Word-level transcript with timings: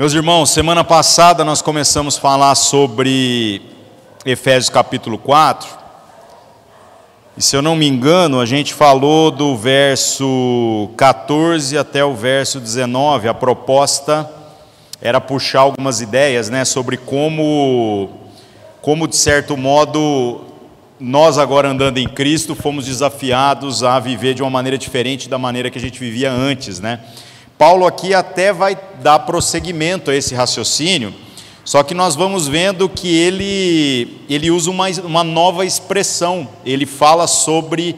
Meus 0.00 0.14
irmãos, 0.14 0.48
semana 0.48 0.82
passada 0.82 1.44
nós 1.44 1.60
começamos 1.60 2.16
a 2.16 2.20
falar 2.22 2.54
sobre 2.54 3.60
Efésios 4.24 4.70
capítulo 4.70 5.18
4. 5.18 5.68
E 7.36 7.42
se 7.42 7.54
eu 7.54 7.60
não 7.60 7.76
me 7.76 7.86
engano, 7.86 8.40
a 8.40 8.46
gente 8.46 8.72
falou 8.72 9.30
do 9.30 9.54
verso 9.58 10.88
14 10.96 11.76
até 11.76 12.02
o 12.02 12.14
verso 12.14 12.58
19. 12.58 13.28
A 13.28 13.34
proposta 13.34 14.26
era 15.02 15.20
puxar 15.20 15.60
algumas 15.60 16.00
ideias, 16.00 16.48
né, 16.48 16.64
sobre 16.64 16.96
como 16.96 18.08
como 18.80 19.06
de 19.06 19.16
certo 19.16 19.54
modo 19.54 20.40
nós 20.98 21.36
agora 21.36 21.68
andando 21.68 21.98
em 21.98 22.08
Cristo 22.08 22.54
fomos 22.54 22.86
desafiados 22.86 23.84
a 23.84 24.00
viver 24.00 24.32
de 24.32 24.40
uma 24.40 24.48
maneira 24.48 24.78
diferente 24.78 25.28
da 25.28 25.36
maneira 25.36 25.68
que 25.68 25.76
a 25.76 25.80
gente 25.80 26.00
vivia 26.00 26.32
antes, 26.32 26.80
né? 26.80 27.00
Paulo 27.60 27.86
aqui 27.86 28.14
até 28.14 28.54
vai 28.54 28.74
dar 29.02 29.18
prosseguimento 29.18 30.10
a 30.10 30.16
esse 30.16 30.34
raciocínio, 30.34 31.12
só 31.62 31.82
que 31.82 31.92
nós 31.92 32.16
vamos 32.16 32.48
vendo 32.48 32.88
que 32.88 33.14
ele, 33.14 34.16
ele 34.30 34.50
usa 34.50 34.70
uma, 34.70 34.88
uma 35.04 35.22
nova 35.22 35.66
expressão, 35.66 36.48
ele 36.64 36.86
fala 36.86 37.26
sobre 37.26 37.96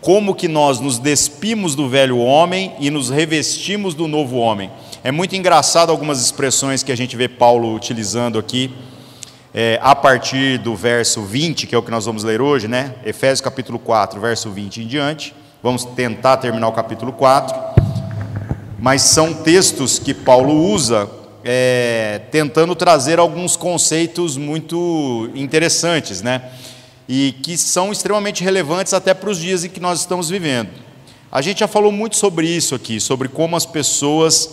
como 0.00 0.34
que 0.34 0.48
nós 0.48 0.80
nos 0.80 0.98
despimos 0.98 1.76
do 1.76 1.88
velho 1.88 2.18
homem 2.18 2.72
e 2.80 2.90
nos 2.90 3.08
revestimos 3.08 3.94
do 3.94 4.08
novo 4.08 4.38
homem. 4.38 4.68
É 5.04 5.12
muito 5.12 5.36
engraçado 5.36 5.90
algumas 5.90 6.20
expressões 6.20 6.82
que 6.82 6.90
a 6.90 6.96
gente 6.96 7.16
vê 7.16 7.28
Paulo 7.28 7.72
utilizando 7.72 8.36
aqui, 8.36 8.68
é, 9.54 9.78
a 9.80 9.94
partir 9.94 10.58
do 10.58 10.74
verso 10.74 11.22
20, 11.22 11.68
que 11.68 11.74
é 11.76 11.78
o 11.78 11.82
que 11.84 11.90
nós 11.92 12.04
vamos 12.04 12.24
ler 12.24 12.40
hoje, 12.40 12.66
né? 12.66 12.96
Efésios 13.06 13.40
capítulo 13.40 13.78
4, 13.78 14.20
verso 14.20 14.50
20 14.50 14.82
em 14.82 14.88
diante. 14.88 15.32
Vamos 15.62 15.84
tentar 15.84 16.38
terminar 16.38 16.66
o 16.66 16.72
capítulo 16.72 17.12
4 17.12 17.73
mas 18.84 19.00
são 19.00 19.32
textos 19.32 19.98
que 19.98 20.12
Paulo 20.12 20.52
usa 20.70 21.08
é, 21.42 22.20
tentando 22.30 22.74
trazer 22.74 23.18
alguns 23.18 23.56
conceitos 23.56 24.36
muito 24.36 25.30
interessantes, 25.34 26.20
né? 26.20 26.50
E 27.08 27.34
que 27.42 27.56
são 27.56 27.90
extremamente 27.90 28.44
relevantes 28.44 28.92
até 28.92 29.14
para 29.14 29.30
os 29.30 29.38
dias 29.38 29.64
em 29.64 29.70
que 29.70 29.80
nós 29.80 30.00
estamos 30.00 30.28
vivendo. 30.28 30.68
A 31.32 31.40
gente 31.40 31.60
já 31.60 31.66
falou 31.66 31.90
muito 31.90 32.16
sobre 32.16 32.46
isso 32.46 32.74
aqui, 32.74 33.00
sobre 33.00 33.26
como 33.26 33.56
as 33.56 33.64
pessoas 33.64 34.50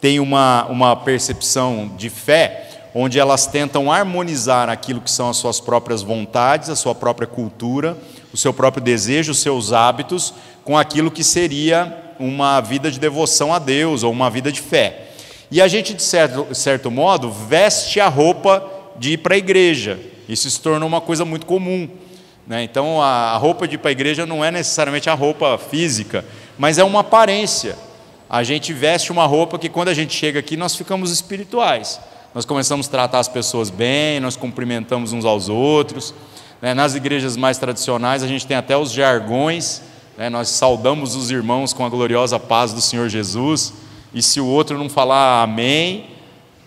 têm 0.00 0.20
uma, 0.20 0.64
uma 0.66 0.94
percepção 0.94 1.90
de 1.98 2.08
fé, 2.08 2.86
onde 2.94 3.18
elas 3.18 3.48
tentam 3.48 3.90
harmonizar 3.90 4.68
aquilo 4.68 5.00
que 5.00 5.10
são 5.10 5.28
as 5.28 5.38
suas 5.38 5.58
próprias 5.58 6.02
vontades, 6.02 6.68
a 6.68 6.76
sua 6.76 6.94
própria 6.94 7.26
cultura, 7.26 7.98
o 8.32 8.36
seu 8.36 8.54
próprio 8.54 8.80
desejo, 8.80 9.32
os 9.32 9.40
seus 9.40 9.72
hábitos, 9.72 10.32
com 10.62 10.78
aquilo 10.78 11.10
que 11.10 11.24
seria 11.24 12.11
uma 12.18 12.60
vida 12.60 12.90
de 12.90 12.98
devoção 12.98 13.52
a 13.52 13.58
Deus 13.58 14.02
ou 14.02 14.12
uma 14.12 14.30
vida 14.30 14.50
de 14.50 14.60
fé. 14.60 15.08
E 15.50 15.60
a 15.60 15.68
gente, 15.68 15.92
de 15.92 16.02
certo, 16.02 16.54
certo 16.54 16.90
modo, 16.90 17.30
veste 17.30 18.00
a 18.00 18.08
roupa 18.08 18.66
de 18.96 19.12
ir 19.12 19.18
para 19.18 19.34
a 19.34 19.38
igreja. 19.38 20.00
Isso 20.28 20.50
se 20.50 20.60
tornou 20.60 20.88
uma 20.88 21.00
coisa 21.00 21.24
muito 21.24 21.44
comum. 21.44 21.88
Né? 22.46 22.62
Então, 22.62 23.02
a 23.02 23.36
roupa 23.36 23.68
de 23.68 23.74
ir 23.74 23.78
para 23.78 23.90
a 23.90 23.92
igreja 23.92 24.24
não 24.24 24.44
é 24.44 24.50
necessariamente 24.50 25.10
a 25.10 25.14
roupa 25.14 25.58
física, 25.58 26.24
mas 26.58 26.78
é 26.78 26.84
uma 26.84 27.00
aparência. 27.00 27.76
A 28.30 28.42
gente 28.42 28.72
veste 28.72 29.12
uma 29.12 29.26
roupa 29.26 29.58
que, 29.58 29.68
quando 29.68 29.88
a 29.88 29.94
gente 29.94 30.14
chega 30.14 30.38
aqui, 30.38 30.56
nós 30.56 30.74
ficamos 30.74 31.10
espirituais. 31.10 32.00
Nós 32.34 32.46
começamos 32.46 32.88
a 32.88 32.90
tratar 32.90 33.18
as 33.18 33.28
pessoas 33.28 33.68
bem, 33.68 34.20
nós 34.20 34.36
cumprimentamos 34.36 35.12
uns 35.12 35.24
aos 35.26 35.50
outros. 35.50 36.14
Né? 36.62 36.72
Nas 36.72 36.94
igrejas 36.94 37.36
mais 37.36 37.58
tradicionais, 37.58 38.22
a 38.22 38.26
gente 38.26 38.46
tem 38.46 38.56
até 38.56 38.74
os 38.74 38.90
jargões 38.90 39.82
né? 40.16 40.28
Nós 40.28 40.48
saudamos 40.48 41.14
os 41.14 41.30
irmãos 41.30 41.72
com 41.72 41.84
a 41.84 41.88
gloriosa 41.88 42.38
paz 42.38 42.72
do 42.72 42.80
Senhor 42.80 43.08
Jesus, 43.08 43.72
e 44.14 44.22
se 44.22 44.40
o 44.40 44.46
outro 44.46 44.76
não 44.78 44.88
falar 44.88 45.42
amém, 45.42 46.06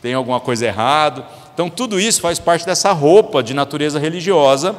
tem 0.01 0.13
alguma 0.13 0.39
coisa 0.39 0.65
errada. 0.65 1.25
Então, 1.53 1.69
tudo 1.69 1.99
isso 1.99 2.21
faz 2.21 2.39
parte 2.39 2.65
dessa 2.65 2.91
roupa 2.91 3.41
de 3.41 3.53
natureza 3.53 3.99
religiosa, 3.99 4.75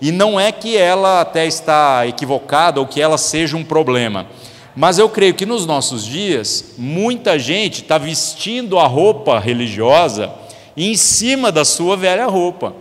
e 0.00 0.12
não 0.12 0.38
é 0.38 0.50
que 0.52 0.76
ela 0.76 1.20
até 1.20 1.46
está 1.46 2.06
equivocada 2.06 2.80
ou 2.80 2.86
que 2.86 3.00
ela 3.00 3.18
seja 3.18 3.56
um 3.56 3.64
problema. 3.64 4.26
Mas 4.74 4.98
eu 4.98 5.08
creio 5.08 5.34
que 5.34 5.44
nos 5.44 5.66
nossos 5.66 6.04
dias, 6.04 6.74
muita 6.78 7.38
gente 7.38 7.82
está 7.82 7.98
vestindo 7.98 8.78
a 8.78 8.86
roupa 8.86 9.38
religiosa 9.38 10.30
em 10.76 10.96
cima 10.96 11.50
da 11.50 11.64
sua 11.64 11.96
velha 11.96 12.26
roupa. 12.26 12.72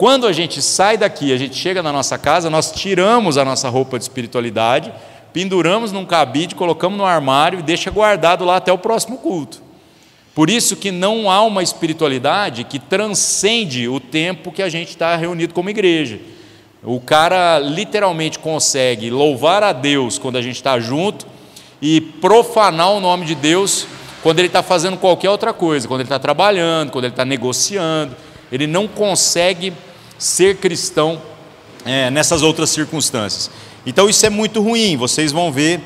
Quando 0.00 0.26
a 0.26 0.32
gente 0.32 0.62
sai 0.62 0.96
daqui, 0.96 1.30
a 1.30 1.36
gente 1.36 1.54
chega 1.54 1.82
na 1.82 1.92
nossa 1.92 2.16
casa, 2.16 2.48
nós 2.48 2.72
tiramos 2.72 3.36
a 3.36 3.44
nossa 3.44 3.68
roupa 3.68 3.98
de 3.98 4.04
espiritualidade, 4.04 4.90
penduramos 5.30 5.92
num 5.92 6.06
cabide, 6.06 6.54
colocamos 6.54 6.96
no 6.96 7.04
armário 7.04 7.58
e 7.58 7.62
deixa 7.62 7.90
guardado 7.90 8.42
lá 8.42 8.56
até 8.56 8.72
o 8.72 8.78
próximo 8.78 9.18
culto. 9.18 9.60
Por 10.34 10.48
isso 10.48 10.74
que 10.74 10.90
não 10.90 11.30
há 11.30 11.42
uma 11.42 11.62
espiritualidade 11.62 12.64
que 12.64 12.78
transcende 12.78 13.88
o 13.88 14.00
tempo 14.00 14.50
que 14.50 14.62
a 14.62 14.70
gente 14.70 14.88
está 14.88 15.14
reunido 15.16 15.52
como 15.52 15.68
igreja. 15.68 16.18
O 16.82 16.98
cara 16.98 17.58
literalmente 17.58 18.38
consegue 18.38 19.10
louvar 19.10 19.62
a 19.62 19.74
Deus 19.74 20.18
quando 20.18 20.36
a 20.36 20.42
gente 20.42 20.56
está 20.56 20.80
junto 20.80 21.26
e 21.82 22.00
profanar 22.00 22.90
o 22.92 23.00
nome 23.00 23.26
de 23.26 23.34
Deus 23.34 23.86
quando 24.22 24.38
ele 24.38 24.48
está 24.48 24.62
fazendo 24.62 24.96
qualquer 24.96 25.28
outra 25.28 25.52
coisa, 25.52 25.86
quando 25.86 26.00
ele 26.00 26.06
está 26.06 26.18
trabalhando, 26.18 26.90
quando 26.90 27.04
ele 27.04 27.12
está 27.12 27.26
negociando. 27.26 28.16
Ele 28.50 28.66
não 28.66 28.88
consegue 28.88 29.74
ser 30.20 30.58
cristão 30.58 31.20
é, 31.84 32.10
nessas 32.10 32.42
outras 32.42 32.68
circunstâncias. 32.70 33.50
Então 33.86 34.08
isso 34.08 34.24
é 34.26 34.30
muito 34.30 34.60
ruim, 34.60 34.96
vocês 34.96 35.32
vão 35.32 35.50
ver 35.50 35.80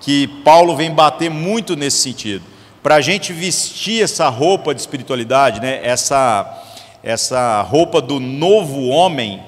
que 0.00 0.28
Paulo 0.44 0.76
vem 0.76 0.92
bater 0.92 1.30
muito 1.30 1.74
nesse 1.74 1.98
sentido. 1.98 2.44
Para 2.82 2.96
a 2.96 3.00
gente 3.00 3.32
vestir 3.32 4.02
essa 4.02 4.28
roupa 4.28 4.74
de 4.74 4.80
espiritualidade, 4.80 5.60
né, 5.60 5.80
essa, 5.82 6.64
essa 7.02 7.62
roupa 7.62 8.00
do 8.00 8.20
novo 8.20 8.86
homem, 8.88 9.42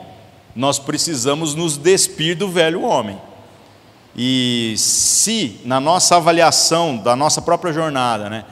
nós 0.56 0.78
precisamos 0.78 1.54
nos 1.54 1.76
despir 1.76 2.36
do 2.36 2.48
velho 2.48 2.82
homem. 2.82 3.20
E 4.16 4.74
se 4.76 5.60
na 5.64 5.78
nossa 5.78 6.16
avaliação 6.16 6.96
da 6.96 7.14
nossa 7.14 7.40
própria 7.40 7.72
jornada, 7.72 8.28
né, 8.28 8.44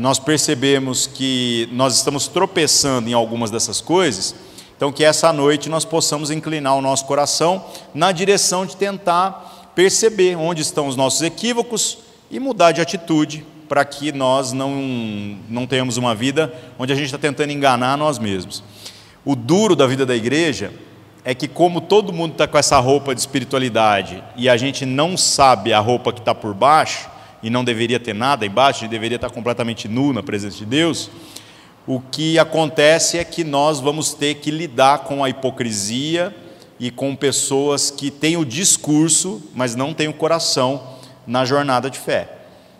nós 0.00 0.18
percebemos 0.18 1.06
que 1.06 1.68
nós 1.72 1.96
estamos 1.96 2.26
tropeçando 2.26 3.08
em 3.08 3.14
algumas 3.14 3.50
dessas 3.50 3.80
coisas, 3.80 4.34
então, 4.78 4.92
que 4.92 5.02
essa 5.02 5.32
noite 5.32 5.68
nós 5.68 5.84
possamos 5.84 6.30
inclinar 6.30 6.76
o 6.76 6.80
nosso 6.80 7.04
coração 7.04 7.64
na 7.92 8.12
direção 8.12 8.64
de 8.64 8.76
tentar 8.76 9.72
perceber 9.74 10.36
onde 10.36 10.62
estão 10.62 10.86
os 10.86 10.94
nossos 10.94 11.20
equívocos 11.20 11.98
e 12.30 12.38
mudar 12.38 12.70
de 12.70 12.80
atitude 12.80 13.44
para 13.68 13.84
que 13.84 14.12
nós 14.12 14.52
não, 14.52 15.36
não 15.48 15.66
tenhamos 15.66 15.96
uma 15.96 16.14
vida 16.14 16.54
onde 16.78 16.92
a 16.92 16.96
gente 16.96 17.06
está 17.06 17.18
tentando 17.18 17.50
enganar 17.50 17.98
nós 17.98 18.20
mesmos. 18.20 18.62
O 19.24 19.34
duro 19.34 19.74
da 19.74 19.84
vida 19.84 20.06
da 20.06 20.14
igreja 20.14 20.72
é 21.24 21.34
que, 21.34 21.48
como 21.48 21.80
todo 21.80 22.12
mundo 22.12 22.32
está 22.32 22.46
com 22.46 22.56
essa 22.56 22.78
roupa 22.78 23.12
de 23.12 23.20
espiritualidade 23.20 24.22
e 24.36 24.48
a 24.48 24.56
gente 24.56 24.86
não 24.86 25.16
sabe 25.16 25.72
a 25.72 25.80
roupa 25.80 26.12
que 26.12 26.20
está 26.20 26.32
por 26.32 26.54
baixo, 26.54 27.10
e 27.42 27.50
não 27.50 27.64
deveria 27.64 28.00
ter 28.00 28.14
nada 28.14 28.44
embaixo, 28.44 28.80
gente 28.80 28.90
deveria 28.90 29.16
estar 29.16 29.30
completamente 29.30 29.88
nu 29.88 30.12
na 30.12 30.22
presença 30.22 30.58
de 30.58 30.66
Deus, 30.66 31.10
o 31.88 32.00
que 32.00 32.38
acontece 32.38 33.16
é 33.16 33.24
que 33.24 33.42
nós 33.42 33.80
vamos 33.80 34.12
ter 34.12 34.34
que 34.34 34.50
lidar 34.50 35.04
com 35.04 35.24
a 35.24 35.30
hipocrisia 35.30 36.36
e 36.78 36.90
com 36.90 37.16
pessoas 37.16 37.90
que 37.90 38.10
têm 38.10 38.36
o 38.36 38.44
discurso, 38.44 39.42
mas 39.54 39.74
não 39.74 39.94
têm 39.94 40.06
o 40.06 40.12
coração 40.12 40.82
na 41.26 41.46
jornada 41.46 41.88
de 41.88 41.98
fé. 41.98 42.28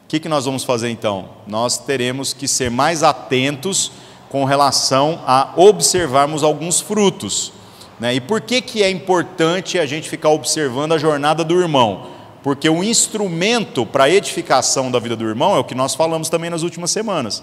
O 0.04 0.08
que, 0.08 0.20
que 0.20 0.28
nós 0.28 0.44
vamos 0.44 0.62
fazer 0.62 0.91
então? 0.91 1.30
Nós 1.46 1.78
teremos 1.78 2.34
que 2.34 2.46
ser 2.46 2.70
mais 2.70 3.02
atentos 3.02 3.91
com 4.28 4.44
relação 4.44 5.22
a 5.26 5.54
observarmos 5.56 6.42
alguns 6.42 6.78
frutos. 6.78 7.50
Né? 7.98 8.16
E 8.16 8.20
por 8.20 8.42
que, 8.42 8.60
que 8.60 8.82
é 8.82 8.90
importante 8.90 9.78
a 9.78 9.86
gente 9.86 10.06
ficar 10.06 10.28
observando 10.28 10.92
a 10.92 10.98
jornada 10.98 11.42
do 11.42 11.58
irmão? 11.58 12.08
Porque 12.42 12.69
o 12.69 12.84
instrumento 12.84 13.86
para 13.86 14.04
a 14.04 14.10
edificação 14.10 14.90
da 14.90 14.98
vida 14.98 15.16
do 15.16 15.26
irmão 15.26 15.56
é 15.56 15.58
o 15.58 15.64
que 15.64 15.75
nós 15.75 15.94
falamos 15.94 16.28
também 16.28 16.50
nas 16.50 16.62
últimas 16.62 16.90
semanas 16.90 17.42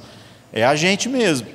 é 0.51 0.63
a 0.63 0.75
gente 0.75 1.09
mesmo. 1.09 1.47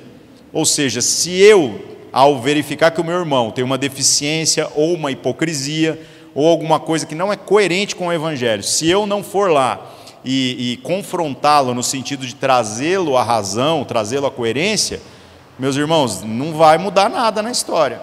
Ou 0.53 0.65
seja, 0.65 1.01
se 1.01 1.31
eu, 1.39 1.97
ao 2.11 2.39
verificar 2.41 2.91
que 2.91 3.01
o 3.01 3.03
meu 3.03 3.17
irmão 3.17 3.51
tem 3.51 3.63
uma 3.63 3.77
deficiência 3.77 4.67
ou 4.75 4.93
uma 4.93 5.11
hipocrisia, 5.11 5.99
ou 6.33 6.47
alguma 6.47 6.79
coisa 6.79 7.05
que 7.05 7.15
não 7.15 7.31
é 7.31 7.35
coerente 7.35 7.95
com 7.95 8.07
o 8.07 8.13
Evangelho, 8.13 8.63
se 8.63 8.89
eu 8.89 9.05
não 9.05 9.23
for 9.23 9.51
lá 9.51 9.91
e, 10.23 10.73
e 10.73 10.77
confrontá-lo 10.77 11.73
no 11.73 11.83
sentido 11.83 12.25
de 12.25 12.35
trazê-lo 12.35 13.17
à 13.17 13.23
razão, 13.23 13.83
trazê-lo 13.83 14.27
à 14.27 14.31
coerência, 14.31 15.01
meus 15.59 15.75
irmãos, 15.75 16.23
não 16.23 16.53
vai 16.53 16.77
mudar 16.77 17.09
nada 17.09 17.41
na 17.41 17.51
história. 17.51 18.01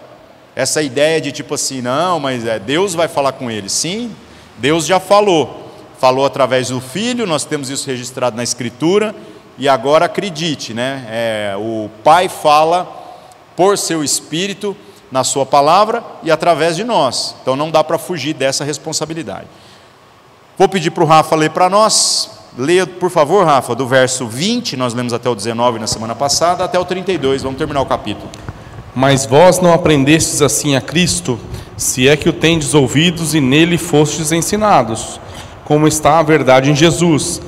Essa 0.54 0.82
ideia 0.82 1.20
de 1.20 1.32
tipo 1.32 1.54
assim, 1.54 1.80
não, 1.80 2.18
mas 2.18 2.44
é, 2.46 2.58
Deus 2.58 2.94
vai 2.94 3.08
falar 3.08 3.32
com 3.32 3.50
ele. 3.50 3.68
Sim, 3.68 4.10
Deus 4.58 4.86
já 4.86 4.98
falou. 5.00 5.72
Falou 5.98 6.24
através 6.24 6.68
do 6.68 6.80
Filho, 6.80 7.26
nós 7.26 7.44
temos 7.44 7.70
isso 7.70 7.86
registrado 7.86 8.36
na 8.36 8.42
Escritura, 8.42 9.14
e 9.58 9.68
agora 9.68 10.06
acredite, 10.06 10.72
né? 10.72 11.06
É, 11.10 11.54
o 11.58 11.90
Pai 12.04 12.28
fala 12.28 12.86
por 13.56 13.76
seu 13.76 14.04
Espírito 14.04 14.76
na 15.10 15.24
Sua 15.24 15.44
palavra 15.44 16.04
e 16.22 16.30
através 16.30 16.76
de 16.76 16.84
nós. 16.84 17.34
Então 17.42 17.56
não 17.56 17.70
dá 17.70 17.82
para 17.82 17.98
fugir 17.98 18.34
dessa 18.34 18.64
responsabilidade. 18.64 19.46
Vou 20.56 20.68
pedir 20.68 20.90
para 20.90 21.04
o 21.04 21.06
Rafa 21.06 21.34
ler 21.36 21.50
para 21.50 21.68
nós, 21.68 22.38
Leia, 22.58 22.84
por 22.86 23.08
favor, 23.08 23.46
Rafa, 23.46 23.72
do 23.72 23.86
verso 23.86 24.26
20, 24.26 24.76
nós 24.76 24.92
lemos 24.92 25.12
até 25.12 25.28
o 25.28 25.34
19 25.34 25.78
na 25.78 25.86
semana 25.86 26.16
passada, 26.16 26.64
até 26.64 26.76
o 26.76 26.84
32, 26.84 27.42
vamos 27.42 27.56
terminar 27.56 27.80
o 27.80 27.86
capítulo. 27.86 28.28
Mas 28.96 29.24
vós 29.24 29.60
não 29.60 29.72
aprendestes 29.72 30.42
assim 30.42 30.74
a 30.74 30.80
Cristo, 30.80 31.38
se 31.76 32.08
é 32.08 32.16
que 32.16 32.28
o 32.28 32.32
tendes 32.32 32.74
ouvidos 32.74 33.32
e 33.32 33.40
nele 33.40 33.78
fostes 33.78 34.32
ensinados, 34.32 35.20
como 35.64 35.86
está 35.86 36.18
a 36.18 36.22
verdade 36.24 36.68
em 36.68 36.74
Jesus, 36.74 37.40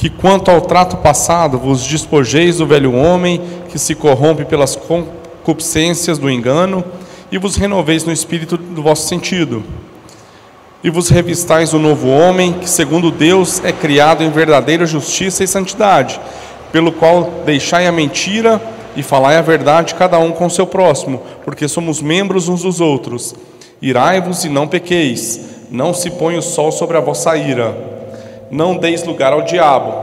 que 0.00 0.08
quanto 0.08 0.50
ao 0.50 0.62
trato 0.62 0.96
passado 0.96 1.58
vos 1.58 1.86
despojeis 1.86 2.56
do 2.56 2.66
velho 2.66 2.94
homem 2.94 3.38
que 3.68 3.78
se 3.78 3.94
corrompe 3.94 4.46
pelas 4.46 4.74
concupiscências 4.74 6.16
do 6.16 6.30
engano, 6.30 6.82
e 7.30 7.36
vos 7.36 7.54
renoveis 7.54 8.02
no 8.04 8.10
espírito 8.10 8.56
do 8.56 8.82
vosso 8.82 9.06
sentido 9.06 9.62
e 10.82 10.88
vos 10.88 11.10
revistais 11.10 11.74
o 11.74 11.78
novo 11.78 12.08
homem, 12.08 12.54
que 12.54 12.68
segundo 12.68 13.10
Deus 13.10 13.62
é 13.62 13.72
criado 13.72 14.24
em 14.24 14.30
verdadeira 14.30 14.86
justiça 14.86 15.44
e 15.44 15.46
santidade, 15.46 16.18
pelo 16.72 16.90
qual 16.90 17.42
deixai 17.44 17.86
a 17.86 17.92
mentira 17.92 18.58
e 18.96 19.02
falai 19.02 19.36
a 19.36 19.42
verdade 19.42 19.94
cada 19.94 20.18
um 20.18 20.32
com 20.32 20.48
seu 20.48 20.66
próximo, 20.66 21.20
porque 21.44 21.68
somos 21.68 22.00
membros 22.00 22.48
uns 22.48 22.62
dos 22.62 22.80
outros. 22.80 23.34
Irai-vos 23.82 24.46
e 24.46 24.48
não 24.48 24.66
pequeis, 24.66 25.40
não 25.70 25.92
se 25.92 26.10
põe 26.12 26.38
o 26.38 26.42
sol 26.42 26.72
sobre 26.72 26.96
a 26.96 27.00
vossa 27.00 27.36
ira, 27.36 27.99
não 28.50 28.76
deis 28.76 29.04
lugar 29.04 29.32
ao 29.32 29.42
diabo. 29.42 29.94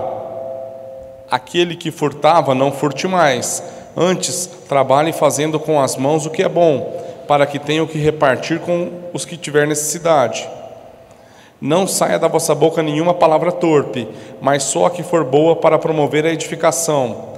Aquele 1.30 1.76
que 1.76 1.92
furtava, 1.92 2.56
não 2.56 2.72
furte 2.72 3.08
mais, 3.08 3.62
antes 3.96 4.48
trabalhe 4.70 5.12
fazendo 5.12 5.60
com 5.60 5.82
as 5.82 5.98
mãos 5.98 6.26
o 6.26 6.30
que 6.30 6.42
é 6.42 6.48
bom, 6.48 7.04
para 7.28 7.46
que 7.46 7.60
tenha 7.60 7.84
o 7.84 7.88
que 7.88 7.98
repartir 7.98 8.60
com 8.60 8.90
os 9.14 9.26
que 9.26 9.36
tiver 9.36 9.68
necessidade. 9.68 10.48
Não 11.60 11.88
saia 11.88 12.20
da 12.20 12.28
vossa 12.28 12.56
boca 12.56 12.82
nenhuma 12.82 13.14
palavra 13.14 13.52
torpe, 13.52 14.08
mas 14.40 14.64
só 14.64 14.86
a 14.86 14.92
que 14.92 15.04
for 15.04 15.26
boa 15.26 15.56
para 15.56 15.80
promover 15.80 16.26
a 16.26 16.32
edificação, 16.32 17.34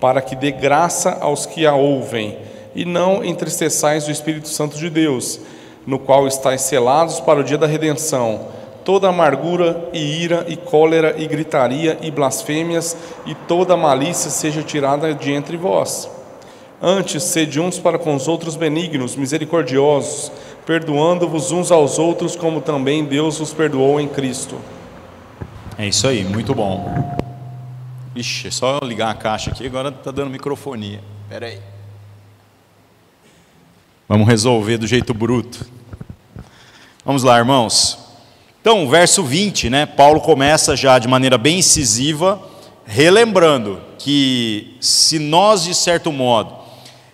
para 0.00 0.20
que 0.20 0.36
dê 0.36 0.50
graça 0.50 1.16
aos 1.20 1.46
que 1.46 1.64
a 1.64 1.74
ouvem, 1.74 2.36
e 2.74 2.84
não 2.84 3.24
entristeçais 3.24 4.08
o 4.08 4.10
Espírito 4.10 4.48
Santo 4.48 4.76
de 4.76 4.90
Deus, 4.90 5.40
no 5.86 5.98
qual 5.98 6.26
estáis 6.26 6.62
selados 6.62 7.20
para 7.20 7.40
o 7.40 7.44
dia 7.44 7.56
da 7.56 7.66
redenção. 7.66 8.48
Toda 8.84 9.08
amargura 9.08 9.88
e 9.92 10.22
ira 10.22 10.44
e 10.48 10.56
cólera 10.56 11.14
e 11.16 11.26
gritaria 11.26 11.98
e 12.02 12.10
blasfêmias 12.10 12.96
e 13.24 13.34
toda 13.34 13.76
malícia 13.76 14.30
seja 14.30 14.62
tirada 14.62 15.14
de 15.14 15.32
entre 15.32 15.56
vós. 15.56 16.10
Antes, 16.80 17.22
sede 17.22 17.60
uns 17.60 17.78
para 17.78 17.96
com 17.96 18.12
os 18.16 18.26
outros 18.26 18.56
benignos, 18.56 19.14
misericordiosos, 19.14 20.32
perdoando-vos 20.66 21.52
uns 21.52 21.70
aos 21.70 21.96
outros, 21.96 22.34
como 22.34 22.60
também 22.60 23.04
Deus 23.04 23.38
vos 23.38 23.52
perdoou 23.52 24.00
em 24.00 24.08
Cristo. 24.08 24.56
É 25.78 25.86
isso 25.86 26.08
aí, 26.08 26.24
muito 26.24 26.52
bom. 26.52 27.16
Ixi, 28.16 28.48
é 28.48 28.50
só 28.50 28.80
ligar 28.82 29.10
a 29.10 29.14
caixa 29.14 29.52
aqui, 29.52 29.64
agora 29.64 29.90
está 29.90 30.10
dando 30.10 30.30
microfonia. 30.30 31.00
Espera 31.22 31.46
aí. 31.46 31.60
Vamos 34.08 34.26
resolver 34.26 34.76
do 34.76 34.86
jeito 34.86 35.14
bruto. 35.14 35.64
Vamos 37.04 37.22
lá, 37.22 37.38
irmãos. 37.38 38.01
Então, 38.62 38.88
verso 38.88 39.24
20, 39.24 39.68
né? 39.70 39.86
Paulo 39.86 40.20
começa 40.20 40.76
já 40.76 40.96
de 40.96 41.08
maneira 41.08 41.36
bem 41.36 41.58
incisiva, 41.58 42.40
relembrando 42.86 43.80
que 43.98 44.76
se 44.80 45.18
nós, 45.18 45.64
de 45.64 45.74
certo 45.74 46.12
modo, 46.12 46.54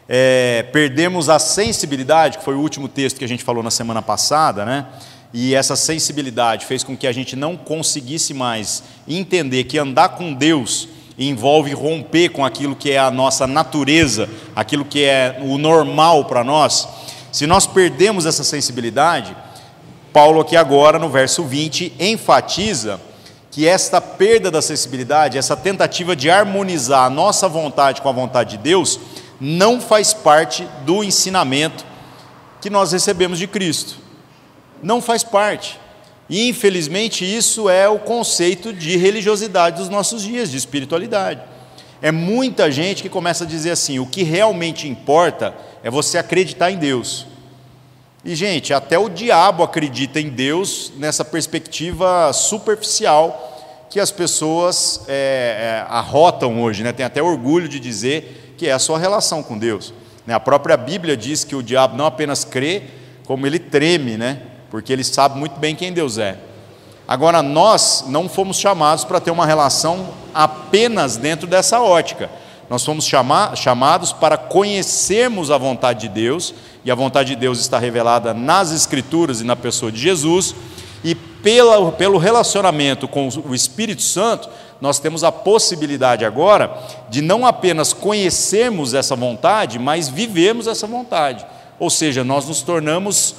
é, 0.07 0.67
perdemos 0.71 1.31
a 1.31 1.39
sensibilidade, 1.39 2.37
que 2.37 2.45
foi 2.45 2.55
o 2.55 2.61
último 2.61 2.87
texto 2.87 3.17
que 3.17 3.25
a 3.25 3.29
gente 3.29 3.43
falou 3.43 3.63
na 3.63 3.71
semana 3.71 4.03
passada, 4.03 4.67
né? 4.67 4.89
E 5.33 5.55
essa 5.55 5.75
sensibilidade 5.75 6.67
fez 6.67 6.85
com 6.85 6.95
que 6.95 7.07
a 7.07 7.13
gente 7.13 7.35
não 7.35 7.57
conseguisse 7.57 8.35
mais 8.35 8.83
entender 9.09 9.65
que 9.65 9.79
andar 9.79 10.11
com 10.11 10.35
Deus 10.35 10.87
envolve 11.19 11.73
romper 11.73 12.29
com 12.29 12.45
aquilo 12.45 12.77
que 12.77 12.91
é 12.91 12.99
a 12.99 13.11
nossa 13.11 13.47
natureza, 13.47 14.29
aquilo 14.55 14.85
que 14.85 15.03
é 15.03 15.39
o 15.41 15.57
normal 15.57 16.27
para 16.27 16.45
nós. 16.45 16.87
Se 17.33 17.47
nós 17.47 17.67
perdemos 17.67 18.27
essa 18.27 18.45
sensibilidade, 18.45 19.35
Paulo 20.19 20.41
aqui 20.41 20.57
agora 20.57 20.99
no 20.99 21.09
verso 21.09 21.45
20 21.45 21.93
enfatiza 21.97 23.01
que 23.53 23.69
esta 23.69 24.01
perda 24.01 24.51
da 24.51 24.61
sensibilidade, 24.61 25.39
essa 25.39 25.57
tentativa 25.57 26.17
de 26.17 26.29
harmonizar 26.29 27.05
a 27.05 27.09
nossa 27.09 27.49
vontade 27.49 28.03
com 28.03 28.09
a 28.09 28.13
vontade 28.13 28.57
de 28.57 28.65
Deus, 28.65 28.99
não 29.41 29.81
faz 29.81 30.13
parte 30.13 30.67
do 30.85 31.05
ensinamento 31.05 31.87
que 32.61 32.69
nós 32.69 32.91
recebemos 32.91 33.39
de 33.39 33.47
Cristo. 33.47 33.99
Não 34.83 35.01
faz 35.01 35.23
parte. 35.23 35.79
E 36.29 36.49
infelizmente 36.49 37.25
isso 37.25 37.71
é 37.71 37.89
o 37.89 38.01
conceito 38.01 38.73
de 38.73 38.97
religiosidade 38.97 39.77
dos 39.77 39.89
nossos 39.89 40.23
dias, 40.23 40.51
de 40.51 40.57
espiritualidade. 40.57 41.43
É 42.03 42.11
muita 42.11 42.73
gente 42.73 43.05
que 43.05 43.09
começa 43.09 43.45
a 43.45 43.47
dizer 43.47 43.71
assim: 43.71 44.01
o 44.01 44.07
que 44.07 44.25
realmente 44.25 44.89
importa 44.89 45.55
é 45.81 45.89
você 45.89 46.19
acreditar 46.19 46.73
em 46.73 46.77
Deus. 46.77 47.25
E, 48.29 48.37
gente, 48.37 48.75
até 48.75 48.99
o 48.99 49.09
diabo 49.09 49.63
acredita 49.63 50.21
em 50.21 50.29
Deus 50.29 50.93
nessa 50.99 51.25
perspectiva 51.25 52.31
superficial 52.35 53.87
que 53.89 53.99
as 53.99 54.11
pessoas 54.11 55.01
é, 55.09 55.85
é, 55.87 55.87
arrotam 55.89 56.63
hoje, 56.63 56.83
né? 56.83 56.93
tem 56.93 57.07
até 57.07 57.23
orgulho 57.23 57.67
de 57.67 57.81
dizer 57.81 58.55
que 58.59 58.69
é 58.69 58.73
a 58.73 58.79
sua 58.79 58.99
relação 58.99 59.43
com 59.43 59.57
Deus. 59.57 59.95
Né? 60.27 60.35
A 60.35 60.41
própria 60.41 60.77
Bíblia 60.77 61.17
diz 61.17 61.43
que 61.43 61.57
o 61.57 61.63
diabo 61.63 61.97
não 61.97 62.05
apenas 62.05 62.45
crê, 62.45 62.83
como 63.25 63.47
ele 63.47 63.59
treme, 63.59 64.19
né? 64.19 64.43
porque 64.71 64.93
ele 64.93 65.05
sabe 65.05 65.39
muito 65.39 65.59
bem 65.59 65.75
quem 65.75 65.91
Deus 65.91 66.19
é. 66.19 66.37
Agora, 67.09 67.43
nós 67.43 68.05
não 68.09 68.29
fomos 68.29 68.59
chamados 68.59 69.05
para 69.05 69.21
ter 69.21 69.31
uma 69.31 69.47
relação 69.47 70.07
apenas 70.35 71.17
dentro 71.17 71.47
dessa 71.47 71.81
ótica. 71.81 72.29
Nós 72.69 72.85
fomos 72.85 73.07
chamados 73.57 74.13
para 74.13 74.37
conhecermos 74.37 75.51
a 75.51 75.57
vontade 75.57 76.01
de 76.01 76.09
Deus, 76.09 76.53
e 76.89 76.91
a 76.91 76.95
vontade 76.95 77.35
de 77.35 77.37
Deus 77.37 77.61
está 77.61 77.79
revelada 77.79 78.33
nas 78.33 78.73
Escrituras 78.73 79.43
e 79.43 79.45
na 79.45 79.55
pessoa 79.55 79.93
de 79.93 80.01
Jesus, 80.01 80.55
e 81.05 81.15
pela, 81.15 81.93
pelo 81.93 82.17
relacionamento 82.17 83.07
com 83.07 83.29
o 83.29 83.55
Espírito 83.55 84.01
Santo, 84.01 84.49
nós 84.81 84.99
temos 84.99 85.23
a 85.23 85.31
possibilidade 85.31 86.25
agora 86.25 86.75
de 87.11 87.21
não 87.21 87.45
apenas 87.45 87.93
conhecermos 87.93 88.95
essa 88.95 89.15
vontade, 89.15 89.79
mas 89.79 90.09
vivemos 90.09 90.67
essa 90.67 90.87
vontade. 90.87 91.45
Ou 91.79 91.91
seja, 91.91 92.25
nós 92.25 92.49
nos 92.49 92.63
tornamos 92.63 93.35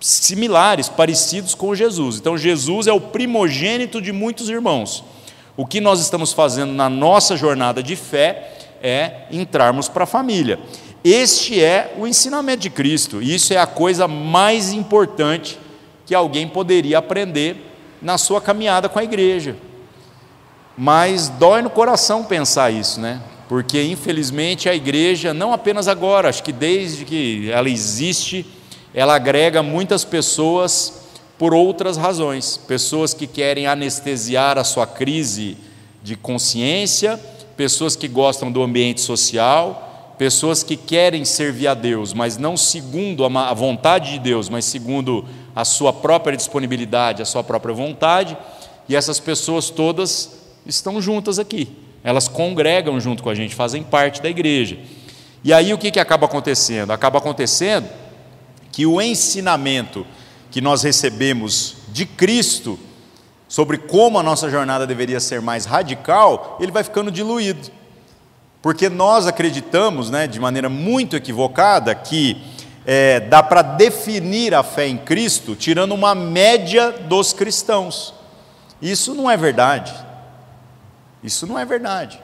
similares, 0.00 0.88
parecidos 0.88 1.54
com 1.54 1.74
Jesus. 1.74 2.16
Então, 2.16 2.38
Jesus 2.38 2.86
é 2.86 2.94
o 2.94 3.00
primogênito 3.00 4.00
de 4.00 4.10
muitos 4.10 4.48
irmãos. 4.48 5.04
O 5.54 5.66
que 5.66 5.82
nós 5.82 6.00
estamos 6.00 6.32
fazendo 6.32 6.72
na 6.72 6.88
nossa 6.88 7.36
jornada 7.36 7.82
de 7.82 7.94
fé 7.94 8.52
é 8.82 9.26
entrarmos 9.30 9.86
para 9.86 10.04
a 10.04 10.06
família. 10.06 10.58
Este 11.08 11.62
é 11.62 11.94
o 11.96 12.04
ensinamento 12.04 12.62
de 12.62 12.68
Cristo, 12.68 13.22
e 13.22 13.32
isso 13.32 13.54
é 13.54 13.58
a 13.58 13.66
coisa 13.66 14.08
mais 14.08 14.72
importante 14.72 15.56
que 16.04 16.12
alguém 16.12 16.48
poderia 16.48 16.98
aprender 16.98 17.58
na 18.02 18.18
sua 18.18 18.40
caminhada 18.40 18.88
com 18.88 18.98
a 18.98 19.04
igreja. 19.04 19.56
Mas 20.76 21.28
dói 21.28 21.62
no 21.62 21.70
coração 21.70 22.24
pensar 22.24 22.72
isso, 22.72 22.98
né? 22.98 23.22
Porque 23.48 23.80
infelizmente 23.84 24.68
a 24.68 24.74
igreja, 24.74 25.32
não 25.32 25.52
apenas 25.52 25.86
agora, 25.86 26.28
acho 26.28 26.42
que 26.42 26.50
desde 26.50 27.04
que 27.04 27.48
ela 27.52 27.70
existe, 27.70 28.44
ela 28.92 29.14
agrega 29.14 29.62
muitas 29.62 30.04
pessoas 30.04 31.02
por 31.38 31.54
outras 31.54 31.96
razões. 31.96 32.56
Pessoas 32.56 33.14
que 33.14 33.28
querem 33.28 33.68
anestesiar 33.68 34.58
a 34.58 34.64
sua 34.64 34.88
crise 34.88 35.56
de 36.02 36.16
consciência, 36.16 37.16
pessoas 37.56 37.94
que 37.94 38.08
gostam 38.08 38.50
do 38.50 38.60
ambiente 38.60 39.00
social, 39.00 39.85
pessoas 40.18 40.62
que 40.62 40.76
querem 40.76 41.24
servir 41.24 41.68
a 41.68 41.74
Deus, 41.74 42.12
mas 42.12 42.38
não 42.38 42.56
segundo 42.56 43.24
a 43.24 43.54
vontade 43.54 44.12
de 44.12 44.18
Deus, 44.18 44.48
mas 44.48 44.64
segundo 44.64 45.24
a 45.54 45.64
sua 45.64 45.92
própria 45.92 46.36
disponibilidade, 46.36 47.22
a 47.22 47.26
sua 47.26 47.44
própria 47.44 47.74
vontade, 47.74 48.36
e 48.88 48.96
essas 48.96 49.20
pessoas 49.20 49.68
todas 49.70 50.38
estão 50.64 51.00
juntas 51.00 51.38
aqui. 51.38 51.68
Elas 52.02 52.28
congregam 52.28 52.98
junto 53.00 53.22
com 53.22 53.30
a 53.30 53.34
gente, 53.34 53.54
fazem 53.54 53.82
parte 53.82 54.22
da 54.22 54.28
igreja. 54.28 54.78
E 55.42 55.52
aí 55.52 55.72
o 55.72 55.78
que, 55.78 55.90
que 55.90 56.00
acaba 56.00 56.26
acontecendo? 56.26 56.92
Acaba 56.92 57.18
acontecendo 57.18 57.88
que 58.72 58.86
o 58.86 59.00
ensinamento 59.00 60.06
que 60.50 60.60
nós 60.60 60.82
recebemos 60.82 61.76
de 61.88 62.06
Cristo 62.06 62.78
sobre 63.48 63.78
como 63.78 64.18
a 64.18 64.22
nossa 64.22 64.50
jornada 64.50 64.86
deveria 64.86 65.20
ser 65.20 65.40
mais 65.40 65.64
radical, 65.64 66.58
ele 66.60 66.72
vai 66.72 66.82
ficando 66.82 67.10
diluído. 67.10 67.70
Porque 68.66 68.88
nós 68.88 69.28
acreditamos, 69.28 70.10
né, 70.10 70.26
de 70.26 70.40
maneira 70.40 70.68
muito 70.68 71.14
equivocada, 71.14 71.94
que 71.94 72.36
é, 72.84 73.20
dá 73.20 73.40
para 73.40 73.62
definir 73.62 74.56
a 74.56 74.64
fé 74.64 74.88
em 74.88 74.96
Cristo 74.96 75.54
tirando 75.54 75.92
uma 75.94 76.16
média 76.16 76.90
dos 76.90 77.32
cristãos. 77.32 78.12
Isso 78.82 79.14
não 79.14 79.30
é 79.30 79.36
verdade. 79.36 79.94
Isso 81.22 81.46
não 81.46 81.56
é 81.56 81.64
verdade. 81.64 82.20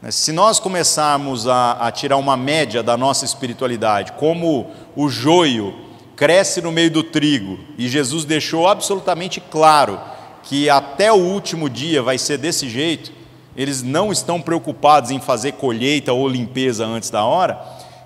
Né? 0.00 0.10
Se 0.10 0.32
nós 0.32 0.58
começarmos 0.58 1.46
a, 1.46 1.72
a 1.72 1.92
tirar 1.92 2.16
uma 2.16 2.34
média 2.34 2.82
da 2.82 2.96
nossa 2.96 3.26
espiritualidade, 3.26 4.12
como 4.12 4.70
o 4.96 5.10
joio 5.10 5.74
cresce 6.16 6.62
no 6.62 6.72
meio 6.72 6.90
do 6.90 7.02
trigo, 7.02 7.58
e 7.76 7.90
Jesus 7.90 8.24
deixou 8.24 8.66
absolutamente 8.66 9.38
claro 9.38 10.00
que 10.44 10.70
até 10.70 11.12
o 11.12 11.16
último 11.16 11.68
dia 11.68 12.02
vai 12.02 12.16
ser 12.16 12.38
desse 12.38 12.70
jeito, 12.70 13.12
eles 13.56 13.82
não 13.82 14.10
estão 14.10 14.40
preocupados 14.40 15.10
em 15.10 15.20
fazer 15.20 15.52
colheita 15.52 16.12
ou 16.12 16.28
limpeza 16.28 16.84
antes 16.84 17.10
da 17.10 17.24
hora, 17.24 17.60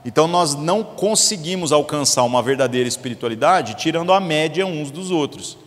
então 0.05 0.27
nós 0.27 0.55
não 0.55 0.83
conseguimos 0.83 1.73
alcançar 1.73 2.23
uma 2.23 2.43
verdadeira 2.43 2.89
espiritualidade 2.89 3.75
tirando 3.75 4.13
a 4.13 4.21
média 4.21 4.67
uns 4.67 4.91
dos 4.91 5.11
outros. 5.11 5.59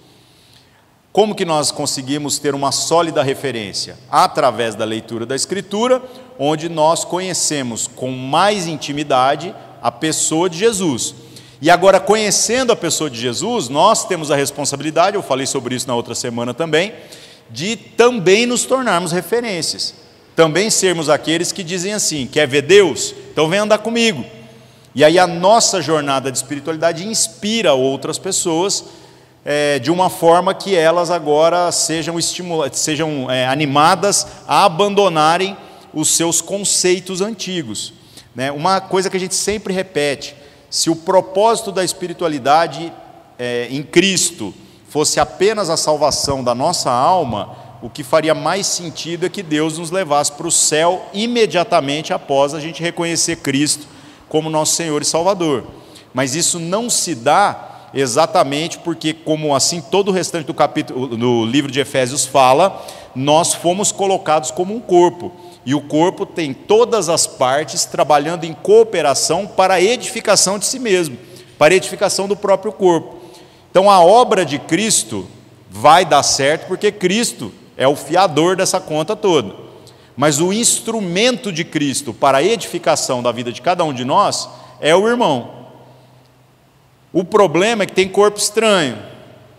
Como 1.12 1.36
que 1.36 1.44
nós 1.44 1.72
conseguimos 1.72 2.40
ter 2.40 2.56
uma 2.56 2.72
sólida 2.72 3.22
referência? 3.22 3.98
Através 4.10 4.76
da 4.76 4.86
leitura 4.86 5.26
da 5.26 5.36
Escritura, 5.36 6.02
onde 6.40 6.70
nós 6.70 7.04
conhecemos 7.04 7.86
com 7.86 8.10
mais 8.12 8.66
intimidade 8.66 9.54
a 9.82 9.92
pessoa 9.92 10.50
de 10.50 10.58
Jesus. 10.58 11.14
E 11.62 11.70
agora, 11.70 12.00
conhecendo 12.00 12.72
a 12.72 12.76
pessoa 12.76 13.10
de 13.10 13.20
Jesus, 13.20 13.68
nós 13.68 14.06
temos 14.06 14.32
a 14.32 14.36
responsabilidade, 14.36 15.16
eu 15.16 15.22
falei 15.22 15.46
sobre 15.46 15.76
isso 15.76 15.88
na 15.88 15.96
outra 15.96 16.16
semana 16.16 16.54
também, 16.54 16.94
de 17.52 17.76
também 17.76 18.46
nos 18.46 18.66
tornarmos 18.66 19.12
referências. 19.12 19.94
Também 20.36 20.70
sermos 20.70 21.10
aqueles 21.10 21.52
que 21.52 21.64
dizem 21.64 21.94
assim: 21.94 22.28
quer 22.28 22.48
ver 22.48 22.62
Deus? 22.62 23.14
Então 23.32 23.50
vem 23.50 23.60
andar 23.60 23.80
comigo. 23.80 24.26
E 24.94 25.04
aí 25.04 25.18
a 25.18 25.28
nossa 25.28 25.82
jornada 25.82 26.32
de 26.32 26.38
espiritualidade 26.38 27.08
inspira 27.08 27.74
outras 27.74 28.18
pessoas 28.18 28.84
é, 29.44 29.80
de 29.80 29.90
uma 29.90 30.10
forma 30.10 30.54
que 30.54 30.76
elas 30.76 31.10
agora 31.10 31.72
sejam, 31.72 32.16
sejam 32.72 33.30
é, 33.32 33.48
animadas 33.48 34.28
a 34.48 34.66
abandonarem 34.66 35.56
os 35.94 36.10
seus 36.10 36.42
conceitos 36.42 37.22
antigos. 37.22 37.94
Né? 38.36 38.52
Uma 38.52 38.80
coisa 38.80 39.10
que 39.10 39.18
a 39.18 39.20
gente 39.20 39.36
sempre 39.36 39.74
repete: 39.74 40.36
se 40.70 40.90
o 40.90 40.96
propósito 40.96 41.72
da 41.72 41.84
espiritualidade 41.84 42.92
é, 43.38 43.68
em 43.70 43.84
Cristo 43.84 44.54
fosse 44.92 45.22
apenas 45.22 45.70
a 45.70 45.78
salvação 45.78 46.44
da 46.44 46.54
nossa 46.54 46.92
alma, 46.92 47.56
o 47.82 47.90
que 47.90 48.04
faria 48.04 48.36
mais 48.36 48.68
sentido 48.68 49.26
é 49.26 49.30
que 49.30 49.42
Deus 49.42 49.78
nos 49.78 49.90
levasse 49.90 50.34
para 50.34 50.46
o 50.46 50.52
céu 50.52 51.06
imediatamente 51.14 52.12
após 52.12 52.54
a 52.54 52.60
gente 52.60 52.84
reconhecer 52.84 53.38
Cristo 53.38 53.88
como 54.28 54.50
nosso 54.50 54.76
Senhor 54.76 55.02
e 55.02 55.06
Salvador. 55.06 55.64
Mas 56.14 56.36
isso 56.36 56.60
não 56.60 56.90
se 56.90 57.16
dá 57.16 57.90
exatamente 57.94 58.80
porque, 58.80 59.14
como 59.14 59.56
assim 59.56 59.80
todo 59.80 60.10
o 60.10 60.12
restante 60.12 60.48
do 60.48 60.54
capítulo 60.54 61.16
do 61.16 61.46
livro 61.46 61.72
de 61.72 61.80
Efésios 61.80 62.26
fala, 62.26 62.86
nós 63.16 63.54
fomos 63.54 63.94
colocados 63.94 64.52
como 64.52 64.76
um 64.76 64.82
corpo. 64.82 65.32
E 65.66 65.74
o 65.74 65.80
corpo 65.80 66.26
tem 66.26 66.54
todas 66.54 67.08
as 67.08 67.26
partes 67.26 67.86
trabalhando 67.86 68.44
em 68.44 68.52
cooperação 68.52 69.48
para 69.48 69.76
a 69.76 69.82
edificação 69.82 70.60
de 70.60 70.66
si 70.66 70.80
mesmo, 70.80 71.18
para 71.58 71.74
a 71.74 71.78
edificação 71.78 72.28
do 72.28 72.36
próprio 72.36 72.74
corpo. 72.74 73.21
Então 73.72 73.90
a 73.90 74.02
obra 74.02 74.46
de 74.46 74.60
Cristo 74.60 75.28
vai 75.70 76.06
dar 76.06 76.22
certo 76.22 76.68
porque 76.68 76.92
Cristo 76.92 77.52
é 77.78 77.88
o 77.88 77.96
fiador 77.96 78.58
dessa 78.58 78.80
conta 78.80 79.16
toda. 79.16 79.56
Mas 80.16 80.42
o 80.42 80.52
instrumento 80.52 81.52
de 81.52 81.64
Cristo 81.64 82.14
para 82.14 82.40
a 82.40 82.44
edificação 82.44 83.24
da 83.24 83.32
vida 83.32 83.52
de 83.52 83.62
cada 83.62 83.84
um 83.86 83.94
de 83.94 84.04
nós 84.04 84.50
é 84.82 84.94
o 84.94 85.08
irmão. 85.08 85.62
O 87.14 87.24
problema 87.24 87.84
é 87.84 87.86
que 87.86 87.94
tem 87.94 88.08
corpo 88.08 88.38
estranho, 88.38 88.98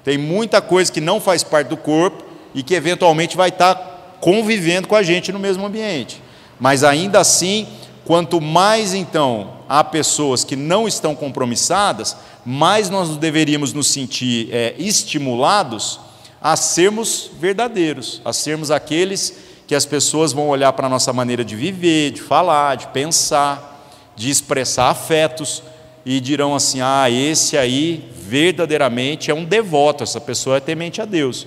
tem 0.05 0.19
muita 0.19 0.61
coisa 0.61 0.93
que 0.93 1.01
não 1.01 1.21
faz 1.21 1.43
parte 1.43 1.69
do 1.69 1.77
corpo 1.77 2.23
e 2.55 2.63
que 2.63 2.75
eventualmente 2.75 3.37
vai 3.37 3.49
estar 3.49 4.19
convivendo 4.21 4.87
com 4.87 4.95
a 4.95 5.03
gente 5.03 5.33
no 5.33 5.39
mesmo 5.39 5.65
ambiente. 5.65 6.23
Mas 6.61 6.85
ainda 6.85 7.19
assim, 7.19 7.67
quanto 8.05 8.41
mais 8.41 8.95
então 8.95 9.55
há 9.69 9.83
pessoas 9.83 10.45
que 10.45 10.57
não 10.57 10.89
estão 10.89 11.15
compromissadas, 11.15 12.17
mais 12.45 12.91
nós 12.91 13.17
deveríamos 13.17 13.73
nos 13.73 13.87
sentir 13.87 14.49
é, 14.53 14.75
estimulados 14.79 16.01
a 16.41 16.57
sermos 16.57 17.31
verdadeiros, 17.39 18.21
a 18.25 18.33
sermos 18.33 18.71
aqueles 18.71 19.35
que 19.67 19.75
as 19.75 19.87
pessoas 19.87 20.33
vão 20.33 20.49
olhar 20.49 20.73
para 20.73 20.87
a 20.87 20.91
nossa 20.91 21.13
maneira 21.13 21.45
de 21.45 21.55
viver, 21.55 22.11
de 22.11 22.21
falar, 22.21 22.77
de 22.77 22.89
pensar, 22.89 23.89
de 24.17 24.29
expressar 24.29 24.91
afetos 24.91 25.63
e 26.05 26.21
dirão 26.21 26.55
assim: 26.55 26.81
ah, 26.81 27.09
esse 27.09 27.57
aí 27.57 28.11
verdadeiramente 28.13 29.31
é 29.31 29.35
um 29.35 29.45
devoto, 29.45 30.03
essa 30.03 30.21
pessoa 30.21 30.57
é 30.57 30.61
temente 30.61 31.01
a 31.01 31.05
Deus. 31.05 31.47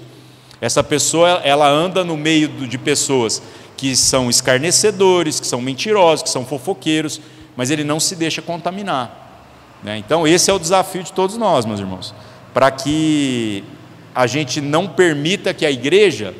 Essa 0.62 0.84
pessoa 0.84 1.42
ela 1.44 1.70
anda 1.70 2.04
no 2.04 2.16
meio 2.16 2.48
de 2.48 2.78
pessoas 2.78 3.42
que 3.78 3.96
são 3.96 4.30
escarnecedores, 4.30 5.40
que 5.40 5.48
são 5.48 5.62
mentirosos, 5.62 6.24
que 6.24 6.30
são 6.30 6.46
fofoqueiros, 6.46 7.20
mas 7.56 7.72
ele 7.72 7.84
não 7.84 8.00
se 8.00 8.16
deixa 8.16 8.42
contaminar. 8.42 9.80
Né? 9.84 9.98
Então, 9.98 10.28
esse 10.28 10.50
é 10.50 10.54
o 10.54 10.60
desafio 10.60 11.04
de 11.04 11.12
todos 11.12 11.38
nós, 11.38 11.66
meus 11.66 11.80
irmãos, 11.80 12.14
para 12.54 12.72
que 12.72 13.64
a 14.14 14.28
gente 14.28 14.62
não 14.62 14.88
permita 14.88 15.54
que 15.54 15.66
a 15.66 15.72
igreja 15.72 16.34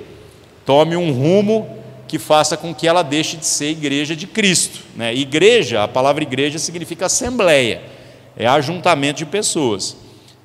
tome 0.66 0.96
um 0.96 1.12
rumo 1.12 1.70
que 2.08 2.18
faça 2.18 2.56
com 2.56 2.74
que 2.74 2.88
ela 2.88 3.04
deixe 3.04 3.38
de 3.38 3.46
ser 3.46 3.70
igreja 3.72 4.16
de 4.16 4.28
Cristo. 4.28 4.80
Né? 4.96 5.14
Igreja, 5.14 5.84
a 5.84 5.88
palavra 5.88 6.24
igreja 6.24 6.58
significa 6.58 7.08
assembleia 7.08 7.96
é 8.38 8.48
ajuntamento 8.48 9.20
de 9.20 9.26
pessoas. 9.26 9.96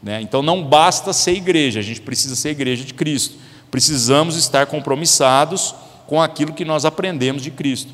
Né? 0.03 0.21
Então 0.23 0.43
não 0.43 0.63
basta 0.63 1.13
ser 1.13 1.33
igreja, 1.33 1.81
a 1.81 1.83
gente 1.83 2.01
precisa 2.01 2.37
ser 2.37 2.51
igreja 2.51 2.85
de 2.85 2.95
Cristo. 2.95 3.37
Precisamos 3.71 4.37
estar 4.37 4.67
compromissados 4.67 5.75
com 6.11 6.21
aquilo 6.21 6.53
que 6.53 6.65
nós 6.65 6.85
aprendemos 6.85 7.43
de 7.43 7.51
Cristo. 7.51 7.93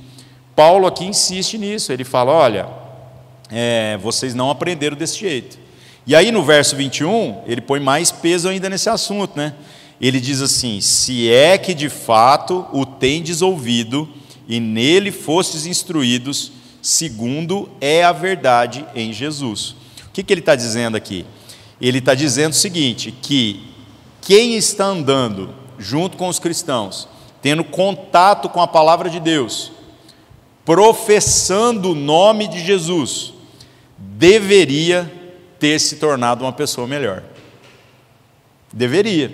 Paulo 0.57 0.87
aqui 0.87 1.05
insiste 1.05 1.59
nisso, 1.59 1.93
ele 1.93 2.03
fala: 2.03 2.33
olha, 2.33 2.67
é, 3.51 3.99
vocês 4.03 4.35
não 4.35 4.51
aprenderam 4.51 4.97
desse 4.97 5.21
jeito. 5.21 5.59
E 6.07 6.17
aí 6.17 6.33
no 6.33 6.43
verso 6.43 6.75
21, 6.75 7.43
ele 7.47 7.61
põe 7.61 7.79
mais 7.79 8.11
peso 8.11 8.49
ainda 8.49 8.71
nesse 8.71 8.89
assunto, 8.89 9.37
né? 9.37 9.55
Ele 10.01 10.19
diz 10.19 10.41
assim: 10.41 10.81
se 10.81 11.31
é 11.31 11.59
que 11.59 11.75
de 11.75 11.91
fato 11.91 12.67
o 12.73 12.87
tendes 12.87 13.43
ouvido 13.43 14.09
e 14.49 14.59
nele 14.59 15.13
fostes 15.13 15.67
instruídos, 15.67 16.53
segundo 16.81 17.69
é 17.81 18.03
a 18.03 18.13
verdade 18.13 18.87
em 18.95 19.13
Jesus 19.13 19.77
que, 20.17 20.23
que 20.23 20.33
ele 20.33 20.41
está 20.41 20.55
dizendo 20.57 20.97
aqui? 20.97 21.27
Ele 21.79 21.99
está 21.99 22.15
dizendo 22.15 22.53
o 22.53 22.57
seguinte: 22.57 23.13
que 23.21 23.69
quem 24.23 24.57
está 24.57 24.87
andando 24.87 25.55
junto 25.79 26.17
com 26.17 26.29
os 26.29 26.39
cristãos, 26.39 27.07
tendo 27.47 27.63
contato 27.63 28.49
com 28.49 28.61
a 28.61 28.67
palavra 28.67 29.09
de 29.09 29.21
Deus, 29.21 29.71
professando 30.65 31.93
o 31.93 31.95
nome 31.95 32.49
de 32.49 32.59
Jesus, 32.59 33.35
deveria 33.97 35.09
ter 35.57 35.79
se 35.79 35.95
tornado 35.95 36.45
uma 36.45 36.53
pessoa 36.53 36.89
melhor. 36.89 37.23
Deveria. 38.73 39.31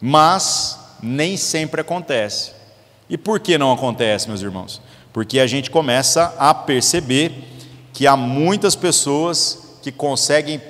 Mas 0.00 0.96
nem 1.02 1.36
sempre 1.36 1.82
acontece. 1.82 2.52
E 3.10 3.18
por 3.18 3.40
que 3.40 3.58
não 3.58 3.70
acontece, 3.70 4.26
meus 4.26 4.40
irmãos? 4.40 4.80
Porque 5.12 5.40
a 5.40 5.46
gente 5.46 5.70
começa 5.70 6.34
a 6.38 6.54
perceber 6.54 7.44
que 7.92 8.06
há 8.06 8.16
muitas 8.16 8.74
pessoas 8.74 9.76
que 9.82 9.92
conseguem 9.92 10.62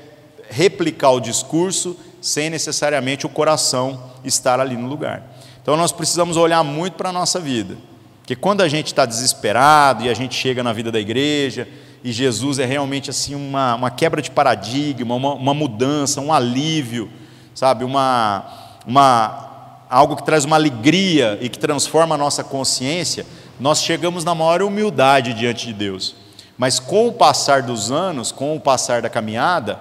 replicar 0.50 1.12
o 1.12 1.20
discurso 1.20 1.96
sem 2.20 2.50
necessariamente 2.50 3.26
o 3.26 3.28
coração 3.28 4.10
estar 4.24 4.58
ali 4.58 4.76
no 4.76 4.88
lugar. 4.88 5.37
Então 5.68 5.76
nós 5.76 5.92
precisamos 5.92 6.38
olhar 6.38 6.64
muito 6.64 6.94
para 6.94 7.10
a 7.10 7.12
nossa 7.12 7.38
vida, 7.38 7.76
porque 8.22 8.34
quando 8.34 8.62
a 8.62 8.68
gente 8.68 8.86
está 8.86 9.04
desesperado 9.04 10.02
e 10.02 10.08
a 10.08 10.14
gente 10.14 10.34
chega 10.34 10.62
na 10.62 10.72
vida 10.72 10.90
da 10.90 10.98
igreja 10.98 11.68
e 12.02 12.10
Jesus 12.10 12.58
é 12.58 12.64
realmente 12.64 13.10
assim 13.10 13.34
uma, 13.34 13.74
uma 13.74 13.90
quebra 13.90 14.22
de 14.22 14.30
paradigma, 14.30 15.14
uma, 15.14 15.34
uma 15.34 15.52
mudança, 15.52 16.22
um 16.22 16.32
alívio, 16.32 17.10
sabe, 17.54 17.84
uma, 17.84 18.46
uma 18.86 19.84
algo 19.90 20.16
que 20.16 20.24
traz 20.24 20.46
uma 20.46 20.56
alegria 20.56 21.38
e 21.38 21.50
que 21.50 21.58
transforma 21.58 22.14
a 22.14 22.18
nossa 22.18 22.42
consciência, 22.42 23.26
nós 23.60 23.82
chegamos 23.82 24.24
na 24.24 24.34
maior 24.34 24.62
humildade 24.62 25.34
diante 25.34 25.66
de 25.66 25.74
Deus. 25.74 26.16
Mas 26.56 26.78
com 26.78 27.08
o 27.08 27.12
passar 27.12 27.60
dos 27.60 27.92
anos, 27.92 28.32
com 28.32 28.56
o 28.56 28.60
passar 28.60 29.02
da 29.02 29.10
caminhada, 29.10 29.78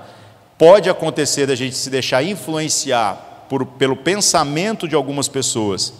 pode 0.57 0.89
acontecer 0.89 1.45
da 1.45 1.55
gente 1.55 1.77
se 1.77 1.89
deixar 1.89 2.23
influenciar 2.23 3.26
por, 3.49 3.65
pelo 3.65 3.95
pensamento 3.95 4.87
de 4.87 4.95
algumas 4.95 5.27
pessoas 5.27 5.93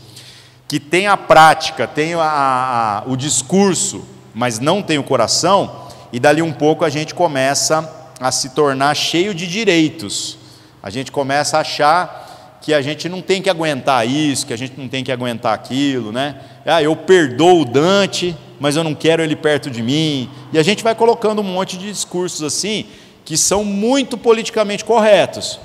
que 0.68 0.80
tem 0.80 1.08
a 1.08 1.16
prática, 1.16 1.88
tem 1.88 2.14
a, 2.14 2.22
a, 2.22 3.04
o 3.10 3.16
discurso, 3.16 4.04
mas 4.34 4.60
não 4.60 4.82
tem 4.82 4.98
o 4.98 5.04
coração, 5.04 5.88
e 6.12 6.20
dali 6.20 6.42
um 6.42 6.52
pouco 6.52 6.84
a 6.84 6.90
gente 6.90 7.16
começa 7.16 8.12
a 8.20 8.32
se 8.32 8.50
tornar 8.50 8.94
cheio 8.96 9.34
de 9.34 9.48
direitos. 9.48 10.38
A 10.84 10.90
gente 10.90 11.12
começa 11.12 11.58
a 11.58 11.62
achar 11.62 12.60
que 12.62 12.74
a 12.74 12.82
gente 12.82 13.08
não 13.08 13.22
tem 13.22 13.42
que 13.42 13.50
aguentar 13.50 14.06
isso, 14.08 14.46
que 14.46 14.54
a 14.54 14.58
gente 14.58 14.78
não 14.78 14.90
tem 14.90 15.04
que 15.04 15.12
aguentar 15.12 15.54
aquilo, 15.54 16.12
né? 16.12 16.36
Ah, 16.66 16.84
eu 16.84 16.96
perdoo 16.96 17.62
o 17.62 17.66
Dante, 17.66 18.36
mas 18.60 18.76
eu 18.76 18.84
não 18.84 18.94
quero 18.94 19.24
ele 19.24 19.36
perto 19.36 19.70
de 19.70 19.82
mim. 19.82 20.30
E 20.52 20.60
a 20.60 20.64
gente 20.64 20.84
vai 20.84 20.94
colocando 20.94 21.40
um 21.40 21.46
monte 21.46 21.78
de 21.78 21.88
discursos 21.90 22.44
assim, 22.44 22.86
que 23.24 23.38
são 23.38 23.64
muito 23.64 24.18
politicamente 24.18 24.84
corretos. 24.84 25.60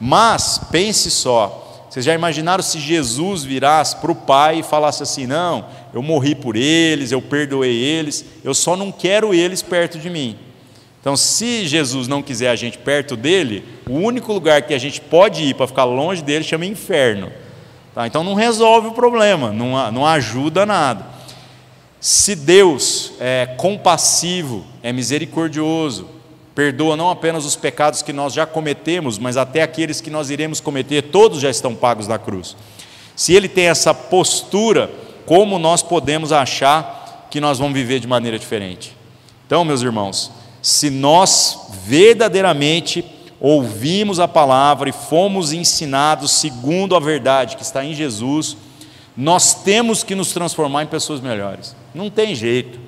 Mas, 0.00 0.60
pense 0.70 1.10
só, 1.10 1.86
vocês 1.88 2.04
já 2.04 2.14
imaginaram 2.14 2.62
se 2.62 2.78
Jesus 2.78 3.42
virasse 3.42 3.96
para 3.96 4.12
o 4.12 4.14
Pai 4.14 4.58
e 4.58 4.62
falasse 4.62 5.02
assim: 5.02 5.26
não, 5.26 5.64
eu 5.94 6.02
morri 6.02 6.34
por 6.34 6.54
eles, 6.54 7.10
eu 7.10 7.22
perdoei 7.22 7.74
eles, 7.74 8.24
eu 8.44 8.54
só 8.54 8.76
não 8.76 8.92
quero 8.92 9.32
eles 9.32 9.62
perto 9.62 9.98
de 9.98 10.10
mim. 10.10 10.36
Então, 11.00 11.16
se 11.16 11.66
Jesus 11.66 12.08
não 12.08 12.20
quiser 12.20 12.50
a 12.50 12.56
gente 12.56 12.78
perto 12.78 13.16
dele, 13.16 13.64
o 13.88 13.94
único 13.94 14.32
lugar 14.32 14.62
que 14.62 14.74
a 14.74 14.78
gente 14.78 15.00
pode 15.00 15.42
ir 15.44 15.54
para 15.54 15.68
ficar 15.68 15.84
longe 15.84 16.20
dele 16.20 16.44
chama 16.44 16.66
inferno. 16.66 17.32
Tá? 17.94 18.06
Então, 18.06 18.24
não 18.24 18.34
resolve 18.34 18.88
o 18.88 18.92
problema, 18.92 19.52
não, 19.52 19.92
não 19.92 20.04
ajuda 20.04 20.66
nada. 20.66 21.06
Se 22.00 22.34
Deus 22.34 23.12
é 23.18 23.54
compassivo, 23.56 24.66
é 24.82 24.92
misericordioso, 24.92 26.08
perdoa 26.56 26.96
não 26.96 27.10
apenas 27.10 27.44
os 27.44 27.54
pecados 27.54 28.00
que 28.00 28.14
nós 28.14 28.32
já 28.32 28.46
cometemos, 28.46 29.18
mas 29.18 29.36
até 29.36 29.60
aqueles 29.60 30.00
que 30.00 30.08
nós 30.08 30.30
iremos 30.30 30.58
cometer, 30.58 31.02
todos 31.02 31.38
já 31.38 31.50
estão 31.50 31.74
pagos 31.74 32.08
na 32.08 32.18
cruz. 32.18 32.56
Se 33.14 33.34
Ele 33.34 33.46
tem 33.46 33.66
essa 33.66 33.92
postura, 33.92 34.90
como 35.26 35.58
nós 35.58 35.82
podemos 35.82 36.32
achar 36.32 37.28
que 37.30 37.40
nós 37.40 37.58
vamos 37.58 37.74
viver 37.74 38.00
de 38.00 38.06
maneira 38.06 38.38
diferente? 38.38 38.96
Então, 39.46 39.66
meus 39.66 39.82
irmãos, 39.82 40.32
se 40.62 40.88
nós 40.88 41.68
verdadeiramente 41.84 43.04
ouvimos 43.38 44.18
a 44.18 44.26
palavra 44.26 44.88
e 44.88 44.92
fomos 44.92 45.52
ensinados 45.52 46.30
segundo 46.32 46.96
a 46.96 47.00
verdade 47.00 47.54
que 47.54 47.62
está 47.62 47.84
em 47.84 47.92
Jesus, 47.92 48.56
nós 49.14 49.62
temos 49.62 50.02
que 50.02 50.14
nos 50.14 50.32
transformar 50.32 50.84
em 50.84 50.86
pessoas 50.86 51.20
melhores. 51.20 51.76
Não 51.94 52.08
tem 52.08 52.34
jeito, 52.34 52.80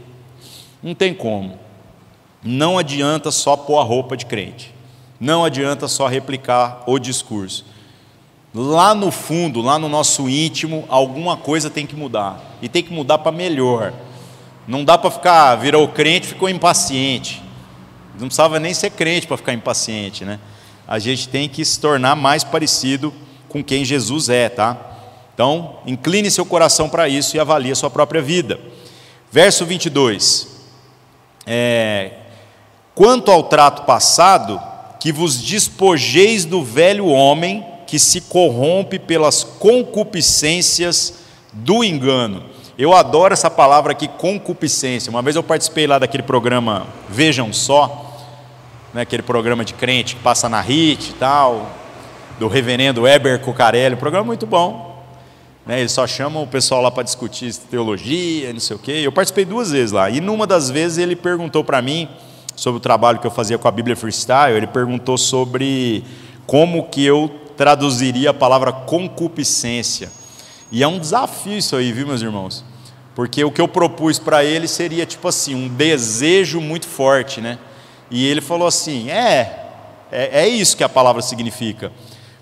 não 0.83 0.95
tem 0.95 1.13
como. 1.13 1.68
Não 2.43 2.79
adianta 2.79 3.31
só 3.31 3.57
pôr 3.57 3.79
a 3.79 3.83
roupa 3.83 4.17
de 4.17 4.27
crente, 4.27 4.75
não 5.21 5.45
adianta 5.45 5.89
só 5.89 6.07
replicar 6.07 6.83
o 6.87 6.99
discurso. 6.99 7.65
Lá 8.55 8.95
no 8.95 9.11
fundo, 9.11 9.61
lá 9.61 9.79
no 9.79 9.89
nosso 9.89 10.29
íntimo, 10.29 10.85
alguma 10.89 11.37
coisa 11.37 11.69
tem 11.69 11.87
que 11.87 11.97
mudar, 11.97 12.57
e 12.63 12.69
tem 12.69 12.83
que 12.83 12.93
mudar 12.93 13.19
para 13.19 13.33
melhor. 13.33 13.93
Não 14.67 14.85
dá 14.85 14.97
para 14.99 15.11
ficar, 15.11 15.57
virou 15.57 15.89
crente, 15.89 16.29
ficou 16.29 16.49
impaciente. 16.49 17.43
Não 18.19 18.27
precisava 18.27 18.59
nem 18.59 18.75
ser 18.75 18.91
crente 18.91 19.27
para 19.27 19.37
ficar 19.37 19.53
impaciente, 19.53 20.25
né? 20.25 20.39
A 20.87 20.99
gente 20.99 21.29
tem 21.29 21.49
que 21.49 21.65
se 21.65 21.79
tornar 21.79 22.17
mais 22.17 22.43
parecido 22.43 23.13
com 23.49 23.63
quem 23.63 23.85
Jesus 23.85 24.29
é, 24.29 24.49
tá? 24.49 24.77
Então, 25.35 25.77
incline 25.87 26.31
seu 26.31 26.45
coração 26.45 26.89
para 26.89 27.09
isso 27.09 27.37
e 27.37 27.41
avalie 27.41 27.71
a 27.71 27.75
sua 27.75 27.89
própria 27.89 28.21
vida. 28.21 28.59
Verso 29.31 29.65
22. 29.65 30.49
É, 31.47 32.13
Quanto 32.99 33.31
ao 33.31 33.45
trato 33.45 33.83
passado, 33.83 34.61
que 34.99 35.13
vos 35.13 35.41
despojeis 35.41 36.45
do 36.45 36.65
velho 36.65 37.07
homem 37.07 37.65
que 37.87 37.97
se 37.97 38.23
corrompe 38.23 38.99
pelas 38.99 39.45
concupiscências 39.45 41.15
do 41.53 41.85
engano. 41.85 42.43
Eu 42.77 42.93
adoro 42.93 43.33
essa 43.33 43.49
palavra 43.49 43.93
aqui, 43.93 44.09
concupiscência. 44.09 45.11
Uma 45.11 45.23
vez 45.23 45.37
eu 45.37 45.45
participei 45.45 45.87
lá 45.87 46.01
daquele 46.01 46.25
programa 46.25 46.89
Vejam 47.09 47.53
Só, 47.53 48.17
né, 48.93 49.03
aquele 49.03 49.23
programa 49.23 49.65
de 49.65 49.75
crente 49.75 50.17
que 50.17 50.23
passa 50.23 50.49
na 50.49 50.61
HIT 50.61 51.11
e 51.11 51.13
tal, 51.13 51.71
do 52.37 52.49
reverendo 52.49 53.03
Weber 53.03 53.39
Cucarelli, 53.39 53.95
um 53.95 53.99
programa 53.99 54.27
muito 54.27 54.45
bom. 54.45 55.05
Né, 55.65 55.79
eles 55.79 55.93
só 55.93 56.05
chamam 56.05 56.43
o 56.43 56.49
pessoal 56.49 56.83
lá 56.83 56.91
para 56.91 57.05
discutir 57.05 57.55
teologia, 57.71 58.53
não 58.53 58.59
sei 58.59 58.75
o 58.75 58.79
quê. 58.81 59.03
Eu 59.05 59.13
participei 59.13 59.45
duas 59.45 59.71
vezes 59.71 59.93
lá, 59.93 60.11
e 60.11 60.21
numa 60.21 60.49
das 60.49 60.69
vezes 60.69 60.99
ele 60.99 61.15
perguntou 61.15 61.63
para 61.63 61.81
mim, 61.81 62.09
sobre 62.59 62.79
o 62.79 62.81
trabalho 62.81 63.21
que 63.21 63.27
eu 63.27 63.31
fazia 63.31 63.57
com 63.57 63.69
a 63.69 63.71
Bíblia 63.71 63.95
Freestyle, 63.95 64.57
ele 64.57 64.67
perguntou 64.67 65.17
sobre 65.17 66.03
como 66.45 66.89
que 66.89 67.05
eu 67.05 67.31
traduziria 67.57 68.31
a 68.31 68.35
palavra 68.35 68.73
concupiscência. 68.73 70.11
E 70.73 70.83
é 70.83 70.89
um 70.89 70.99
desafio 70.99 71.57
isso 71.57 71.77
aí, 71.77 71.93
viu, 71.93 72.09
meus 72.09 72.21
irmãos? 72.21 72.65
Porque 73.15 73.45
o 73.45 73.53
que 73.53 73.61
eu 73.61 73.69
propus 73.69 74.19
para 74.19 74.45
ele 74.45 74.67
seria 74.67 75.07
tipo 75.07 75.29
assim, 75.29 75.55
um 75.55 75.69
desejo 75.69 76.61
muito 76.61 76.89
forte, 76.89 77.41
né? 77.41 77.61
E 78.11 78.27
ele 78.27 78.41
falou 78.41 78.67
assim: 78.67 79.09
é, 79.09 79.69
é, 80.11 80.41
é 80.43 80.49
isso 80.49 80.77
que 80.77 80.83
a 80.83 80.89
palavra 80.89 81.23
significa, 81.23 81.93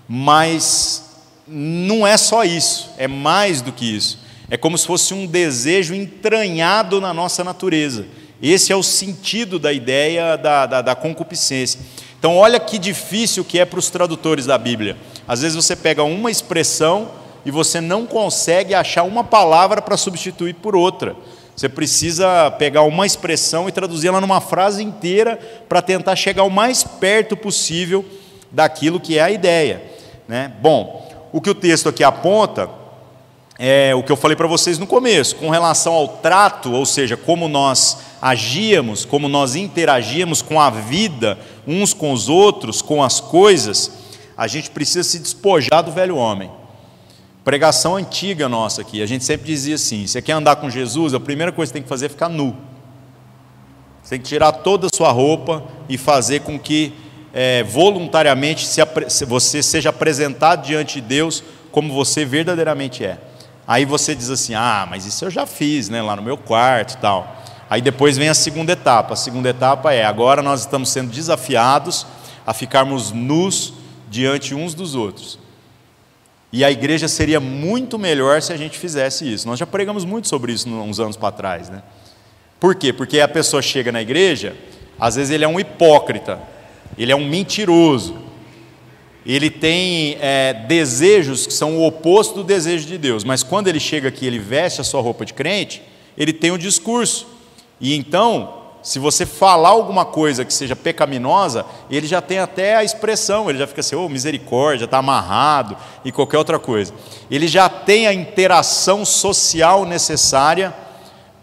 mas 0.09 1.11
não 1.47 2.07
é 2.07 2.17
só 2.17 2.43
isso, 2.43 2.89
é 2.97 3.07
mais 3.07 3.61
do 3.61 3.71
que 3.71 3.85
isso. 3.85 4.17
É 4.49 4.57
como 4.57 4.79
se 4.79 4.87
fosse 4.87 5.13
um 5.13 5.27
desejo 5.27 5.93
entranhado 5.93 6.99
na 6.99 7.13
nossa 7.13 7.43
natureza. 7.43 8.07
Esse 8.41 8.71
é 8.71 8.75
o 8.75 8.83
sentido 8.83 9.57
da 9.57 9.73
ideia 9.73 10.37
da, 10.37 10.65
da, 10.65 10.81
da 10.81 10.95
concupiscência. 10.95 11.79
Então, 12.19 12.35
olha 12.35 12.59
que 12.59 12.77
difícil 12.77 13.45
que 13.45 13.59
é 13.59 13.65
para 13.65 13.79
os 13.79 13.89
tradutores 13.89 14.45
da 14.45 14.57
Bíblia. 14.57 14.97
Às 15.27 15.41
vezes 15.41 15.55
você 15.55 15.75
pega 15.75 16.03
uma 16.03 16.31
expressão 16.31 17.09
e 17.45 17.51
você 17.51 17.79
não 17.79 18.05
consegue 18.05 18.73
achar 18.73 19.03
uma 19.03 19.23
palavra 19.23 19.81
para 19.81 19.97
substituir 19.97 20.55
por 20.55 20.75
outra. 20.75 21.15
Você 21.55 21.67
precisa 21.67 22.51
pegar 22.51 22.83
uma 22.83 23.05
expressão 23.05 23.67
e 23.67 23.71
traduzir 23.71 24.09
ela 24.09 24.21
numa 24.21 24.39
frase 24.39 24.83
inteira 24.83 25.39
para 25.67 25.81
tentar 25.81 26.15
chegar 26.15 26.43
o 26.43 26.51
mais 26.51 26.83
perto 26.83 27.35
possível 27.35 28.05
daquilo 28.51 28.99
que 28.99 29.17
é 29.17 29.21
a 29.21 29.31
ideia. 29.31 29.81
Né? 30.27 30.51
Bom, 30.61 31.07
o 31.31 31.41
que 31.41 31.49
o 31.49 31.55
texto 31.55 31.89
aqui 31.89 32.03
aponta 32.03 32.69
é 33.57 33.95
o 33.95 34.03
que 34.03 34.11
eu 34.11 34.15
falei 34.15 34.35
para 34.35 34.45
vocês 34.45 34.77
no 34.77 34.85
começo, 34.85 35.35
com 35.37 35.49
relação 35.49 35.93
ao 35.93 36.07
trato, 36.07 36.71
ou 36.71 36.85
seja, 36.85 37.17
como 37.17 37.47
nós 37.47 37.97
agíamos, 38.21 39.05
como 39.05 39.27
nós 39.27 39.55
interagíamos 39.55 40.41
com 40.41 40.59
a 40.59 40.69
vida 40.69 41.37
uns 41.67 41.93
com 41.93 42.11
os 42.13 42.29
outros, 42.29 42.81
com 42.81 43.03
as 43.03 43.19
coisas, 43.19 43.91
a 44.37 44.47
gente 44.47 44.69
precisa 44.69 45.03
se 45.03 45.19
despojar 45.19 45.83
do 45.83 45.91
velho 45.91 46.15
homem. 46.15 46.49
Pregação 47.43 47.95
antiga 47.95 48.49
nossa 48.49 48.81
aqui, 48.81 49.01
a 49.01 49.05
gente 49.05 49.23
sempre 49.23 49.47
dizia 49.47 49.75
assim: 49.75 50.05
você 50.05 50.21
quer 50.21 50.33
andar 50.33 50.57
com 50.57 50.69
Jesus, 50.69 51.13
a 51.13 51.19
primeira 51.19 51.51
coisa 51.51 51.71
que 51.71 51.73
você 51.77 51.79
tem 51.79 51.83
que 51.83 51.89
fazer 51.89 52.07
é 52.07 52.09
ficar 52.09 52.29
nu. 52.29 52.55
Você 54.03 54.11
tem 54.11 54.21
que 54.21 54.27
tirar 54.27 54.51
toda 54.51 54.87
a 54.87 54.89
sua 54.95 55.11
roupa 55.11 55.63
e 55.89 55.97
fazer 55.97 56.41
com 56.41 56.57
que 56.57 56.93
é, 57.33 57.63
voluntariamente 57.63 58.65
você 59.27 59.61
seja 59.61 59.89
apresentado 59.89 60.65
diante 60.65 61.01
de 61.01 61.07
Deus 61.07 61.43
como 61.71 61.93
você 61.93 62.25
verdadeiramente 62.25 63.03
é. 63.03 63.17
Aí 63.67 63.85
você 63.85 64.15
diz 64.15 64.29
assim: 64.29 64.53
ah, 64.53 64.87
mas 64.89 65.05
isso 65.05 65.25
eu 65.25 65.29
já 65.29 65.45
fiz, 65.45 65.89
né, 65.89 66.01
lá 66.01 66.15
no 66.15 66.21
meu 66.21 66.37
quarto 66.37 66.93
e 66.93 66.97
tal. 66.97 67.43
Aí 67.69 67.81
depois 67.81 68.17
vem 68.17 68.29
a 68.29 68.33
segunda 68.33 68.71
etapa. 68.71 69.13
A 69.13 69.17
segunda 69.17 69.49
etapa 69.49 69.93
é: 69.93 70.05
agora 70.05 70.41
nós 70.41 70.61
estamos 70.61 70.89
sendo 70.89 71.11
desafiados 71.11 72.05
a 72.45 72.53
ficarmos 72.53 73.11
nus 73.11 73.73
diante 74.09 74.55
uns 74.55 74.73
dos 74.73 74.95
outros. 74.95 75.37
E 76.51 76.63
a 76.63 76.71
igreja 76.71 77.07
seria 77.07 77.39
muito 77.39 77.99
melhor 77.99 78.41
se 78.41 78.53
a 78.53 78.57
gente 78.57 78.77
fizesse 78.77 79.31
isso. 79.31 79.47
Nós 79.47 79.59
já 79.59 79.67
pregamos 79.67 80.05
muito 80.05 80.27
sobre 80.29 80.53
isso 80.53 80.69
uns 80.69 80.99
anos 80.99 81.17
para 81.17 81.31
trás, 81.31 81.69
né? 81.69 81.83
Por 82.59 82.73
quê? 82.73 82.93
Porque 82.93 83.19
a 83.19 83.27
pessoa 83.27 83.61
chega 83.61 83.91
na 83.91 84.01
igreja, 84.01 84.55
às 84.97 85.15
vezes 85.15 85.31
ele 85.31 85.43
é 85.43 85.47
um 85.47 85.59
hipócrita, 85.59 86.39
ele 86.97 87.11
é 87.11 87.15
um 87.15 87.27
mentiroso, 87.27 88.17
ele 89.25 89.49
tem 89.51 90.17
é, 90.19 90.53
desejos 90.53 91.45
que 91.45 91.53
são 91.53 91.77
o 91.77 91.85
oposto 91.85 92.35
do 92.35 92.43
desejo 92.43 92.87
de 92.87 92.97
Deus, 92.97 93.23
mas 93.23 93.43
quando 93.43 93.67
ele 93.67 93.79
chega 93.79 94.07
aqui, 94.07 94.25
ele 94.25 94.39
veste 94.39 94.81
a 94.81 94.83
sua 94.83 95.01
roupa 95.01 95.25
de 95.25 95.33
crente, 95.33 95.83
ele 96.17 96.33
tem 96.33 96.49
um 96.49 96.57
discurso, 96.57 97.27
e 97.79 97.95
então, 97.95 98.53
se 98.81 98.99
você 98.99 99.25
falar 99.25 99.69
alguma 99.69 100.05
coisa 100.05 100.45
que 100.45 100.53
seja 100.53 100.75
pecaminosa, 100.75 101.65
ele 101.91 102.07
já 102.07 102.21
tem 102.21 102.39
até 102.39 102.75
a 102.75 102.83
expressão, 102.83 103.49
ele 103.49 103.59
já 103.59 103.67
fica 103.67 103.81
assim, 103.81 103.95
oh, 103.95 104.07
misericórdia, 104.07 104.85
está 104.85 104.99
amarrado 104.99 105.75
e 106.05 106.11
qualquer 106.11 106.37
outra 106.37 106.57
coisa. 106.57 106.93
Ele 107.29 107.47
já 107.47 107.67
tem 107.67 108.07
a 108.07 108.13
interação 108.13 109.03
social 109.03 109.85
necessária 109.85 110.73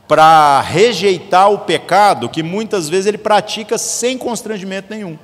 para 0.08 0.60
rejeitar 0.60 1.50
o 1.50 1.58
pecado 1.58 2.28
que 2.28 2.42
muitas 2.42 2.88
vezes 2.88 3.06
ele 3.06 3.18
pratica 3.18 3.76
sem 3.76 4.16
constrangimento 4.16 4.88
nenhum. 4.90 5.18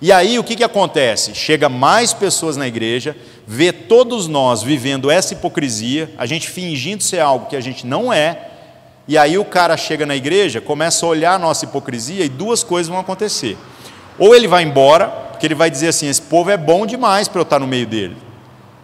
E 0.00 0.12
aí 0.12 0.38
o 0.38 0.44
que, 0.44 0.54
que 0.54 0.64
acontece? 0.64 1.34
Chega 1.34 1.68
mais 1.68 2.12
pessoas 2.12 2.56
na 2.56 2.68
igreja, 2.68 3.16
vê 3.46 3.72
todos 3.72 4.28
nós 4.28 4.62
vivendo 4.62 5.10
essa 5.10 5.32
hipocrisia, 5.32 6.12
a 6.18 6.26
gente 6.26 6.48
fingindo 6.48 7.02
ser 7.02 7.20
algo 7.20 7.46
que 7.46 7.56
a 7.56 7.60
gente 7.60 7.86
não 7.86 8.12
é, 8.12 8.50
e 9.08 9.16
aí 9.16 9.38
o 9.38 9.44
cara 9.44 9.76
chega 9.76 10.04
na 10.04 10.16
igreja, 10.16 10.60
começa 10.60 11.06
a 11.06 11.08
olhar 11.08 11.34
a 11.34 11.38
nossa 11.38 11.64
hipocrisia 11.64 12.24
e 12.24 12.28
duas 12.28 12.64
coisas 12.64 12.88
vão 12.88 12.98
acontecer. 12.98 13.56
Ou 14.18 14.34
ele 14.34 14.48
vai 14.48 14.64
embora, 14.64 15.06
porque 15.30 15.46
ele 15.46 15.54
vai 15.54 15.70
dizer 15.70 15.88
assim: 15.88 16.08
esse 16.08 16.22
povo 16.22 16.50
é 16.50 16.56
bom 16.56 16.86
demais 16.86 17.28
para 17.28 17.40
eu 17.40 17.44
estar 17.44 17.60
no 17.60 17.66
meio 17.66 17.86
dele. 17.86 18.16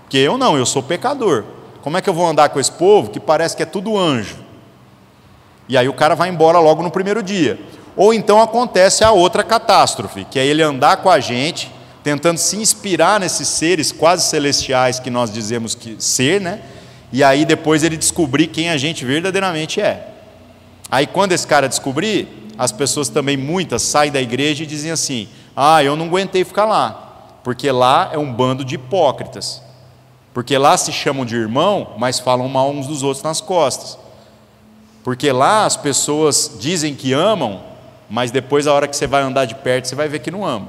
Porque 0.02 0.18
eu 0.18 0.38
não, 0.38 0.56
eu 0.56 0.64
sou 0.66 0.82
pecador. 0.82 1.44
Como 1.80 1.96
é 1.96 2.00
que 2.00 2.08
eu 2.08 2.14
vou 2.14 2.26
andar 2.26 2.50
com 2.50 2.60
esse 2.60 2.70
povo 2.70 3.10
que 3.10 3.18
parece 3.18 3.56
que 3.56 3.62
é 3.62 3.66
tudo 3.66 3.98
anjo? 3.98 4.36
E 5.68 5.76
aí 5.76 5.88
o 5.88 5.94
cara 5.94 6.14
vai 6.14 6.28
embora 6.28 6.58
logo 6.58 6.82
no 6.82 6.90
primeiro 6.90 7.22
dia. 7.22 7.58
Ou 7.96 8.14
então 8.14 8.40
acontece 8.40 9.02
a 9.02 9.10
outra 9.10 9.42
catástrofe, 9.42 10.24
que 10.24 10.38
é 10.38 10.46
ele 10.46 10.62
andar 10.62 10.98
com 10.98 11.10
a 11.10 11.18
gente, 11.18 11.70
tentando 12.04 12.38
se 12.38 12.56
inspirar 12.56 13.18
nesses 13.18 13.48
seres 13.48 13.90
quase 13.90 14.28
celestiais 14.28 15.00
que 15.00 15.10
nós 15.10 15.32
dizemos 15.32 15.74
que 15.74 15.96
ser, 15.98 16.40
né? 16.40 16.60
E 17.12 17.24
aí 17.24 17.44
depois 17.44 17.82
ele 17.82 17.96
descobrir 17.96 18.46
quem 18.46 18.70
a 18.70 18.76
gente 18.76 19.04
verdadeiramente 19.04 19.80
é. 19.80 20.11
Aí 20.92 21.06
quando 21.06 21.32
esse 21.32 21.46
cara 21.46 21.70
descobrir, 21.70 22.28
as 22.58 22.70
pessoas 22.70 23.08
também, 23.08 23.34
muitas, 23.34 23.80
saem 23.80 24.12
da 24.12 24.20
igreja 24.20 24.62
e 24.62 24.66
dizem 24.66 24.90
assim: 24.90 25.26
Ah, 25.56 25.82
eu 25.82 25.96
não 25.96 26.04
aguentei 26.04 26.44
ficar 26.44 26.66
lá, 26.66 27.38
porque 27.42 27.72
lá 27.72 28.10
é 28.12 28.18
um 28.18 28.30
bando 28.30 28.62
de 28.62 28.74
hipócritas. 28.74 29.62
Porque 30.34 30.56
lá 30.56 30.76
se 30.76 30.92
chamam 30.92 31.24
de 31.24 31.34
irmão, 31.34 31.94
mas 31.96 32.20
falam 32.20 32.46
mal 32.46 32.70
uns 32.70 32.86
dos 32.86 33.02
outros 33.02 33.22
nas 33.22 33.40
costas. 33.40 33.98
Porque 35.02 35.32
lá 35.32 35.64
as 35.64 35.78
pessoas 35.78 36.56
dizem 36.60 36.94
que 36.94 37.14
amam, 37.14 37.62
mas 38.08 38.30
depois, 38.30 38.66
a 38.66 38.74
hora 38.74 38.86
que 38.86 38.94
você 38.94 39.06
vai 39.06 39.22
andar 39.22 39.46
de 39.46 39.54
perto, 39.54 39.88
você 39.88 39.94
vai 39.94 40.08
ver 40.08 40.18
que 40.18 40.30
não 40.30 40.44
ama. 40.44 40.68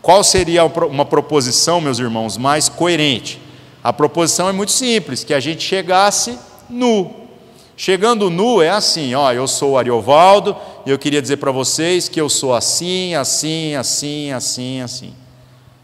Qual 0.00 0.22
seria 0.22 0.64
uma 0.64 1.04
proposição, 1.04 1.80
meus 1.80 1.98
irmãos, 1.98 2.36
mais 2.36 2.68
coerente? 2.68 3.42
A 3.82 3.92
proposição 3.92 4.48
é 4.48 4.52
muito 4.52 4.70
simples: 4.70 5.24
que 5.24 5.34
a 5.34 5.40
gente 5.40 5.64
chegasse 5.64 6.38
nu. 6.68 7.19
Chegando 7.82 8.28
nu 8.28 8.60
é 8.60 8.68
assim, 8.68 9.14
ó, 9.14 9.32
eu 9.32 9.48
sou 9.48 9.70
o 9.70 9.78
Ariovaldo 9.78 10.54
e 10.84 10.90
eu 10.90 10.98
queria 10.98 11.22
dizer 11.22 11.38
para 11.38 11.50
vocês 11.50 12.10
que 12.10 12.20
eu 12.20 12.28
sou 12.28 12.52
assim, 12.52 13.14
assim, 13.14 13.74
assim, 13.74 14.30
assim, 14.32 14.82
assim. 14.82 15.14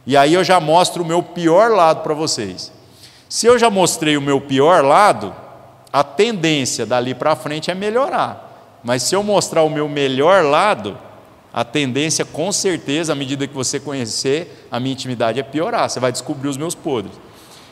E 0.07 0.15
aí 0.15 0.35
eu 0.35 0.45
já 0.45 0.61
mostro 0.61 1.03
o 1.03 1.07
meu 1.07 1.23
pior 1.23 1.71
lado 1.71 2.03
para 2.03 2.13
vocês. 2.13 2.71
Se 3.31 3.47
eu 3.47 3.59
já 3.59 3.71
mostrei 3.71 4.15
o 4.15 4.21
meu 4.21 4.39
pior 4.43 4.85
lado, 4.85 5.35
a 5.91 6.05
tendência 6.05 6.85
dali 6.85 7.15
para 7.15 7.35
frente 7.35 7.71
é 7.71 7.75
melhorar. 7.75 8.79
Mas 8.85 9.03
se 9.03 9.17
eu 9.17 9.23
mostrar 9.23 9.63
o 9.63 9.71
meu 9.71 9.89
melhor 9.89 10.45
lado, 10.45 10.99
a 11.51 11.65
tendência 11.65 12.27
com 12.27 12.53
certeza, 12.53 13.15
à 13.15 13.17
medida 13.17 13.47
que 13.47 13.55
você 13.55 13.81
conhecer, 13.81 14.69
a 14.71 14.79
minha 14.79 14.93
intimidade 14.93 15.41
é 15.41 15.43
piorar. 15.43 15.89
Você 15.89 15.99
vai 15.99 16.13
descobrir 16.13 16.49
os 16.49 16.59
meus 16.59 16.75
podres. 16.75 17.19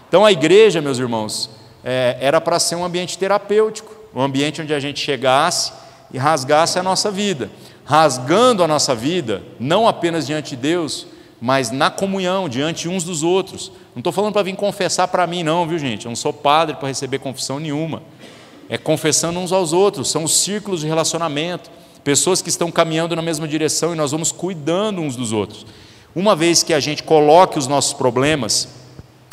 Então 0.08 0.24
a 0.24 0.32
igreja, 0.32 0.80
meus 0.80 0.98
irmãos, 0.98 1.50
é, 1.84 2.16
era 2.18 2.40
para 2.40 2.58
ser 2.58 2.76
um 2.76 2.86
ambiente 2.86 3.18
terapêutico 3.18 3.93
um 4.14 4.22
ambiente 4.22 4.62
onde 4.62 4.72
a 4.72 4.80
gente 4.80 5.00
chegasse 5.00 5.72
e 6.12 6.18
rasgasse 6.18 6.78
a 6.78 6.82
nossa 6.82 7.10
vida. 7.10 7.50
Rasgando 7.84 8.62
a 8.62 8.68
nossa 8.68 8.94
vida, 8.94 9.42
não 9.58 9.88
apenas 9.88 10.26
diante 10.26 10.50
de 10.50 10.56
Deus, 10.56 11.06
mas 11.40 11.70
na 11.70 11.90
comunhão, 11.90 12.48
diante 12.48 12.88
uns 12.88 13.04
dos 13.04 13.22
outros. 13.22 13.70
Não 13.94 14.00
estou 14.00 14.12
falando 14.12 14.32
para 14.32 14.42
vir 14.42 14.56
confessar 14.56 15.08
para 15.08 15.26
mim, 15.26 15.42
não, 15.42 15.66
viu 15.66 15.78
gente? 15.78 16.06
Eu 16.06 16.10
não 16.10 16.16
sou 16.16 16.32
padre 16.32 16.76
para 16.76 16.88
receber 16.88 17.18
confissão 17.18 17.58
nenhuma. 17.58 18.02
É 18.68 18.78
confessando 18.78 19.38
uns 19.38 19.52
aos 19.52 19.72
outros, 19.72 20.10
são 20.10 20.24
os 20.24 20.40
círculos 20.40 20.80
de 20.80 20.86
relacionamento, 20.86 21.70
pessoas 22.02 22.40
que 22.40 22.48
estão 22.48 22.70
caminhando 22.70 23.14
na 23.14 23.20
mesma 23.20 23.46
direção 23.46 23.92
e 23.92 23.96
nós 23.96 24.12
vamos 24.12 24.32
cuidando 24.32 25.02
uns 25.02 25.16
dos 25.16 25.32
outros. 25.32 25.66
Uma 26.14 26.34
vez 26.34 26.62
que 26.62 26.72
a 26.72 26.80
gente 26.80 27.02
coloque 27.02 27.58
os 27.58 27.66
nossos 27.66 27.92
problemas, 27.92 28.68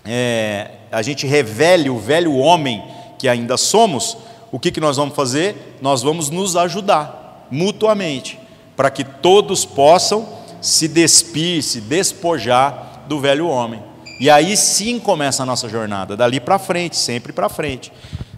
é, 0.03 0.71
a 0.91 1.01
gente 1.01 1.25
revele 1.25 1.89
o 1.89 1.97
velho 1.97 2.35
homem 2.35 2.83
que 3.17 3.27
ainda 3.29 3.55
somos, 3.55 4.17
o 4.51 4.59
que, 4.59 4.71
que 4.71 4.81
nós 4.81 4.97
vamos 4.97 5.15
fazer? 5.15 5.77
Nós 5.81 6.01
vamos 6.01 6.29
nos 6.29 6.55
ajudar 6.55 7.47
mutuamente, 7.49 8.39
para 8.75 8.89
que 8.89 9.03
todos 9.03 9.65
possam 9.65 10.27
se 10.61 10.87
despir, 10.87 11.63
se 11.63 11.81
despojar 11.81 13.03
do 13.07 13.19
velho 13.19 13.47
homem. 13.47 13.83
E 14.19 14.29
aí 14.29 14.55
sim 14.55 14.99
começa 14.99 15.43
a 15.43 15.45
nossa 15.45 15.67
jornada, 15.67 16.15
dali 16.15 16.39
para 16.39 16.59
frente, 16.59 16.95
sempre 16.95 17.33
para 17.33 17.49
frente. 17.49 17.91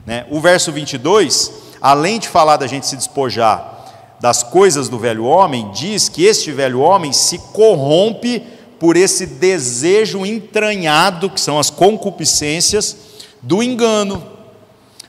Né? 0.05 0.25
O 0.29 0.39
verso 0.39 0.71
22, 0.71 1.51
além 1.81 2.19
de 2.19 2.27
falar 2.27 2.57
da 2.57 2.67
gente 2.67 2.87
se 2.87 2.95
despojar 2.95 3.71
das 4.19 4.41
coisas 4.41 4.87
do 4.87 4.97
velho 4.97 5.25
homem, 5.25 5.69
diz 5.71 6.07
que 6.07 6.23
este 6.23 6.51
velho 6.51 6.79
homem 6.79 7.11
se 7.11 7.37
corrompe 7.37 8.41
por 8.79 8.95
esse 8.95 9.25
desejo 9.25 10.25
entranhado, 10.25 11.29
que 11.29 11.39
são 11.39 11.59
as 11.59 11.69
concupiscências 11.69 12.97
do 13.41 13.61
engano. 13.61 14.32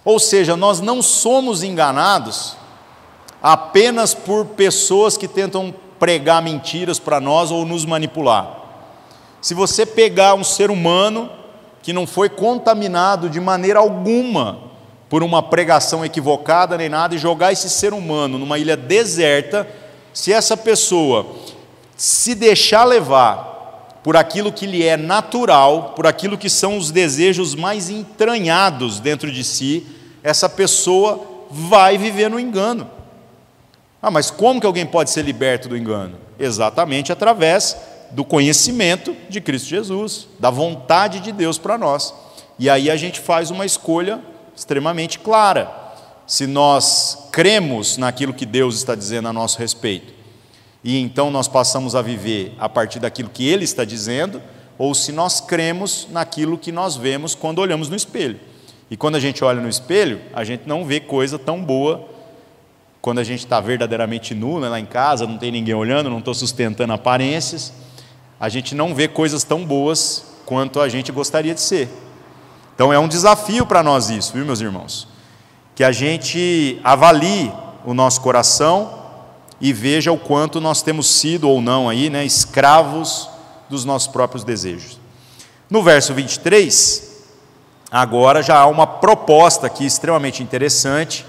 Ou 0.04 0.18
seja, 0.18 0.56
nós 0.56 0.80
não 0.80 1.00
somos 1.00 1.62
enganados 1.62 2.56
apenas 3.42 4.14
por 4.14 4.46
pessoas 4.46 5.16
que 5.16 5.26
tentam 5.26 5.74
pregar 5.98 6.42
mentiras 6.42 6.98
para 6.98 7.20
nós 7.20 7.50
ou 7.50 7.64
nos 7.64 7.84
manipular. 7.84 8.62
Se 9.40 9.54
você 9.54 9.86
pegar 9.86 10.34
um 10.34 10.44
ser 10.44 10.70
humano 10.70 11.30
que 11.82 11.92
não 11.92 12.06
foi 12.06 12.28
contaminado 12.28 13.28
de 13.28 13.40
maneira 13.40 13.78
alguma 13.78 14.58
por 15.08 15.22
uma 15.22 15.42
pregação 15.42 16.04
equivocada 16.04 16.76
nem 16.76 16.88
nada 16.88 17.14
e 17.14 17.18
jogar 17.18 17.52
esse 17.52 17.68
ser 17.70 17.92
humano 17.92 18.38
numa 18.38 18.58
ilha 18.58 18.76
deserta, 18.76 19.68
se 20.12 20.32
essa 20.32 20.56
pessoa 20.56 21.26
se 21.96 22.34
deixar 22.34 22.84
levar 22.84 23.53
por 24.04 24.18
aquilo 24.18 24.52
que 24.52 24.66
lhe 24.66 24.84
é 24.84 24.98
natural, 24.98 25.94
por 25.96 26.06
aquilo 26.06 26.36
que 26.36 26.50
são 26.50 26.76
os 26.76 26.90
desejos 26.90 27.54
mais 27.54 27.88
entranhados 27.88 29.00
dentro 29.00 29.32
de 29.32 29.42
si, 29.42 29.86
essa 30.22 30.46
pessoa 30.46 31.46
vai 31.50 31.96
viver 31.96 32.28
no 32.28 32.38
engano. 32.38 32.88
Ah, 34.02 34.10
mas 34.10 34.30
como 34.30 34.60
que 34.60 34.66
alguém 34.66 34.84
pode 34.84 35.08
ser 35.08 35.22
liberto 35.22 35.70
do 35.70 35.76
engano? 35.76 36.18
Exatamente 36.38 37.12
através 37.12 37.74
do 38.10 38.26
conhecimento 38.26 39.16
de 39.30 39.40
Cristo 39.40 39.70
Jesus, 39.70 40.28
da 40.38 40.50
vontade 40.50 41.20
de 41.20 41.32
Deus 41.32 41.56
para 41.56 41.78
nós. 41.78 42.12
E 42.58 42.68
aí 42.68 42.90
a 42.90 42.96
gente 42.96 43.18
faz 43.18 43.50
uma 43.50 43.64
escolha 43.64 44.20
extremamente 44.54 45.18
clara. 45.18 45.70
Se 46.26 46.46
nós 46.46 47.28
cremos 47.32 47.96
naquilo 47.96 48.34
que 48.34 48.44
Deus 48.44 48.76
está 48.76 48.94
dizendo 48.94 49.28
a 49.28 49.32
nosso 49.32 49.58
respeito, 49.58 50.13
e 50.84 51.00
então 51.00 51.30
nós 51.30 51.48
passamos 51.48 51.94
a 51.94 52.02
viver 52.02 52.54
a 52.58 52.68
partir 52.68 53.00
daquilo 53.00 53.30
que 53.30 53.48
Ele 53.48 53.64
está 53.64 53.86
dizendo, 53.86 54.42
ou 54.76 54.94
se 54.94 55.10
nós 55.10 55.40
cremos 55.40 56.06
naquilo 56.10 56.58
que 56.58 56.70
nós 56.70 56.94
vemos 56.94 57.34
quando 57.34 57.60
olhamos 57.60 57.88
no 57.88 57.96
espelho. 57.96 58.38
E 58.90 58.96
quando 58.96 59.14
a 59.14 59.20
gente 59.20 59.42
olha 59.42 59.62
no 59.62 59.68
espelho, 59.68 60.20
a 60.34 60.44
gente 60.44 60.68
não 60.68 60.84
vê 60.84 61.00
coisa 61.00 61.38
tão 61.38 61.64
boa 61.64 62.06
quando 63.00 63.18
a 63.18 63.24
gente 63.24 63.40
está 63.40 63.60
verdadeiramente 63.60 64.34
nu, 64.34 64.60
né, 64.60 64.68
lá 64.68 64.78
em 64.78 64.86
casa, 64.86 65.26
não 65.26 65.38
tem 65.38 65.50
ninguém 65.50 65.74
olhando, 65.74 66.10
não 66.10 66.18
estou 66.18 66.34
sustentando 66.34 66.92
aparências, 66.92 67.72
a 68.38 68.48
gente 68.48 68.74
não 68.74 68.94
vê 68.94 69.08
coisas 69.08 69.42
tão 69.44 69.64
boas 69.64 70.34
quanto 70.44 70.80
a 70.80 70.88
gente 70.88 71.10
gostaria 71.12 71.54
de 71.54 71.60
ser. 71.60 71.88
Então 72.74 72.92
é 72.92 72.98
um 72.98 73.08
desafio 73.08 73.64
para 73.64 73.82
nós 73.82 74.10
isso, 74.10 74.32
viu, 74.32 74.44
meus 74.44 74.60
irmãos? 74.60 75.08
Que 75.74 75.84
a 75.84 75.92
gente 75.92 76.80
avalie 76.82 77.52
o 77.84 77.94
nosso 77.94 78.20
coração 78.20 79.03
e 79.60 79.72
veja 79.72 80.12
o 80.12 80.18
quanto 80.18 80.60
nós 80.60 80.82
temos 80.82 81.06
sido 81.06 81.48
ou 81.48 81.60
não 81.60 81.88
aí, 81.88 82.10
né, 82.10 82.24
escravos 82.24 83.28
dos 83.68 83.84
nossos 83.84 84.08
próprios 84.08 84.44
desejos. 84.44 84.98
No 85.70 85.82
verso 85.82 86.12
23, 86.12 87.24
agora 87.90 88.42
já 88.42 88.58
há 88.58 88.66
uma 88.66 88.86
proposta 88.86 89.66
aqui 89.66 89.86
extremamente 89.86 90.42
interessante 90.42 91.24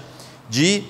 de 0.48 0.84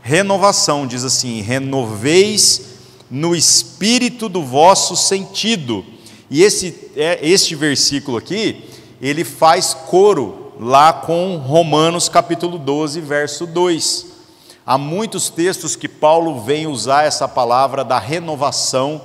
renovação. 0.00 0.86
Diz 0.86 1.04
assim: 1.04 1.40
renoveis 1.40 2.72
no 3.10 3.34
espírito 3.34 4.28
do 4.28 4.42
vosso 4.42 4.96
sentido. 4.96 5.84
E 6.30 6.42
esse, 6.42 6.90
é, 6.96 7.18
este 7.20 7.54
versículo 7.54 8.16
aqui, 8.16 8.64
ele 9.00 9.24
faz 9.24 9.74
coro 9.74 10.52
lá 10.58 10.92
com 10.92 11.36
Romanos 11.36 12.08
capítulo 12.08 12.58
12, 12.58 13.00
verso 13.00 13.46
2. 13.46 14.11
Há 14.66 14.78
muitos 14.78 15.28
textos 15.28 15.76
que 15.76 15.88
Paulo 15.88 16.40
vem 16.40 16.66
usar 16.66 17.04
essa 17.04 17.26
palavra 17.26 17.84
da 17.84 17.98
renovação 17.98 19.02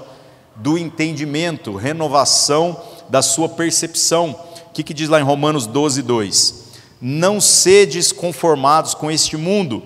do 0.56 0.78
entendimento, 0.78 1.76
renovação 1.76 2.80
da 3.10 3.22
sua 3.22 3.48
percepção 3.48 4.36
que, 4.78 4.84
que 4.84 4.94
diz 4.94 5.10
lá 5.10 5.20
em 5.20 5.24
Romanos 5.24 5.66
12, 5.66 6.04
2? 6.04 6.64
Não 7.02 7.42
sedes 7.42 8.12
conformados 8.12 8.94
com 8.94 9.10
este 9.10 9.36
mundo, 9.36 9.82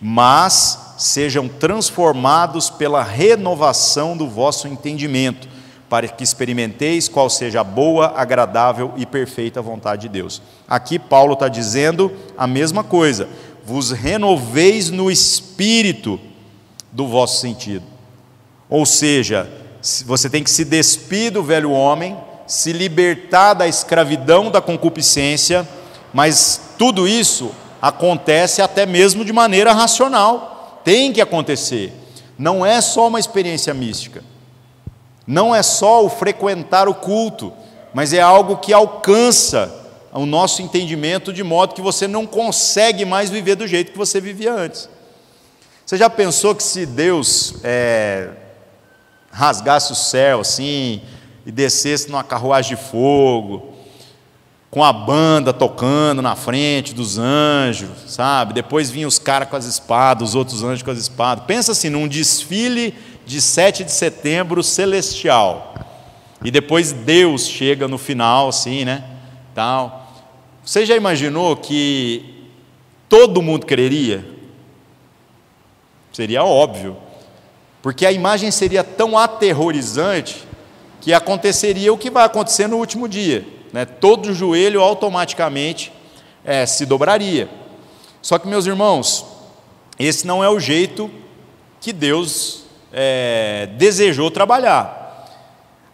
mas 0.00 0.94
sejam 0.98 1.46
transformados 1.46 2.68
pela 2.68 3.04
renovação 3.04 4.16
do 4.16 4.26
vosso 4.26 4.66
entendimento, 4.66 5.48
para 5.88 6.08
que 6.08 6.24
experimenteis 6.24 7.06
qual 7.06 7.30
seja 7.30 7.60
a 7.60 7.64
boa, 7.64 8.14
agradável 8.16 8.92
e 8.96 9.06
perfeita 9.06 9.62
vontade 9.62 10.02
de 10.02 10.08
Deus. 10.08 10.42
Aqui 10.66 10.98
Paulo 10.98 11.34
está 11.34 11.46
dizendo 11.46 12.10
a 12.36 12.48
mesma 12.48 12.82
coisa: 12.82 13.28
vos 13.66 13.90
renoveis 13.90 14.90
no 14.90 15.10
espírito 15.10 16.20
do 16.92 17.08
vosso 17.08 17.40
sentido. 17.40 17.84
Ou 18.70 18.86
seja, 18.86 19.50
você 20.04 20.30
tem 20.30 20.44
que 20.44 20.50
se 20.50 20.64
despir 20.64 21.32
do 21.32 21.42
velho 21.42 21.72
homem, 21.72 22.16
se 22.46 22.72
libertar 22.72 23.54
da 23.54 23.66
escravidão 23.66 24.52
da 24.52 24.60
concupiscência, 24.60 25.68
mas 26.14 26.60
tudo 26.78 27.08
isso 27.08 27.50
acontece 27.82 28.62
até 28.62 28.86
mesmo 28.86 29.24
de 29.24 29.32
maneira 29.32 29.72
racional. 29.72 30.80
Tem 30.84 31.12
que 31.12 31.20
acontecer. 31.20 31.92
Não 32.38 32.64
é 32.64 32.80
só 32.80 33.08
uma 33.08 33.18
experiência 33.18 33.74
mística. 33.74 34.22
Não 35.26 35.52
é 35.52 35.62
só 35.64 36.04
o 36.04 36.08
frequentar 36.08 36.88
o 36.88 36.94
culto, 36.94 37.52
mas 37.92 38.12
é 38.12 38.20
algo 38.20 38.58
que 38.58 38.72
alcança 38.72 39.85
o 40.18 40.26
nosso 40.26 40.62
entendimento 40.62 41.32
de 41.32 41.42
modo 41.42 41.74
que 41.74 41.80
você 41.80 42.08
não 42.08 42.26
consegue 42.26 43.04
mais 43.04 43.30
viver 43.30 43.54
do 43.54 43.66
jeito 43.66 43.92
que 43.92 43.98
você 43.98 44.20
vivia 44.20 44.52
antes. 44.52 44.88
Você 45.84 45.96
já 45.96 46.10
pensou 46.10 46.54
que 46.54 46.62
se 46.62 46.86
Deus 46.86 47.54
é, 47.62 48.30
rasgasse 49.30 49.92
o 49.92 49.94
céu 49.94 50.40
assim, 50.40 51.02
e 51.44 51.52
descesse 51.52 52.10
numa 52.10 52.24
carruagem 52.24 52.76
de 52.76 52.82
fogo, 52.82 53.74
com 54.68 54.82
a 54.82 54.92
banda 54.92 55.52
tocando 55.52 56.20
na 56.20 56.34
frente 56.34 56.92
dos 56.92 57.18
anjos, 57.18 57.88
sabe? 58.08 58.52
Depois 58.52 58.90
vinham 58.90 59.08
os 59.08 59.18
caras 59.18 59.48
com 59.48 59.56
as 59.56 59.64
espadas, 59.64 60.30
os 60.30 60.34
outros 60.34 60.64
anjos 60.64 60.82
com 60.82 60.90
as 60.90 60.98
espadas. 60.98 61.44
Pensa 61.46 61.72
assim, 61.72 61.88
num 61.88 62.08
desfile 62.08 62.92
de 63.24 63.40
7 63.40 63.84
de 63.84 63.92
setembro 63.92 64.62
celestial. 64.62 65.74
E 66.44 66.50
depois 66.50 66.92
Deus 66.92 67.46
chega 67.46 67.86
no 67.86 67.96
final, 67.96 68.48
assim, 68.48 68.84
né? 68.84 69.04
Tal. 69.54 70.05
Você 70.66 70.84
já 70.84 70.96
imaginou 70.96 71.56
que 71.56 72.44
todo 73.08 73.40
mundo 73.40 73.64
creria? 73.64 74.24
Seria 76.12 76.42
óbvio. 76.42 76.96
Porque 77.80 78.04
a 78.04 78.10
imagem 78.10 78.50
seria 78.50 78.82
tão 78.82 79.16
aterrorizante 79.16 80.42
que 81.00 81.12
aconteceria 81.12 81.92
o 81.92 81.96
que 81.96 82.10
vai 82.10 82.24
acontecer 82.24 82.66
no 82.66 82.78
último 82.78 83.08
dia. 83.08 83.46
Né? 83.72 83.84
Todo 83.84 84.34
joelho 84.34 84.80
automaticamente 84.80 85.92
é, 86.44 86.66
se 86.66 86.84
dobraria. 86.84 87.48
Só 88.20 88.36
que, 88.36 88.48
meus 88.48 88.66
irmãos, 88.66 89.24
esse 89.96 90.26
não 90.26 90.42
é 90.42 90.50
o 90.50 90.58
jeito 90.58 91.08
que 91.80 91.92
Deus 91.92 92.64
é, 92.92 93.68
desejou 93.78 94.32
trabalhar. 94.32 95.05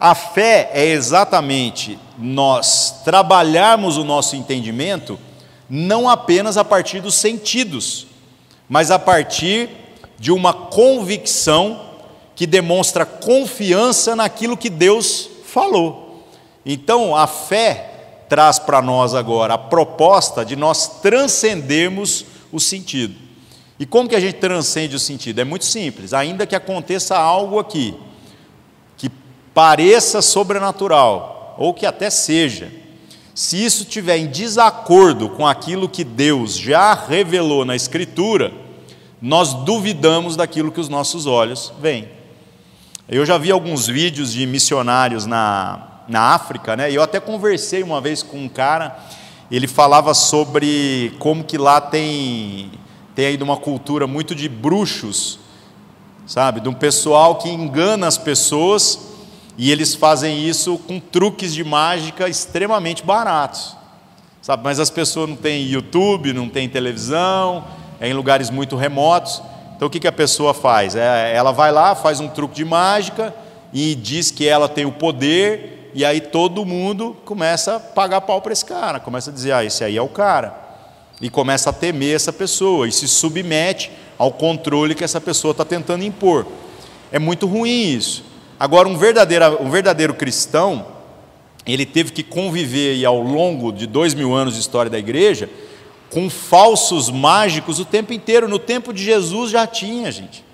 A 0.03 0.13
fé 0.13 0.69
é 0.73 0.85
exatamente 0.85 1.97
nós 2.17 3.03
trabalharmos 3.05 3.95
o 3.95 4.03
nosso 4.03 4.35
entendimento 4.35 5.17
não 5.69 6.09
apenas 6.09 6.57
a 6.57 6.65
partir 6.65 6.99
dos 6.99 7.15
sentidos, 7.15 8.05
mas 8.67 8.91
a 8.91 8.99
partir 8.99 9.69
de 10.19 10.29
uma 10.29 10.51
convicção 10.51 11.79
que 12.35 12.45
demonstra 12.45 13.05
confiança 13.05 14.13
naquilo 14.13 14.57
que 14.57 14.69
Deus 14.69 15.29
falou. 15.45 16.27
Então, 16.65 17.15
a 17.15 17.25
fé 17.25 18.25
traz 18.27 18.59
para 18.59 18.81
nós 18.81 19.15
agora 19.15 19.53
a 19.53 19.57
proposta 19.57 20.43
de 20.43 20.57
nós 20.57 20.99
transcendermos 21.01 22.25
o 22.51 22.59
sentido. 22.59 23.15
E 23.79 23.85
como 23.85 24.09
que 24.09 24.17
a 24.17 24.19
gente 24.19 24.35
transcende 24.35 24.97
o 24.97 24.99
sentido? 24.99 25.39
É 25.39 25.45
muito 25.45 25.63
simples, 25.63 26.13
ainda 26.13 26.45
que 26.45 26.57
aconteça 26.57 27.17
algo 27.17 27.57
aqui 27.57 27.97
pareça 29.53 30.21
sobrenatural, 30.21 31.55
ou 31.57 31.73
que 31.73 31.85
até 31.85 32.09
seja, 32.09 32.71
se 33.35 33.63
isso 33.63 33.83
estiver 33.83 34.17
em 34.17 34.27
desacordo 34.27 35.29
com 35.29 35.47
aquilo 35.47 35.89
que 35.89 36.03
Deus 36.03 36.57
já 36.57 36.93
revelou 36.93 37.65
na 37.65 37.75
Escritura, 37.75 38.53
nós 39.21 39.53
duvidamos 39.53 40.35
daquilo 40.35 40.71
que 40.71 40.79
os 40.79 40.89
nossos 40.89 41.25
olhos 41.25 41.73
veem. 41.81 42.07
Eu 43.07 43.25
já 43.25 43.37
vi 43.37 43.51
alguns 43.51 43.87
vídeos 43.87 44.33
de 44.33 44.45
missionários 44.45 45.25
na, 45.25 46.03
na 46.07 46.33
África, 46.33 46.75
né? 46.75 46.91
E 46.91 46.95
eu 46.95 47.01
até 47.01 47.19
conversei 47.19 47.83
uma 47.83 47.99
vez 47.99 48.21
com 48.21 48.37
um 48.37 48.49
cara, 48.49 48.97
ele 49.49 49.67
falava 49.67 50.13
sobre 50.13 51.13
como 51.19 51.43
que 51.43 51.57
lá 51.57 51.79
tem 51.81 52.71
tem 53.15 53.27
ainda 53.27 53.43
uma 53.43 53.57
cultura 53.57 54.07
muito 54.07 54.33
de 54.33 54.49
bruxos, 54.49 55.39
sabe, 56.25 56.59
de 56.59 56.67
um 56.67 56.73
pessoal 56.73 57.35
que 57.35 57.47
engana 57.47 58.07
as 58.07 58.17
pessoas 58.17 59.12
e 59.57 59.71
eles 59.71 59.93
fazem 59.93 60.47
isso 60.47 60.77
com 60.79 60.99
truques 60.99 61.53
de 61.53 61.63
mágica 61.63 62.27
extremamente 62.27 63.03
baratos. 63.03 63.75
Sabe? 64.41 64.63
Mas 64.63 64.79
as 64.79 64.89
pessoas 64.89 65.29
não 65.29 65.35
têm 65.35 65.67
YouTube, 65.67 66.33
não 66.33 66.49
têm 66.49 66.67
televisão, 66.67 67.63
é 67.99 68.09
em 68.09 68.13
lugares 68.13 68.49
muito 68.49 68.75
remotos. 68.75 69.41
Então 69.75 69.87
o 69.87 69.91
que, 69.91 69.99
que 69.99 70.07
a 70.07 70.11
pessoa 70.11 70.53
faz? 70.53 70.95
É, 70.95 71.33
ela 71.35 71.51
vai 71.51 71.71
lá, 71.71 71.95
faz 71.95 72.19
um 72.19 72.27
truque 72.27 72.55
de 72.55 72.65
mágica 72.65 73.33
e 73.71 73.95
diz 73.95 74.31
que 74.31 74.47
ela 74.47 74.67
tem 74.67 74.85
o 74.85 74.91
poder, 74.91 75.91
e 75.95 76.03
aí 76.03 76.19
todo 76.19 76.65
mundo 76.65 77.15
começa 77.25 77.75
a 77.75 77.79
pagar 77.79 78.21
pau 78.21 78.41
para 78.41 78.53
esse 78.53 78.65
cara, 78.65 78.99
começa 78.99 79.29
a 79.29 79.33
dizer: 79.33 79.51
ah, 79.51 79.63
esse 79.63 79.83
aí 79.83 79.97
é 79.97 80.01
o 80.01 80.07
cara. 80.07 80.61
E 81.21 81.29
começa 81.29 81.69
a 81.69 81.73
temer 81.73 82.15
essa 82.15 82.33
pessoa 82.33 82.87
e 82.87 82.91
se 82.91 83.07
submete 83.07 83.91
ao 84.17 84.31
controle 84.31 84.95
que 84.95 85.03
essa 85.03 85.21
pessoa 85.21 85.51
está 85.51 85.63
tentando 85.63 86.03
impor. 86.03 86.45
É 87.11 87.19
muito 87.19 87.47
ruim 87.47 87.95
isso. 87.95 88.23
Agora, 88.59 88.87
um 88.87 88.97
verdadeiro, 88.97 89.63
um 89.63 89.69
verdadeiro 89.69 90.13
cristão, 90.13 90.85
ele 91.65 91.85
teve 91.85 92.11
que 92.11 92.23
conviver 92.23 93.03
ao 93.05 93.21
longo 93.21 93.71
de 93.71 93.87
dois 93.87 94.13
mil 94.13 94.33
anos 94.33 94.55
de 94.55 94.59
história 94.59 94.89
da 94.91 94.99
igreja 94.99 95.49
com 96.09 96.29
falsos 96.29 97.09
mágicos 97.09 97.79
o 97.79 97.85
tempo 97.85 98.13
inteiro. 98.13 98.47
No 98.47 98.59
tempo 98.59 98.93
de 98.93 99.03
Jesus 99.03 99.51
já 99.51 99.65
tinha, 99.65 100.11
gente. 100.11 100.45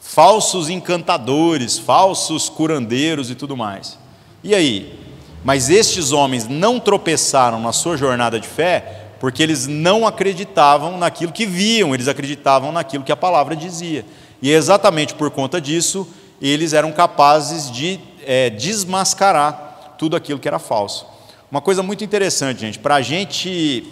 Falsos 0.00 0.70
encantadores, 0.70 1.78
falsos 1.78 2.48
curandeiros 2.48 3.30
e 3.30 3.34
tudo 3.34 3.56
mais. 3.56 3.98
E 4.44 4.54
aí? 4.54 4.98
Mas 5.44 5.68
estes 5.68 6.12
homens 6.12 6.46
não 6.48 6.78
tropeçaram 6.78 7.60
na 7.60 7.72
sua 7.72 7.96
jornada 7.96 8.38
de 8.38 8.46
fé 8.46 9.02
porque 9.18 9.42
eles 9.42 9.66
não 9.66 10.06
acreditavam 10.06 10.98
naquilo 10.98 11.32
que 11.32 11.46
viam, 11.46 11.94
eles 11.94 12.06
acreditavam 12.06 12.70
naquilo 12.70 13.02
que 13.02 13.12
a 13.12 13.16
palavra 13.16 13.56
dizia. 13.56 14.04
E 14.40 14.52
é 14.52 14.54
exatamente 14.54 15.14
por 15.14 15.30
conta 15.30 15.60
disso 15.60 16.06
eles 16.40 16.72
eram 16.72 16.92
capazes 16.92 17.70
de 17.70 18.00
é, 18.24 18.50
desmascarar 18.50 19.94
tudo 19.98 20.16
aquilo 20.16 20.38
que 20.38 20.48
era 20.48 20.58
falso. 20.58 21.06
Uma 21.50 21.60
coisa 21.60 21.82
muito 21.82 22.04
interessante, 22.04 22.60
gente, 22.60 22.78
para 22.78 22.96
a 22.96 23.02
gente 23.02 23.86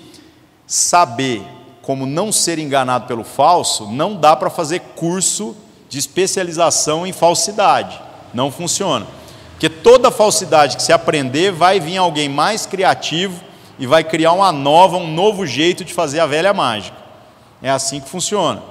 saber 0.66 1.42
como 1.80 2.06
não 2.06 2.32
ser 2.32 2.58
enganado 2.58 3.06
pelo 3.06 3.24
falso, 3.24 3.86
não 3.90 4.16
dá 4.16 4.34
para 4.34 4.50
fazer 4.50 4.80
curso 4.96 5.54
de 5.88 5.98
especialização 5.98 7.06
em 7.06 7.12
falsidade. 7.12 8.00
Não 8.32 8.50
funciona. 8.50 9.06
Porque 9.52 9.68
toda 9.68 10.10
falsidade 10.10 10.76
que 10.76 10.82
se 10.82 10.92
aprender, 10.92 11.52
vai 11.52 11.78
vir 11.78 11.98
alguém 11.98 12.28
mais 12.28 12.66
criativo 12.66 13.40
e 13.78 13.86
vai 13.86 14.02
criar 14.02 14.32
uma 14.32 14.50
nova, 14.50 14.96
um 14.96 15.12
novo 15.12 15.46
jeito 15.46 15.84
de 15.84 15.92
fazer 15.92 16.20
a 16.20 16.26
velha 16.26 16.52
mágica. 16.52 16.96
É 17.62 17.70
assim 17.70 18.00
que 18.00 18.08
funciona. 18.08 18.62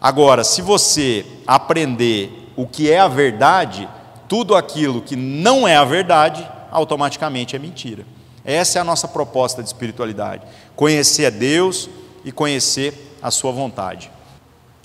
Agora, 0.00 0.42
se 0.42 0.62
você 0.62 1.24
aprender 1.46 2.39
o 2.60 2.66
que 2.66 2.90
é 2.90 2.98
a 2.98 3.08
verdade, 3.08 3.88
tudo 4.28 4.54
aquilo 4.54 5.00
que 5.00 5.16
não 5.16 5.66
é 5.66 5.76
a 5.76 5.84
verdade, 5.84 6.46
automaticamente 6.70 7.56
é 7.56 7.58
mentira. 7.58 8.04
Essa 8.44 8.78
é 8.78 8.82
a 8.82 8.84
nossa 8.84 9.08
proposta 9.08 9.62
de 9.62 9.68
espiritualidade: 9.70 10.42
conhecer 10.76 11.24
a 11.24 11.30
Deus 11.30 11.88
e 12.22 12.30
conhecer 12.30 13.16
a 13.22 13.30
Sua 13.30 13.50
vontade. 13.50 14.10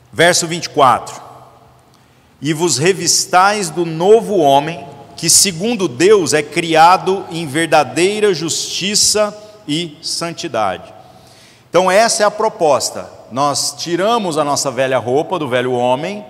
Verso 0.09 0.47
24: 0.47 1.21
E 2.41 2.53
vos 2.53 2.77
revistais 2.77 3.69
do 3.69 3.85
novo 3.85 4.37
homem, 4.37 4.87
que 5.17 5.29
segundo 5.29 5.89
Deus 5.89 6.33
é 6.33 6.41
criado 6.41 7.25
em 7.29 7.45
verdadeira 7.45 8.33
justiça 8.33 9.37
e 9.67 9.97
santidade. 10.01 10.93
Então, 11.69 11.91
essa 11.91 12.23
é 12.23 12.25
a 12.25 12.31
proposta. 12.31 13.09
Nós 13.33 13.75
tiramos 13.77 14.37
a 14.37 14.45
nossa 14.45 14.71
velha 14.71 14.97
roupa 14.97 15.37
do 15.37 15.49
velho 15.49 15.73
homem 15.73 16.23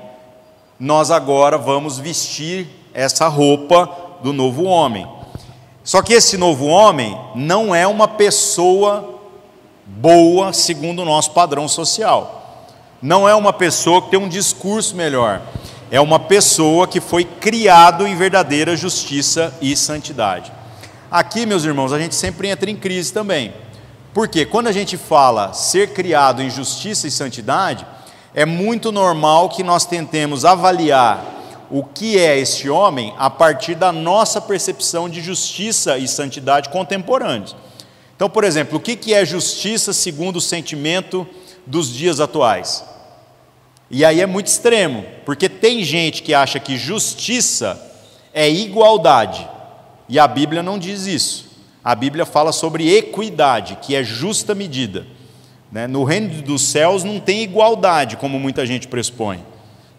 nós 0.80 1.12
agora 1.12 1.58
vamos 1.58 1.98
vestir 1.98 2.68
essa 2.94 3.28
roupa 3.28 3.90
do 4.22 4.34
novo 4.34 4.64
homem. 4.64 5.08
Só 5.84 6.02
que 6.02 6.14
esse 6.14 6.38
novo 6.38 6.66
homem 6.66 7.18
não 7.36 7.74
é 7.74 7.86
uma 7.86 8.08
pessoa 8.08 9.20
boa 9.86 10.52
segundo 10.52 11.02
o 11.02 11.06
nosso 11.06 11.32
padrão 11.32 11.68
social. 11.68 12.66
Não 13.02 13.30
é 13.30 13.36
uma 13.36 13.54
pessoa 13.54 14.02
que 14.02 14.10
tem 14.10 14.20
um 14.20 14.28
discurso 14.28 14.96
melhor. 14.96 15.42
É 15.92 16.02
uma 16.02 16.20
pessoa 16.20 16.88
que 16.88 17.00
foi 17.00 17.24
criado 17.24 18.08
em 18.08 18.16
verdadeira 18.16 18.76
justiça 18.76 19.54
e 19.62 19.76
santidade. 19.76 20.52
Aqui, 21.12 21.46
meus 21.46 21.64
irmãos, 21.64 21.94
a 21.94 22.00
gente 22.00 22.16
sempre 22.16 22.50
entra 22.50 22.70
em 22.70 22.76
crise 22.76 23.14
também. 23.14 23.54
Porque 24.14 24.46
quando 24.46 24.68
a 24.68 24.72
gente 24.72 24.98
fala 24.98 25.54
ser 25.54 25.94
criado 25.94 26.42
em 26.42 26.50
justiça 26.50 27.08
e 27.08 27.12
santidade, 27.12 27.86
é 28.36 28.46
muito 28.46 28.92
normal 28.92 29.48
que 29.48 29.64
nós 29.64 29.86
tentemos 29.86 30.44
avaliar 30.44 31.24
o 31.72 31.84
que 31.84 32.20
é 32.20 32.38
este 32.38 32.70
homem 32.70 33.14
a 33.18 33.30
partir 33.30 33.76
da 33.76 33.94
nossa 33.94 34.42
percepção 34.42 35.10
de 35.10 35.22
justiça 35.22 35.98
e 35.98 36.06
santidade 36.06 36.68
contemporâneos. 36.68 37.56
Então, 38.14 38.30
por 38.30 38.44
exemplo, 38.44 38.78
o 38.78 38.82
que 38.82 39.14
é 39.14 39.26
justiça 39.26 39.94
segundo 39.94 40.36
o 40.36 40.42
sentimento 40.42 41.26
dos 41.66 41.92
dias 41.92 42.20
atuais? 42.20 42.84
E 43.90 44.04
aí 44.04 44.20
é 44.20 44.26
muito 44.26 44.48
extremo, 44.48 45.06
porque 45.26 45.48
tem 45.48 45.82
gente 45.84 46.22
que 46.22 46.34
acha 46.34 46.60
que 46.60 46.78
justiça 46.78 47.82
é 48.34 48.50
igualdade, 48.50 49.48
e 50.10 50.20
a 50.20 50.28
Bíblia 50.28 50.62
não 50.62 50.78
diz 50.78 51.06
isso. 51.06 51.46
A 51.82 51.96
Bíblia 51.96 52.26
fala 52.26 52.52
sobre 52.52 52.94
equidade, 52.94 53.78
que 53.82 53.96
é 53.96 54.04
justa 54.04 54.54
medida. 54.54 55.08
Né? 55.72 55.88
No 55.88 56.04
reino 56.04 56.42
dos 56.42 56.62
céus 56.64 57.04
não 57.04 57.20
tem 57.20 57.44
igualdade, 57.44 58.18
como 58.18 58.40
muita 58.40 58.66
gente 58.66 58.88
pressupõe. 58.88 59.44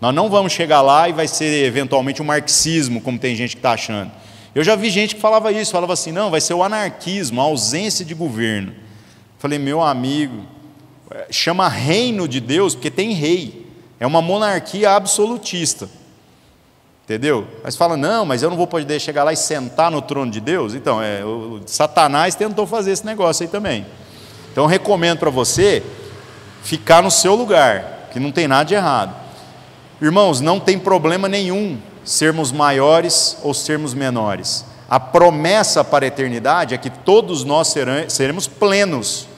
Nós 0.00 0.14
não 0.14 0.28
vamos 0.28 0.52
chegar 0.52 0.82
lá 0.82 1.08
e 1.08 1.12
vai 1.12 1.26
ser 1.26 1.64
eventualmente 1.64 2.20
um 2.20 2.24
marxismo, 2.24 3.00
como 3.00 3.18
tem 3.18 3.34
gente 3.34 3.56
que 3.56 3.58
está 3.58 3.72
achando. 3.72 4.10
Eu 4.54 4.64
já 4.64 4.74
vi 4.74 4.90
gente 4.90 5.14
que 5.14 5.20
falava 5.20 5.52
isso, 5.52 5.72
falava 5.72 5.92
assim, 5.92 6.12
não, 6.12 6.30
vai 6.30 6.40
ser 6.40 6.54
o 6.54 6.62
anarquismo, 6.62 7.40
a 7.40 7.44
ausência 7.44 8.04
de 8.04 8.14
governo. 8.14 8.72
Falei, 9.38 9.58
meu 9.58 9.82
amigo, 9.82 10.44
é, 11.10 11.26
chama 11.30 11.68
reino 11.68 12.26
de 12.26 12.40
Deus 12.40 12.74
porque 12.74 12.90
tem 12.90 13.12
rei. 13.12 13.66
É 14.00 14.06
uma 14.06 14.22
monarquia 14.22 14.92
absolutista. 14.92 15.88
Entendeu? 17.04 17.46
Mas 17.62 17.76
fala, 17.76 17.96
não, 17.96 18.26
mas 18.26 18.42
eu 18.42 18.50
não 18.50 18.56
vou 18.56 18.66
poder 18.66 18.98
chegar 18.98 19.24
lá 19.24 19.32
e 19.32 19.36
sentar 19.36 19.90
no 19.90 20.02
trono 20.02 20.30
de 20.30 20.40
Deus. 20.40 20.74
Então, 20.74 21.00
é, 21.00 21.24
o 21.24 21.60
Satanás 21.66 22.34
tentou 22.34 22.66
fazer 22.66 22.90
esse 22.90 23.06
negócio 23.06 23.44
aí 23.44 23.48
também. 23.48 23.86
Então 24.56 24.64
recomendo 24.64 25.18
para 25.18 25.28
você 25.28 25.82
ficar 26.62 27.02
no 27.02 27.10
seu 27.10 27.34
lugar, 27.34 28.08
que 28.10 28.18
não 28.18 28.32
tem 28.32 28.48
nada 28.48 28.64
de 28.64 28.72
errado. 28.72 29.14
Irmãos, 30.00 30.40
não 30.40 30.58
tem 30.58 30.78
problema 30.78 31.28
nenhum 31.28 31.78
sermos 32.02 32.52
maiores 32.52 33.36
ou 33.42 33.52
sermos 33.52 33.92
menores. 33.92 34.64
A 34.88 34.98
promessa 34.98 35.84
para 35.84 36.06
a 36.06 36.08
eternidade 36.08 36.74
é 36.74 36.78
que 36.78 36.88
todos 36.88 37.44
nós 37.44 37.74
seremos 38.08 38.48
plenos. 38.48 39.28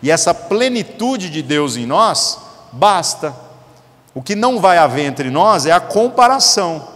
E 0.00 0.08
essa 0.08 0.32
plenitude 0.32 1.30
de 1.30 1.42
Deus 1.42 1.76
em 1.76 1.84
nós 1.84 2.38
basta. 2.70 3.34
O 4.14 4.22
que 4.22 4.36
não 4.36 4.60
vai 4.60 4.78
haver 4.78 5.04
entre 5.04 5.30
nós 5.30 5.66
é 5.66 5.72
a 5.72 5.80
comparação. 5.80 6.86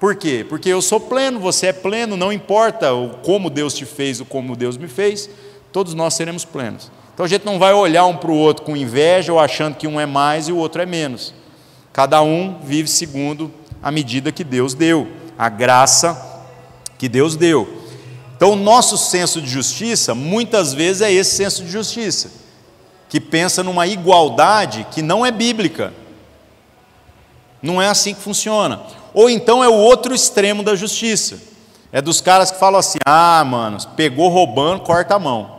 Por 0.00 0.16
quê? 0.16 0.44
Porque 0.48 0.68
eu 0.68 0.82
sou 0.82 0.98
pleno, 0.98 1.38
você 1.38 1.68
é 1.68 1.72
pleno, 1.72 2.16
não 2.16 2.32
importa 2.32 2.92
o 2.92 3.10
como 3.18 3.48
Deus 3.48 3.72
te 3.72 3.84
fez 3.84 4.18
ou 4.18 4.26
como 4.26 4.56
Deus 4.56 4.76
me 4.76 4.88
fez, 4.88 5.30
todos 5.70 5.94
nós 5.94 6.14
seremos 6.14 6.44
plenos. 6.44 6.90
Então 7.14 7.24
a 7.24 7.28
gente 7.28 7.46
não 7.46 7.60
vai 7.60 7.72
olhar 7.72 8.04
um 8.06 8.16
para 8.16 8.30
o 8.30 8.36
outro 8.36 8.64
com 8.64 8.76
inveja 8.76 9.32
ou 9.32 9.38
achando 9.38 9.76
que 9.76 9.86
um 9.86 10.00
é 10.00 10.04
mais 10.04 10.48
e 10.48 10.52
o 10.52 10.56
outro 10.56 10.82
é 10.82 10.86
menos. 10.86 11.32
Cada 11.92 12.20
um 12.20 12.58
vive 12.60 12.88
segundo 12.88 13.52
a 13.80 13.90
medida 13.92 14.32
que 14.32 14.42
Deus 14.42 14.74
deu, 14.74 15.06
a 15.38 15.48
graça 15.48 16.20
que 16.98 17.08
Deus 17.08 17.36
deu. 17.36 17.82
Então 18.36 18.50
o 18.50 18.56
nosso 18.56 18.98
senso 18.98 19.40
de 19.40 19.48
justiça, 19.48 20.12
muitas 20.12 20.74
vezes, 20.74 21.02
é 21.02 21.12
esse 21.12 21.36
senso 21.36 21.62
de 21.62 21.70
justiça, 21.70 22.32
que 23.08 23.20
pensa 23.20 23.62
numa 23.62 23.86
igualdade 23.86 24.84
que 24.90 25.00
não 25.00 25.24
é 25.24 25.30
bíblica. 25.30 25.94
Não 27.62 27.80
é 27.80 27.88
assim 27.88 28.12
que 28.12 28.20
funciona. 28.20 28.82
Ou 29.14 29.30
então 29.30 29.62
é 29.62 29.68
o 29.68 29.74
outro 29.74 30.12
extremo 30.12 30.64
da 30.64 30.74
justiça. 30.74 31.38
É 31.92 32.02
dos 32.02 32.20
caras 32.20 32.50
que 32.50 32.58
falam 32.58 32.80
assim: 32.80 32.98
ah, 33.06 33.44
mano, 33.46 33.78
pegou 33.94 34.28
roubando, 34.28 34.80
corta 34.80 35.14
a 35.14 35.18
mão. 35.18 35.53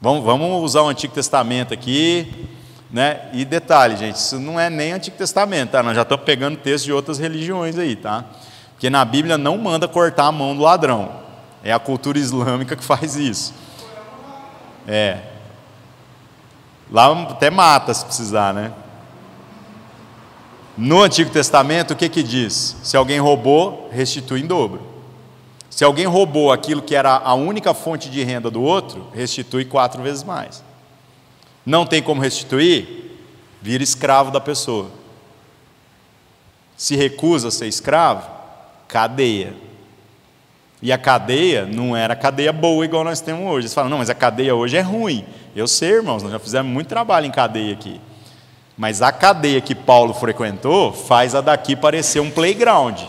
Vamos, 0.00 0.24
vamos 0.24 0.62
usar 0.62 0.82
o 0.82 0.88
Antigo 0.88 1.12
Testamento 1.12 1.74
aqui. 1.74 2.48
Né? 2.90 3.28
E 3.32 3.44
detalhe, 3.44 3.96
gente, 3.96 4.16
isso 4.16 4.38
não 4.40 4.58
é 4.58 4.70
nem 4.70 4.92
Antigo 4.92 5.16
Testamento, 5.16 5.72
tá? 5.72 5.82
Nós 5.82 5.94
já 5.94 6.02
estamos 6.02 6.24
pegando 6.24 6.56
textos 6.56 6.84
de 6.84 6.92
outras 6.92 7.18
religiões 7.18 7.76
aí, 7.78 7.94
tá? 7.94 8.24
Porque 8.72 8.88
na 8.88 9.04
Bíblia 9.04 9.36
não 9.36 9.58
manda 9.58 9.86
cortar 9.86 10.26
a 10.26 10.32
mão 10.32 10.56
do 10.56 10.62
ladrão. 10.62 11.10
É 11.62 11.72
a 11.72 11.78
cultura 11.78 12.18
islâmica 12.18 12.76
que 12.76 12.84
faz 12.84 13.16
isso. 13.16 13.52
É. 14.86 15.18
Lá 16.90 17.12
até 17.24 17.50
mata 17.50 17.92
se 17.92 18.04
precisar, 18.04 18.54
né? 18.54 18.72
No 20.78 21.02
Antigo 21.02 21.28
Testamento, 21.28 21.90
o 21.90 21.96
que 21.96 22.08
que 22.08 22.22
diz? 22.22 22.76
Se 22.82 22.96
alguém 22.96 23.18
roubou, 23.18 23.90
restitui 23.92 24.40
em 24.40 24.46
dobro. 24.46 24.80
Se 25.70 25.84
alguém 25.84 26.06
roubou 26.06 26.50
aquilo 26.50 26.82
que 26.82 26.94
era 26.94 27.16
a 27.16 27.34
única 27.34 27.74
fonte 27.74 28.10
de 28.10 28.22
renda 28.24 28.50
do 28.50 28.62
outro, 28.62 29.06
restitui 29.14 29.64
quatro 29.64 30.02
vezes 30.02 30.24
mais. 30.24 30.64
Não 31.64 31.84
tem 31.84 32.02
como 32.02 32.20
restituir, 32.20 33.12
vira 33.60 33.82
escravo 33.82 34.30
da 34.30 34.40
pessoa. 34.40 34.90
Se 36.76 36.96
recusa 36.96 37.48
a 37.48 37.50
ser 37.50 37.66
escravo, 37.66 38.28
cadeia. 38.86 39.54
E 40.80 40.92
a 40.92 40.98
cadeia 40.98 41.66
não 41.66 41.96
era 41.96 42.14
cadeia 42.16 42.52
boa 42.52 42.84
igual 42.84 43.04
nós 43.04 43.20
temos 43.20 43.44
hoje. 43.44 43.66
Eles 43.66 43.74
falam, 43.74 43.90
não, 43.90 43.98
mas 43.98 44.08
a 44.08 44.14
cadeia 44.14 44.54
hoje 44.54 44.76
é 44.76 44.80
ruim. 44.80 45.26
Eu 45.54 45.66
sei, 45.66 45.90
irmãos, 45.90 46.22
nós 46.22 46.32
já 46.32 46.38
fizemos 46.38 46.72
muito 46.72 46.88
trabalho 46.88 47.26
em 47.26 47.30
cadeia 47.30 47.74
aqui. 47.74 48.00
Mas 48.76 49.02
a 49.02 49.10
cadeia 49.10 49.60
que 49.60 49.74
Paulo 49.74 50.14
frequentou 50.14 50.92
faz 50.92 51.34
a 51.34 51.40
daqui 51.40 51.74
parecer 51.74 52.20
um 52.20 52.30
playground. 52.30 53.00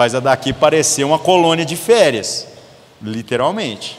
Faz 0.00 0.14
a 0.14 0.20
daqui 0.20 0.50
parecer 0.50 1.04
uma 1.04 1.18
colônia 1.18 1.62
de 1.62 1.76
férias. 1.76 2.46
Literalmente. 3.02 3.98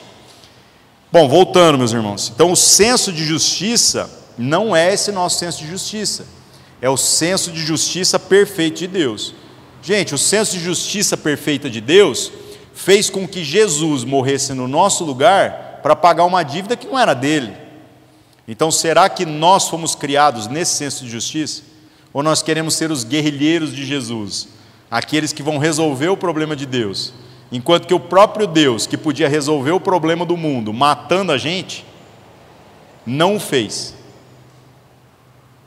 Bom, 1.12 1.30
voltando, 1.30 1.78
meus 1.78 1.94
irmãos. 1.94 2.32
Então, 2.34 2.52
o 2.52 2.56
senso 2.56 3.14
de 3.14 3.24
justiça 3.24 4.10
não 4.36 4.76
é 4.76 4.92
esse 4.92 5.12
nosso 5.12 5.38
senso 5.38 5.60
de 5.60 5.68
justiça. 5.68 6.26
É 6.82 6.90
o 6.90 6.98
senso 6.98 7.52
de 7.52 7.64
justiça 7.64 8.18
perfeito 8.18 8.80
de 8.80 8.88
Deus. 8.88 9.36
Gente, 9.84 10.16
o 10.16 10.18
senso 10.18 10.54
de 10.54 10.64
justiça 10.64 11.16
perfeita 11.16 11.70
de 11.70 11.80
Deus 11.80 12.32
fez 12.74 13.08
com 13.08 13.28
que 13.28 13.44
Jesus 13.44 14.04
morresse 14.04 14.56
no 14.56 14.68
nosso 14.68 15.04
lugar 15.04 15.82
para 15.84 15.96
pagar 15.96 16.26
uma 16.26 16.42
dívida 16.42 16.76
que 16.76 16.88
não 16.88 16.98
era 16.98 17.14
dele. 17.14 17.54
Então, 18.48 18.72
será 18.72 19.08
que 19.08 19.24
nós 19.24 19.70
fomos 19.70 19.94
criados 19.94 20.48
nesse 20.48 20.74
senso 20.74 21.06
de 21.06 21.12
justiça? 21.12 21.62
Ou 22.12 22.24
nós 22.24 22.42
queremos 22.42 22.74
ser 22.74 22.90
os 22.90 23.04
guerrilheiros 23.04 23.72
de 23.72 23.86
Jesus, 23.86 24.48
aqueles 24.92 25.32
que 25.32 25.42
vão 25.42 25.58
resolver 25.58 26.10
o 26.10 26.18
problema 26.18 26.54
de 26.54 26.66
Deus, 26.66 27.14
enquanto 27.50 27.88
que 27.88 27.94
o 27.94 28.00
próprio 28.00 28.46
Deus, 28.46 28.86
que 28.86 28.98
podia 28.98 29.30
resolver 29.30 29.72
o 29.72 29.80
problema 29.80 30.26
do 30.26 30.36
mundo 30.36 30.74
matando 30.74 31.32
a 31.32 31.38
gente, 31.38 31.86
não 33.06 33.38
o 33.38 33.40
fez. 33.40 33.96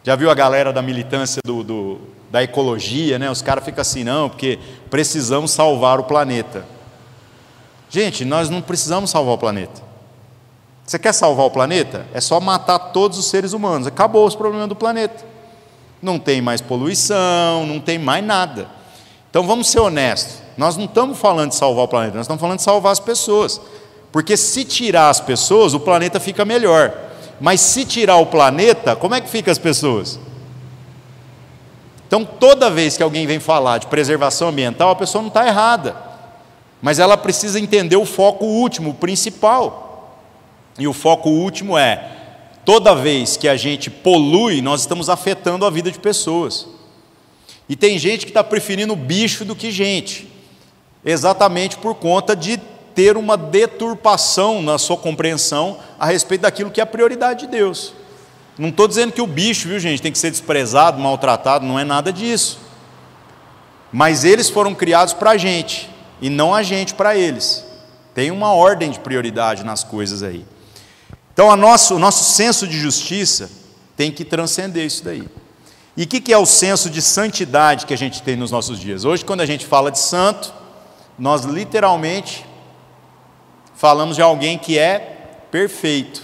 Já 0.05 0.15
viu 0.15 0.31
a 0.31 0.35
galera 0.35 0.71
da 0.71 0.83
militância 0.83 1.41
do, 1.43 1.65
do 1.65 2.01
da 2.31 2.43
ecologia, 2.43 3.17
né? 3.17 3.31
Os 3.31 3.41
caras 3.41 3.65
ficam 3.65 3.81
assim, 3.81 4.03
não, 4.03 4.29
porque 4.29 4.59
precisamos 4.91 5.53
salvar 5.53 6.01
o 6.01 6.05
planeta. 6.05 6.67
Gente, 7.89 8.25
nós 8.25 8.51
não 8.51 8.61
precisamos 8.61 9.09
salvar 9.11 9.35
o 9.37 9.39
planeta. 9.39 9.81
Você 10.85 10.99
quer 10.99 11.13
salvar 11.13 11.47
o 11.47 11.51
planeta? 11.51 12.07
É 12.13 12.21
só 12.21 12.41
matar 12.41 12.79
todos 12.79 13.19
os 13.19 13.27
seres 13.27 13.53
humanos. 13.53 13.87
Acabou 13.87 14.27
os 14.27 14.35
problemas 14.35 14.69
do 14.69 14.75
planeta. 14.75 15.25
Não 16.03 16.19
tem 16.19 16.43
mais 16.43 16.61
poluição, 16.61 17.65
não 17.67 17.79
tem 17.79 18.01
mais 18.01 18.25
nada. 18.25 18.69
Então 19.35 19.45
vamos 19.45 19.67
ser 19.67 19.81
honestos. 19.81 20.37
Nós 20.57 20.77
não 20.77 20.85
estamos 20.85 21.19
falando 21.19 21.49
de 21.49 21.57
salvar 21.57 21.87
o 21.87 21.89
planeta, 21.89 22.15
nós 22.15 22.25
estamos 22.25 22.41
falando 22.41 22.59
de 22.59 22.63
salvar 22.63 22.93
as 22.93 23.01
pessoas. 23.01 23.61
Porque 24.13 24.37
se 24.37 24.65
tirar 24.65 25.11
as 25.11 25.19
pessoas, 25.19 25.75
o 25.75 25.81
planeta 25.81 26.21
fica 26.21 26.45
melhor. 26.45 26.97
Mas 27.41 27.61
se 27.61 27.85
tirar 27.85 28.19
o 28.19 28.27
planeta, 28.27 28.95
como 28.95 29.13
é 29.13 29.21
que 29.21 29.29
fica 29.29 29.51
as 29.51 29.59
pessoas? 29.59 30.21
Então, 32.07 32.25
toda 32.25 32.71
vez 32.71 32.97
que 32.97 33.03
alguém 33.03 33.27
vem 33.27 33.41
falar 33.41 33.79
de 33.79 33.89
preservação 33.89 34.51
ambiental, 34.51 34.91
a 34.91 34.95
pessoa 34.95 35.21
não 35.21 35.31
está 35.31 35.45
errada, 35.45 35.97
mas 36.81 37.01
ela 37.01 37.17
precisa 37.17 37.59
entender 37.59 37.97
o 37.97 38.07
foco 38.07 38.45
último, 38.45 38.91
o 38.91 38.95
principal. 38.95 40.17
E 40.79 40.87
o 40.87 40.93
foco 40.93 41.29
último 41.29 41.77
é: 41.77 42.09
toda 42.65 42.95
vez 42.95 43.37
que 43.37 43.49
a 43.49 43.57
gente 43.57 43.91
polui, 43.91 44.63
nós 44.63 44.83
estamos 44.83 45.09
afetando 45.11 45.67
a 45.67 45.71
vida 45.71 45.91
de 45.91 45.99
pessoas. 45.99 46.73
E 47.69 47.75
tem 47.75 47.99
gente 47.99 48.27
que 48.27 48.31
está 48.31 48.45
preferindo 48.45 48.95
bicho 48.95 49.45
do 49.45 49.57
que 49.57 49.71
gente, 49.71 50.31
exatamente 51.05 51.77
por 51.79 51.95
conta 51.95 52.37
de 52.37 52.61
ter 52.95 53.17
uma 53.17 53.37
deturpação 53.37 54.63
na 54.63 54.79
sua 54.79 54.97
compreensão 54.97 55.79
a 55.99 56.07
respeito 56.07 56.43
daquilo 56.43 56.71
que 56.71 56.81
é 56.81 56.85
a 56.85 56.87
prioridade 56.87 57.41
de 57.41 57.47
Deus. 57.49 57.93
Não 58.57 58.69
estou 58.69 58.87
dizendo 58.87 59.13
que 59.13 59.21
o 59.21 59.27
bicho, 59.27 59.69
viu 59.69 59.81
gente, 59.81 60.01
tem 60.01 60.13
que 60.13 60.19
ser 60.19 60.31
desprezado, 60.31 61.01
maltratado, 61.01 61.67
não 61.67 61.79
é 61.79 61.85
nada 61.85 62.13
disso. 62.13 62.61
Mas 63.91 64.25
eles 64.25 64.49
foram 64.49 64.75
criados 64.75 65.13
para 65.13 65.31
a 65.31 65.37
gente, 65.37 65.91
e 66.21 66.31
não 66.31 66.55
a 66.55 66.63
gente 66.63 66.95
para 66.95 67.17
eles. 67.17 67.65
Tem 68.15 68.31
uma 68.31 68.53
ordem 68.53 68.91
de 68.91 69.01
prioridade 69.01 69.65
nas 69.65 69.83
coisas 69.83 70.23
aí. 70.23 70.45
Então, 71.33 71.55
nosso, 71.57 71.97
o 71.97 71.99
nosso 71.99 72.33
senso 72.33 72.67
de 72.67 72.79
justiça 72.79 73.51
tem 73.97 74.13
que 74.13 74.25
transcender 74.25 74.87
isso 74.87 75.05
daí. 75.05 75.25
E 75.97 76.03
o 76.05 76.07
que, 76.07 76.21
que 76.21 76.33
é 76.33 76.39
o 76.39 76.47
senso 76.47 76.91
de 76.91 77.01
santidade 77.01 77.87
que 77.87 77.95
a 77.95 77.99
gente 77.99 78.23
tem 78.23 78.37
nos 78.37 78.51
nossos 78.51 78.79
dias? 78.79 79.05
Hoje, 79.05 79.25
quando 79.25 79.43
a 79.43 79.47
gente 79.47 79.65
fala 79.65 79.91
de 79.91 79.99
santo, 79.99 80.53
nós 81.19 81.45
literalmente 81.45 82.45
falamos 83.77 84.17
de 84.17 84.23
alguém 84.23 84.59
que 84.59 84.79
é 84.79 84.99
perfeito, 85.51 86.23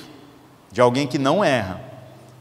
de 0.73 0.81
alguém 0.81 1.07
que 1.07 1.19
não 1.19 1.45
erra 1.45 1.91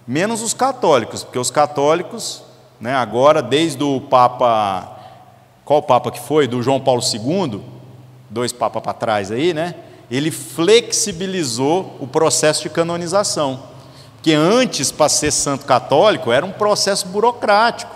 menos 0.09 0.41
os 0.41 0.55
católicos, 0.55 1.23
porque 1.23 1.37
os 1.37 1.51
católicos, 1.51 2.41
né, 2.81 2.95
agora, 2.95 3.43
desde 3.43 3.83
o 3.83 4.01
Papa, 4.01 4.97
qual 5.63 5.83
Papa 5.83 6.09
que 6.09 6.19
foi? 6.19 6.47
Do 6.47 6.63
João 6.63 6.79
Paulo 6.79 6.99
II, 6.99 7.61
dois 8.27 8.51
papas 8.51 8.81
para 8.81 8.93
trás 8.93 9.31
aí, 9.31 9.53
né? 9.53 9.75
Ele 10.09 10.31
flexibilizou 10.31 11.95
o 11.99 12.07
processo 12.07 12.63
de 12.63 12.71
canonização. 12.71 13.68
Porque 14.19 14.33
antes, 14.33 14.91
para 14.91 15.07
ser 15.07 15.31
santo 15.31 15.65
católico, 15.65 16.29
era 16.29 16.45
um 16.45 16.51
processo 16.51 17.07
burocrático. 17.07 17.95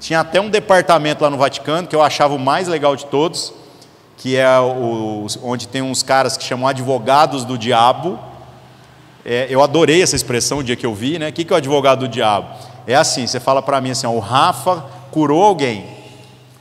Tinha 0.00 0.18
até 0.18 0.40
um 0.40 0.50
departamento 0.50 1.22
lá 1.22 1.30
no 1.30 1.38
Vaticano, 1.38 1.86
que 1.86 1.94
eu 1.94 2.02
achava 2.02 2.34
o 2.34 2.38
mais 2.38 2.66
legal 2.66 2.96
de 2.96 3.06
todos, 3.06 3.54
que 4.16 4.36
é 4.36 4.58
o, 4.58 5.24
onde 5.40 5.68
tem 5.68 5.80
uns 5.80 6.02
caras 6.02 6.36
que 6.36 6.42
chamam 6.42 6.66
advogados 6.66 7.44
do 7.44 7.56
diabo, 7.56 8.18
é, 9.24 9.46
eu 9.48 9.62
adorei 9.62 10.02
essa 10.02 10.16
expressão 10.16 10.58
o 10.58 10.64
dia 10.64 10.74
que 10.74 10.84
eu 10.84 10.92
vi, 10.92 11.16
né? 11.16 11.28
O 11.28 11.32
que, 11.32 11.46
é 11.48 11.54
o 11.54 11.56
advogado 11.56 12.00
do 12.00 12.08
diabo? 12.08 12.48
É 12.88 12.96
assim, 12.96 13.24
você 13.24 13.38
fala 13.38 13.62
para 13.62 13.80
mim 13.80 13.92
assim, 13.92 14.04
ó, 14.04 14.10
o 14.10 14.18
Rafa 14.18 14.84
curou 15.12 15.44
alguém. 15.44 15.86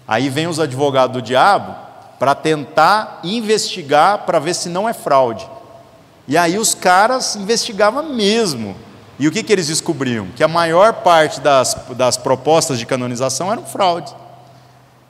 Aí 0.07 0.29
vem 0.29 0.45
os 0.45 0.59
advogados 0.59 1.13
do 1.13 1.23
diabo 1.23 1.75
para 2.19 2.35
tentar 2.35 3.19
investigar 3.23 4.19
para 4.19 4.37
ver 4.37 4.53
se 4.53 4.69
não 4.69 4.87
é 4.87 4.93
fraude. 4.93 5.49
E 6.27 6.37
aí 6.37 6.59
os 6.59 6.75
caras 6.75 7.35
investigavam 7.35 8.13
mesmo. 8.13 8.75
E 9.21 9.27
o 9.27 9.31
que, 9.31 9.43
que 9.43 9.53
eles 9.53 9.67
descobriam? 9.67 10.29
Que 10.35 10.43
a 10.43 10.47
maior 10.47 10.93
parte 10.93 11.39
das, 11.39 11.77
das 11.95 12.17
propostas 12.17 12.79
de 12.79 12.87
canonização 12.87 13.51
eram 13.51 13.63
fraude. 13.63 14.11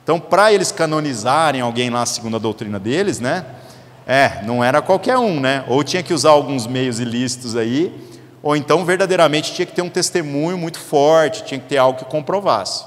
Então, 0.04 0.20
para 0.20 0.52
eles 0.52 0.70
canonizarem 0.70 1.62
alguém 1.62 1.88
lá, 1.88 2.04
segundo 2.04 2.36
a 2.36 2.38
doutrina 2.38 2.78
deles, 2.78 3.20
né? 3.20 3.42
É, 4.06 4.42
não 4.44 4.62
era 4.62 4.82
qualquer 4.82 5.16
um, 5.16 5.40
né? 5.40 5.64
Ou 5.66 5.82
tinha 5.82 6.02
que 6.02 6.12
usar 6.12 6.28
alguns 6.28 6.66
meios 6.66 7.00
ilícitos 7.00 7.56
aí, 7.56 7.90
ou 8.42 8.54
então 8.54 8.84
verdadeiramente 8.84 9.54
tinha 9.54 9.64
que 9.64 9.72
ter 9.72 9.80
um 9.80 9.88
testemunho 9.88 10.58
muito 10.58 10.78
forte, 10.78 11.44
tinha 11.44 11.58
que 11.58 11.68
ter 11.68 11.78
algo 11.78 11.98
que 11.98 12.04
comprovasse. 12.04 12.84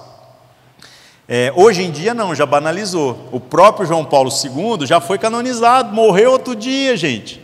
É, 1.28 1.52
hoje 1.56 1.82
em 1.82 1.90
dia 1.90 2.14
não, 2.14 2.36
já 2.36 2.46
banalizou. 2.46 3.30
O 3.32 3.40
próprio 3.40 3.88
João 3.88 4.06
Paulo 4.06 4.30
II 4.30 4.86
já 4.86 5.02
foi 5.02 5.18
canonizado, 5.18 5.92
morreu 5.92 6.34
outro 6.34 6.56
dia, 6.56 6.96
gente. 6.96 7.42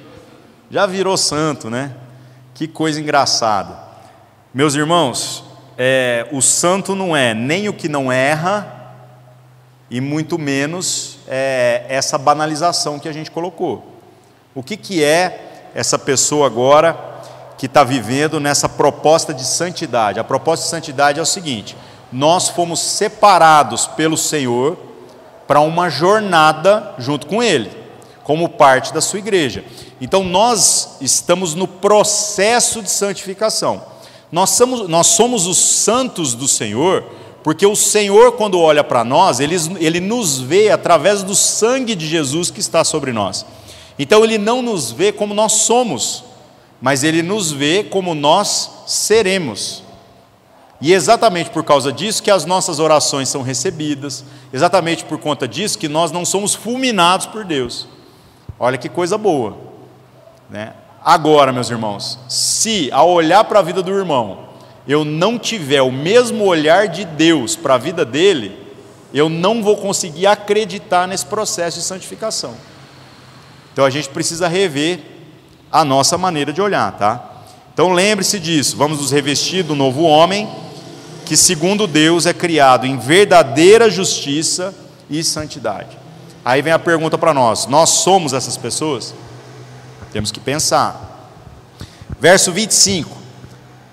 Já 0.69 0.85
virou 0.85 1.17
santo, 1.17 1.67
né? 1.67 1.95
Que 2.53 2.67
coisa 2.67 2.99
engraçada. 2.99 3.77
Meus 4.53 4.75
irmãos, 4.75 5.43
é, 5.77 6.27
o 6.31 6.41
santo 6.41 6.93
não 6.93 7.15
é 7.15 7.33
nem 7.33 7.69
o 7.69 7.73
que 7.73 7.87
não 7.87 8.11
erra, 8.11 8.81
e 9.91 9.99
muito 9.99 10.39
menos 10.39 11.17
é, 11.27 11.85
essa 11.89 12.17
banalização 12.17 12.97
que 12.97 13.09
a 13.09 13.11
gente 13.11 13.29
colocou. 13.29 13.85
O 14.55 14.63
que, 14.63 14.77
que 14.77 15.03
é 15.03 15.69
essa 15.75 15.99
pessoa 15.99 16.47
agora 16.47 16.97
que 17.57 17.65
está 17.65 17.83
vivendo 17.83 18.39
nessa 18.39 18.69
proposta 18.69 19.33
de 19.33 19.43
santidade? 19.43 20.19
A 20.19 20.23
proposta 20.23 20.63
de 20.63 20.69
santidade 20.69 21.19
é 21.19 21.21
o 21.21 21.25
seguinte: 21.25 21.75
nós 22.11 22.47
fomos 22.47 22.79
separados 22.79 23.85
pelo 23.85 24.17
Senhor 24.17 24.77
para 25.45 25.59
uma 25.59 25.89
jornada 25.89 26.93
junto 26.97 27.27
com 27.27 27.43
Ele, 27.43 27.69
como 28.23 28.47
parte 28.47 28.93
da 28.93 29.01
sua 29.01 29.19
igreja. 29.19 29.63
Então 30.01 30.23
nós 30.23 30.97
estamos 30.99 31.55
no 31.55 31.67
processo 31.67 32.81
de 32.81 32.89
santificação. 32.91 33.81
Nós 34.31 34.49
somos, 34.49 34.89
nós 34.89 35.07
somos 35.07 35.47
os 35.47 35.57
santos 35.57 36.33
do 36.33 36.47
Senhor 36.47 37.05
porque 37.43 37.65
o 37.65 37.75
Senhor, 37.75 38.33
quando 38.33 38.59
olha 38.59 38.83
para 38.83 39.03
nós, 39.03 39.39
ele, 39.39 39.55
ele 39.79 39.99
nos 39.99 40.39
vê 40.39 40.69
através 40.69 41.23
do 41.23 41.35
sangue 41.35 41.95
de 41.95 42.07
Jesus 42.07 42.51
que 42.51 42.59
está 42.59 42.83
sobre 42.83 43.11
nós. 43.11 43.45
Então, 43.97 44.23
Ele 44.23 44.37
não 44.37 44.61
nos 44.61 44.91
vê 44.91 45.11
como 45.11 45.33
nós 45.33 45.53
somos, 45.53 46.23
mas 46.79 47.03
Ele 47.03 47.21
nos 47.21 47.51
vê 47.51 47.83
como 47.83 48.13
nós 48.13 48.69
seremos. 48.87 49.83
E 50.79 50.93
exatamente 50.93 51.49
por 51.49 51.63
causa 51.63 51.91
disso 51.91 52.23
que 52.23 52.31
as 52.31 52.45
nossas 52.45 52.79
orações 52.79 53.29
são 53.29 53.41
recebidas, 53.41 54.23
exatamente 54.51 55.03
por 55.05 55.19
conta 55.19 55.47
disso 55.47 55.77
que 55.77 55.87
nós 55.87 56.11
não 56.11 56.25
somos 56.25 56.55
fulminados 56.55 57.27
por 57.27 57.43
Deus. 57.43 57.87
Olha 58.59 58.77
que 58.77 58.89
coisa 58.89 59.17
boa. 59.17 59.70
Né? 60.51 60.73
Agora, 61.03 61.53
meus 61.53 61.69
irmãos, 61.69 62.19
se 62.27 62.91
ao 62.91 63.09
olhar 63.09 63.45
para 63.45 63.59
a 63.59 63.63
vida 63.63 63.81
do 63.81 63.91
irmão, 63.91 64.49
eu 64.85 65.05
não 65.05 65.39
tiver 65.39 65.81
o 65.81 65.91
mesmo 65.91 66.43
olhar 66.43 66.89
de 66.89 67.05
Deus 67.05 67.55
para 67.55 67.75
a 67.75 67.77
vida 67.77 68.03
dele, 68.03 68.59
eu 69.13 69.29
não 69.29 69.63
vou 69.63 69.77
conseguir 69.77 70.27
acreditar 70.27 71.07
nesse 71.07 71.25
processo 71.25 71.79
de 71.79 71.85
santificação. 71.85 72.53
Então 73.71 73.85
a 73.85 73.89
gente 73.89 74.09
precisa 74.09 74.47
rever 74.47 74.99
a 75.71 75.85
nossa 75.85 76.17
maneira 76.17 76.51
de 76.51 76.61
olhar, 76.61 76.91
tá? 76.97 77.43
Então 77.73 77.93
lembre-se 77.93 78.37
disso, 78.37 78.75
vamos 78.75 78.99
nos 78.99 79.11
revestir 79.11 79.63
do 79.63 79.73
novo 79.73 80.03
homem, 80.03 80.49
que 81.25 81.37
segundo 81.37 81.87
Deus 81.87 82.25
é 82.25 82.33
criado 82.33 82.85
em 82.85 82.97
verdadeira 82.97 83.89
justiça 83.89 84.75
e 85.09 85.23
santidade. 85.23 85.97
Aí 86.43 86.61
vem 86.61 86.73
a 86.73 86.79
pergunta 86.79 87.17
para 87.17 87.33
nós: 87.33 87.67
nós 87.67 87.89
somos 87.89 88.33
essas 88.33 88.57
pessoas? 88.57 89.13
Temos 90.11 90.31
que 90.31 90.39
pensar. 90.39 91.29
Verso 92.19 92.51
25: 92.51 93.21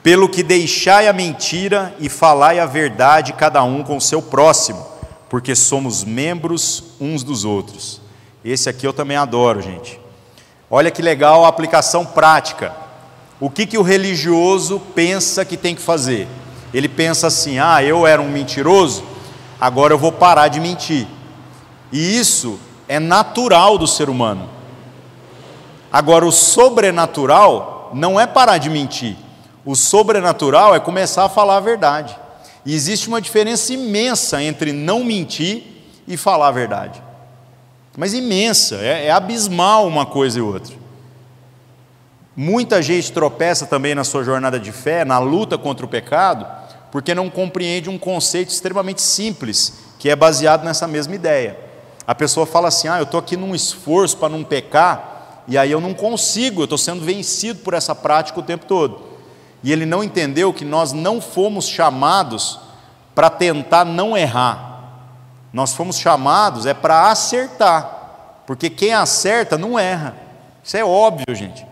pelo 0.03 0.29
que 0.29 0.43
deixai 0.43 1.09
a 1.09 1.13
mentira 1.13 1.95
e 1.99 2.09
falai 2.09 2.59
a 2.59 2.67
verdade, 2.67 3.33
cada 3.33 3.63
um 3.63 3.83
com 3.83 3.97
o 3.97 4.01
seu 4.01 4.23
próximo, 4.23 4.87
porque 5.29 5.55
somos 5.55 6.05
membros 6.05 6.85
uns 7.01 7.23
dos 7.23 7.45
outros. 7.45 8.01
Esse 8.45 8.71
aqui 8.71 8.87
eu 8.87 8.93
também 8.93 9.17
adoro, 9.17 9.61
gente. 9.61 10.01
Olha 10.71 10.91
que 10.91 11.03
legal 11.03 11.45
a 11.45 11.49
aplicação 11.49 12.07
prática. 12.07 12.73
O 13.41 13.51
que, 13.51 13.67
que 13.67 13.77
o 13.77 13.83
religioso 13.83 14.81
pensa 14.95 15.45
que 15.45 15.57
tem 15.57 15.75
que 15.75 15.83
fazer? 15.83 16.27
Ele 16.73 16.89
pensa 16.89 17.27
assim: 17.27 17.59
ah, 17.59 17.83
eu 17.83 18.07
era 18.07 18.23
um 18.23 18.31
mentiroso, 18.31 19.05
agora 19.61 19.93
eu 19.93 19.99
vou 19.99 20.13
parar 20.13 20.49
de 20.49 20.61
mentir. 20.61 21.07
E 21.93 22.19
isso 22.19 22.59
é 22.87 22.99
natural 22.99 23.77
do 23.77 23.87
ser 23.87 24.09
humano. 24.09 24.49
Agora, 25.93 26.27
o 26.27 26.33
sobrenatural 26.33 27.91
não 27.95 28.19
é 28.19 28.27
parar 28.27 28.59
de 28.59 28.69
mentir 28.69 29.17
o 29.69 29.77
sobrenatural 29.77 30.75
é 30.75 30.81
começar 30.81 31.27
a 31.27 31.29
falar 31.29 31.59
a 31.59 31.61
verdade. 31.61 32.17
E 32.65 32.75
existe 32.75 33.07
uma 33.07 33.21
diferença 33.21 33.71
imensa 33.71 34.43
entre 34.43 34.73
não 34.73 35.05
mentir 35.05 35.63
e 36.07 36.17
falar 36.17 36.49
a 36.49 36.53
verdade. 36.53 37.03
Mas 37.95 38.15
imensa, 38.15 38.77
é, 38.77 39.09
é 39.09 39.11
abismal 39.11 39.87
uma 39.87 40.07
coisa 40.07 40.39
e 40.39 40.41
outra. 40.41 40.75
Muita 42.35 42.81
gente 42.81 43.13
tropeça 43.13 43.67
também 43.67 43.95
na 43.95 44.05
sua 44.05 44.25
jornada 44.25 44.59
de 44.59 44.73
fé, 44.73 45.05
na 45.05 45.19
luta 45.19 45.59
contra 45.59 45.85
o 45.85 45.89
pecado, 45.89 46.47
porque 46.91 47.15
não 47.15 47.29
compreende 47.29 47.91
um 47.91 47.99
conceito 47.99 48.49
extremamente 48.49 49.03
simples, 49.03 49.75
que 49.99 50.09
é 50.09 50.17
baseado 50.17 50.65
nessa 50.65 50.89
mesma 50.89 51.15
ideia. 51.15 51.59
A 52.07 52.15
pessoa 52.15 52.47
fala 52.47 52.69
assim: 52.69 52.89
ah, 52.89 52.97
eu 52.97 53.03
estou 53.03 53.21
aqui 53.21 53.37
num 53.37 53.55
esforço 53.55 54.17
para 54.17 54.31
não 54.31 54.43
pecar, 54.43 55.18
e 55.49 55.57
aí 55.57 55.73
eu 55.73 55.81
não 55.81 55.95
consigo, 55.95 56.61
eu 56.61 56.65
estou 56.65 56.77
sendo 56.77 57.03
vencido 57.03 57.61
por 57.61 57.73
essa 57.73 57.95
prática 57.95 58.39
o 58.39 58.43
tempo 58.43 58.67
todo. 58.67 59.01
E 59.65 59.73
ele 59.73 59.87
não 59.87 60.05
entendeu 60.05 60.53
que 60.53 60.65
nós 60.65 60.93
não 60.93 61.21
fomos 61.21 61.67
chamados 61.67 62.61
para 63.15 63.31
tentar 63.31 63.85
não 63.85 64.17
errar. 64.17 64.69
Nós 65.53 65.73
fomos 65.73 65.99
chamados 65.99 66.67
é 66.67 66.75
para 66.75 67.11
acertar, 67.11 68.43
porque 68.47 68.69
quem 68.69 68.93
acerta 68.93 69.57
não 69.57 69.79
erra. 69.79 70.15
Isso 70.63 70.77
é 70.77 70.85
óbvio, 70.85 71.35
gente. 71.35 71.67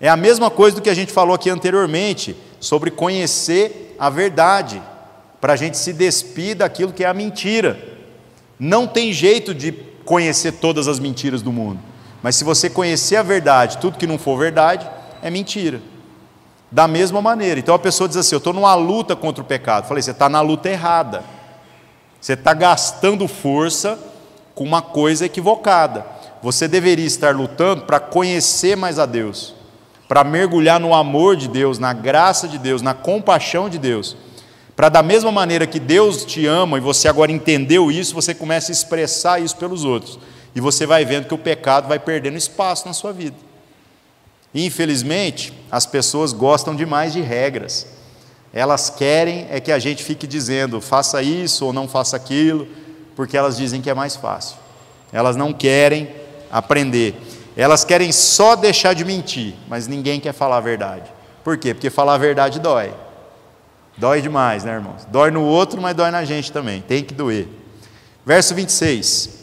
É 0.00 0.08
a 0.08 0.16
mesma 0.16 0.50
coisa 0.50 0.76
do 0.76 0.82
que 0.82 0.90
a 0.90 0.94
gente 0.94 1.12
falou 1.12 1.34
aqui 1.34 1.50
anteriormente, 1.50 2.34
sobre 2.58 2.90
conhecer 2.90 3.94
a 3.98 4.08
verdade, 4.08 4.82
para 5.40 5.52
a 5.52 5.56
gente 5.56 5.76
se 5.76 5.92
despir 5.92 6.56
daquilo 6.56 6.92
que 6.92 7.04
é 7.04 7.06
a 7.06 7.14
mentira. 7.14 7.78
Não 8.58 8.86
tem 8.86 9.12
jeito 9.12 9.54
de 9.54 9.70
conhecer 10.04 10.52
todas 10.52 10.88
as 10.88 10.98
mentiras 10.98 11.42
do 11.42 11.52
mundo, 11.52 11.78
mas 12.22 12.36
se 12.36 12.44
você 12.44 12.70
conhecer 12.70 13.16
a 13.16 13.22
verdade, 13.22 13.78
tudo 13.78 13.98
que 13.98 14.06
não 14.06 14.18
for 14.18 14.38
verdade, 14.38 14.88
é 15.22 15.30
mentira 15.30 15.80
da 16.72 16.88
mesma 16.88 17.20
maneira. 17.20 17.60
Então 17.60 17.74
a 17.74 17.78
pessoa 17.78 18.08
diz 18.08 18.16
assim: 18.16 18.34
Eu 18.34 18.38
estou 18.38 18.54
numa 18.54 18.74
luta 18.74 19.14
contra 19.14 19.42
o 19.42 19.46
pecado. 19.46 19.84
Eu 19.84 19.88
falei: 19.88 20.02
Você 20.02 20.10
está 20.10 20.28
na 20.28 20.40
luta 20.40 20.70
errada. 20.70 21.22
Você 22.18 22.32
está 22.32 22.54
gastando 22.54 23.28
força 23.28 23.98
com 24.54 24.64
uma 24.64 24.80
coisa 24.80 25.26
equivocada. 25.26 26.06
Você 26.42 26.66
deveria 26.66 27.04
estar 27.04 27.34
lutando 27.34 27.82
para 27.82 28.00
conhecer 28.00 28.76
mais 28.76 28.98
a 28.98 29.06
Deus, 29.06 29.54
para 30.08 30.24
mergulhar 30.24 30.80
no 30.80 30.94
amor 30.94 31.36
de 31.36 31.46
Deus, 31.48 31.78
na 31.78 31.92
graça 31.92 32.48
de 32.48 32.58
Deus, 32.58 32.80
na 32.80 32.94
compaixão 32.94 33.68
de 33.68 33.78
Deus. 33.78 34.16
Para 34.74 34.88
da 34.88 35.02
mesma 35.02 35.30
maneira 35.30 35.66
que 35.66 35.78
Deus 35.78 36.24
te 36.24 36.46
ama 36.46 36.78
e 36.78 36.80
você 36.80 37.06
agora 37.06 37.30
entendeu 37.30 37.90
isso, 37.90 38.14
você 38.14 38.34
começa 38.34 38.72
a 38.72 38.74
expressar 38.74 39.40
isso 39.40 39.56
pelos 39.56 39.84
outros. 39.84 40.18
E 40.54 40.60
você 40.60 40.86
vai 40.86 41.04
vendo 41.04 41.26
que 41.26 41.34
o 41.34 41.38
pecado 41.38 41.88
vai 41.88 41.98
perdendo 41.98 42.36
espaço 42.36 42.86
na 42.86 42.92
sua 42.92 43.12
vida. 43.12 43.36
Infelizmente, 44.54 45.52
as 45.70 45.86
pessoas 45.86 46.32
gostam 46.32 46.76
demais 46.76 47.12
de 47.12 47.20
regras. 47.20 47.86
Elas 48.52 48.90
querem 48.90 49.46
é 49.50 49.60
que 49.60 49.72
a 49.72 49.78
gente 49.78 50.04
fique 50.04 50.26
dizendo, 50.26 50.80
faça 50.80 51.22
isso 51.22 51.64
ou 51.64 51.72
não 51.72 51.88
faça 51.88 52.16
aquilo, 52.16 52.68
porque 53.16 53.36
elas 53.36 53.56
dizem 53.56 53.80
que 53.80 53.88
é 53.88 53.94
mais 53.94 54.14
fácil. 54.14 54.56
Elas 55.10 55.36
não 55.36 55.52
querem 55.52 56.08
aprender. 56.50 57.14
Elas 57.56 57.84
querem 57.84 58.12
só 58.12 58.54
deixar 58.54 58.94
de 58.94 59.04
mentir, 59.04 59.54
mas 59.68 59.86
ninguém 59.86 60.20
quer 60.20 60.32
falar 60.32 60.58
a 60.58 60.60
verdade. 60.60 61.10
Por 61.42 61.56
quê? 61.56 61.72
Porque 61.72 61.88
falar 61.88 62.14
a 62.14 62.18
verdade 62.18 62.60
dói. 62.60 62.92
Dói 63.96 64.20
demais, 64.20 64.64
né, 64.64 64.72
irmãos? 64.72 65.06
Dói 65.08 65.30
no 65.30 65.42
outro, 65.42 65.80
mas 65.80 65.94
dói 65.94 66.10
na 66.10 66.24
gente 66.24 66.52
também. 66.52 66.80
Tem 66.82 67.02
que 67.02 67.12
doer. 67.12 67.48
Verso 68.24 68.54
26. 68.54 69.41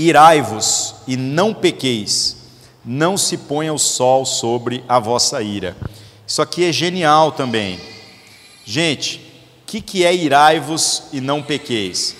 Irai-vos 0.00 0.94
e 1.08 1.16
não 1.16 1.52
pequeis 1.52 2.36
não 2.84 3.16
se 3.18 3.36
ponha 3.36 3.74
o 3.74 3.78
sol 3.78 4.24
sobre 4.24 4.84
a 4.88 5.00
vossa 5.00 5.42
ira. 5.42 5.76
Isso 6.24 6.40
aqui 6.40 6.64
é 6.64 6.72
genial 6.72 7.32
também. 7.32 7.80
Gente, 8.64 9.16
o 9.16 9.66
que, 9.66 9.80
que 9.80 10.04
é 10.04 10.14
irai-vos 10.14 11.02
e 11.12 11.20
não 11.20 11.42
pequeis? 11.42 12.14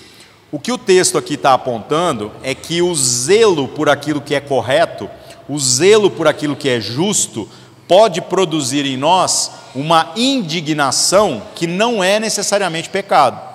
O 0.51 0.59
que 0.59 0.73
o 0.73 0.77
texto 0.77 1.17
aqui 1.17 1.35
está 1.35 1.53
apontando 1.53 2.31
é 2.43 2.53
que 2.53 2.81
o 2.81 2.93
zelo 2.93 3.67
por 3.67 3.87
aquilo 3.87 4.19
que 4.19 4.35
é 4.35 4.41
correto, 4.41 5.09
o 5.47 5.57
zelo 5.57 6.11
por 6.11 6.27
aquilo 6.27 6.57
que 6.57 6.67
é 6.67 6.81
justo, 6.81 7.49
pode 7.87 8.21
produzir 8.21 8.85
em 8.85 8.97
nós 8.97 9.51
uma 9.73 10.11
indignação 10.17 11.41
que 11.55 11.65
não 11.65 12.03
é 12.03 12.19
necessariamente 12.19 12.89
pecado. 12.89 13.48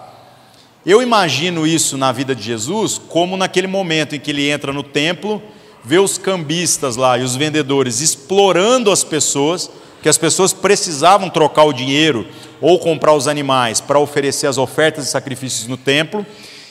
Eu 0.84 1.00
imagino 1.02 1.66
isso 1.66 1.96
na 1.96 2.12
vida 2.12 2.34
de 2.34 2.42
Jesus 2.42 3.00
como 3.08 3.36
naquele 3.36 3.66
momento 3.66 4.14
em 4.14 4.20
que 4.20 4.30
ele 4.30 4.48
entra 4.48 4.72
no 4.72 4.82
templo 4.82 5.42
vê 5.84 5.98
os 5.98 6.16
cambistas 6.16 6.96
lá 6.96 7.18
e 7.18 7.22
os 7.22 7.36
vendedores 7.36 8.00
explorando 8.00 8.90
as 8.90 9.04
pessoas, 9.04 9.70
que 10.02 10.08
as 10.08 10.16
pessoas 10.16 10.52
precisavam 10.52 11.28
trocar 11.28 11.64
o 11.64 11.72
dinheiro 11.72 12.26
ou 12.60 12.78
comprar 12.78 13.12
os 13.12 13.28
animais 13.28 13.80
para 13.80 13.98
oferecer 13.98 14.46
as 14.46 14.56
ofertas 14.56 15.06
e 15.06 15.10
sacrifícios 15.10 15.68
no 15.68 15.76
templo, 15.76 16.24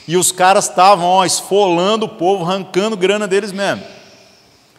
e 0.06 0.16
os 0.16 0.32
caras 0.32 0.68
estavam 0.68 1.24
esfolando 1.24 2.06
o 2.06 2.08
povo, 2.08 2.44
arrancando 2.44 2.96
grana 2.96 3.28
deles 3.28 3.52
mesmo. 3.52 3.82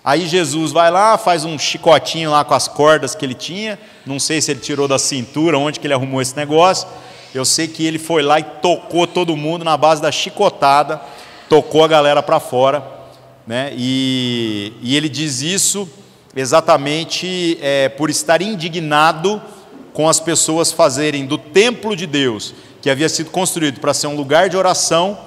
Aí 0.04 0.28
Jesus 0.28 0.72
vai 0.72 0.92
lá, 0.92 1.18
faz 1.18 1.46
um 1.46 1.58
chicotinho 1.58 2.30
lá 2.30 2.44
com 2.44 2.54
as 2.54 2.68
cordas 2.68 3.16
que 3.16 3.26
ele 3.26 3.34
tinha, 3.34 3.80
não 4.06 4.20
sei 4.20 4.40
se 4.40 4.52
ele 4.52 4.60
tirou 4.60 4.88
da 4.88 5.00
cintura, 5.00 5.58
onde 5.58 5.80
que 5.80 5.88
ele 5.88 5.96
arrumou 5.96 6.22
esse 6.22 6.36
negócio. 6.36 6.88
Eu 7.36 7.46
sei 7.46 7.68
que 7.68 7.86
ele 7.86 8.00
foi 8.00 8.24
lá 8.24 8.40
e 8.40 8.44
tocou 8.44 9.06
todo 9.06 9.36
mundo 9.36 9.64
na 9.64 9.78
base 9.78 10.02
da 10.02 10.12
chicotada, 10.12 11.00
tocou 11.50 11.84
a 11.84 11.88
galera 11.88 12.24
para 12.24 12.40
fora 12.40 12.96
né? 13.46 13.72
E, 13.76 14.74
e 14.82 14.96
ele 14.96 15.08
diz 15.08 15.42
isso 15.42 15.88
exatamente 16.36 17.58
é, 17.62 17.90
por 17.90 18.10
estar 18.10 18.42
indignado 18.42 19.42
com 19.94 20.10
as 20.10 20.20
pessoas 20.20 20.72
fazerem 20.72 21.26
do 21.26 21.38
templo 21.38 21.96
de 21.96 22.06
Deus, 22.06 22.54
que 22.82 22.90
havia 22.90 23.08
sido 23.08 23.30
construído 23.30 23.80
para 23.80 23.94
ser 23.94 24.08
um 24.08 24.16
lugar 24.16 24.50
de 24.50 24.58
oração, 24.58 25.18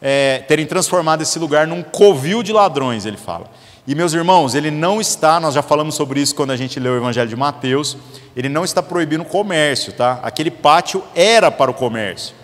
é, 0.00 0.44
terem 0.46 0.66
transformado 0.66 1.22
esse 1.22 1.38
lugar 1.38 1.66
num 1.66 1.82
covil 1.82 2.42
de 2.42 2.52
ladrões, 2.52 3.04
ele 3.04 3.16
fala. 3.16 3.50
E 3.88 3.94
meus 3.94 4.12
irmãos, 4.12 4.54
ele 4.54 4.70
não 4.70 5.00
está, 5.00 5.40
nós 5.40 5.54
já 5.54 5.62
falamos 5.62 5.94
sobre 5.94 6.20
isso 6.20 6.34
quando 6.34 6.50
a 6.50 6.56
gente 6.58 6.78
leu 6.78 6.92
o 6.92 6.96
Evangelho 6.98 7.26
de 7.26 7.34
Mateus, 7.34 7.96
ele 8.36 8.46
não 8.46 8.62
está 8.62 8.82
proibindo 8.82 9.22
o 9.22 9.24
comércio, 9.24 9.94
tá? 9.94 10.20
Aquele 10.22 10.50
pátio 10.50 11.02
era 11.14 11.50
para 11.50 11.70
o 11.70 11.74
comércio. 11.74 12.34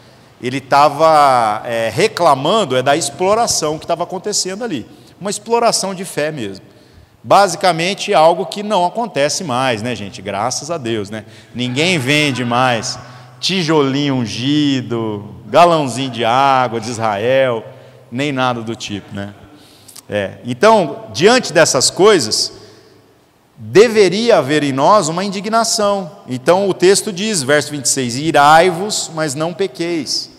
Ele 0.42 0.56
estava 0.56 1.60
é, 1.66 1.92
reclamando 1.94 2.74
é 2.74 2.82
da 2.82 2.96
exploração 2.96 3.76
que 3.76 3.84
estava 3.84 4.04
acontecendo 4.04 4.64
ali, 4.64 4.86
uma 5.20 5.28
exploração 5.28 5.94
de 5.94 6.02
fé 6.02 6.32
mesmo. 6.32 6.64
Basicamente 7.22 8.14
algo 8.14 8.46
que 8.46 8.62
não 8.62 8.86
acontece 8.86 9.44
mais, 9.44 9.82
né, 9.82 9.94
gente? 9.94 10.22
Graças 10.22 10.70
a 10.70 10.78
Deus, 10.78 11.10
né? 11.10 11.26
Ninguém 11.54 11.98
vende 11.98 12.42
mais 12.42 12.98
tijolinho 13.38 14.14
ungido, 14.14 15.34
galãozinho 15.44 16.10
de 16.10 16.24
água 16.24 16.80
de 16.80 16.88
Israel, 16.88 17.62
nem 18.10 18.32
nada 18.32 18.62
do 18.62 18.74
tipo, 18.74 19.14
né? 19.14 19.34
É. 20.08 20.38
Então, 20.44 21.06
diante 21.12 21.52
dessas 21.52 21.90
coisas, 21.90 22.52
deveria 23.56 24.38
haver 24.38 24.62
em 24.62 24.72
nós 24.72 25.08
uma 25.08 25.24
indignação. 25.24 26.10
Então, 26.28 26.68
o 26.68 26.74
texto 26.74 27.12
diz, 27.12 27.42
verso 27.42 27.70
26, 27.70 28.16
irai-vos, 28.16 29.10
mas 29.14 29.34
não 29.34 29.54
pequeis. 29.54 30.30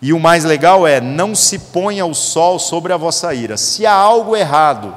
E 0.00 0.12
o 0.12 0.20
mais 0.20 0.44
legal 0.44 0.86
é, 0.86 1.00
não 1.00 1.34
se 1.34 1.58
ponha 1.58 2.06
o 2.06 2.14
sol 2.14 2.58
sobre 2.58 2.92
a 2.92 2.96
vossa 2.96 3.34
ira. 3.34 3.56
Se 3.56 3.84
há 3.84 3.92
algo 3.92 4.36
errado, 4.36 4.94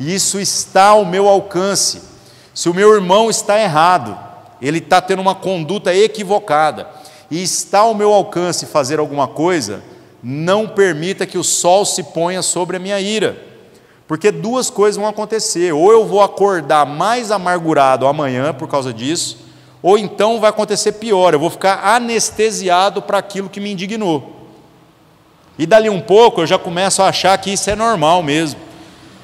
e 0.00 0.14
isso 0.14 0.40
está 0.40 0.86
ao 0.86 1.04
meu 1.04 1.28
alcance, 1.28 2.02
se 2.54 2.68
o 2.68 2.74
meu 2.74 2.92
irmão 2.92 3.30
está 3.30 3.58
errado, 3.60 4.18
ele 4.60 4.78
está 4.78 5.00
tendo 5.00 5.22
uma 5.22 5.34
conduta 5.34 5.94
equivocada 5.94 6.88
e 7.30 7.42
está 7.42 7.80
ao 7.80 7.94
meu 7.94 8.12
alcance 8.12 8.66
fazer 8.66 8.98
alguma 8.98 9.26
coisa, 9.26 9.82
não 10.22 10.68
permita 10.68 11.26
que 11.26 11.36
o 11.36 11.42
sol 11.42 11.84
se 11.84 12.02
ponha 12.02 12.42
sobre 12.42 12.76
a 12.76 12.80
minha 12.80 13.00
ira. 13.00 13.36
Porque 14.06 14.30
duas 14.30 14.70
coisas 14.70 14.96
vão 14.96 15.08
acontecer: 15.08 15.72
ou 15.72 15.90
eu 15.90 16.06
vou 16.06 16.22
acordar 16.22 16.86
mais 16.86 17.30
amargurado 17.30 18.06
amanhã 18.06 18.52
por 18.52 18.68
causa 18.68 18.92
disso, 18.92 19.38
ou 19.82 19.98
então 19.98 20.38
vai 20.38 20.50
acontecer 20.50 20.92
pior, 20.92 21.32
eu 21.32 21.40
vou 21.40 21.50
ficar 21.50 21.94
anestesiado 21.94 23.02
para 23.02 23.18
aquilo 23.18 23.48
que 23.48 23.60
me 23.60 23.72
indignou. 23.72 24.30
E 25.58 25.66
dali 25.66 25.90
um 25.90 26.00
pouco 26.00 26.42
eu 26.42 26.46
já 26.46 26.58
começo 26.58 27.02
a 27.02 27.08
achar 27.08 27.36
que 27.38 27.50
isso 27.50 27.68
é 27.68 27.74
normal 27.74 28.22
mesmo. 28.22 28.60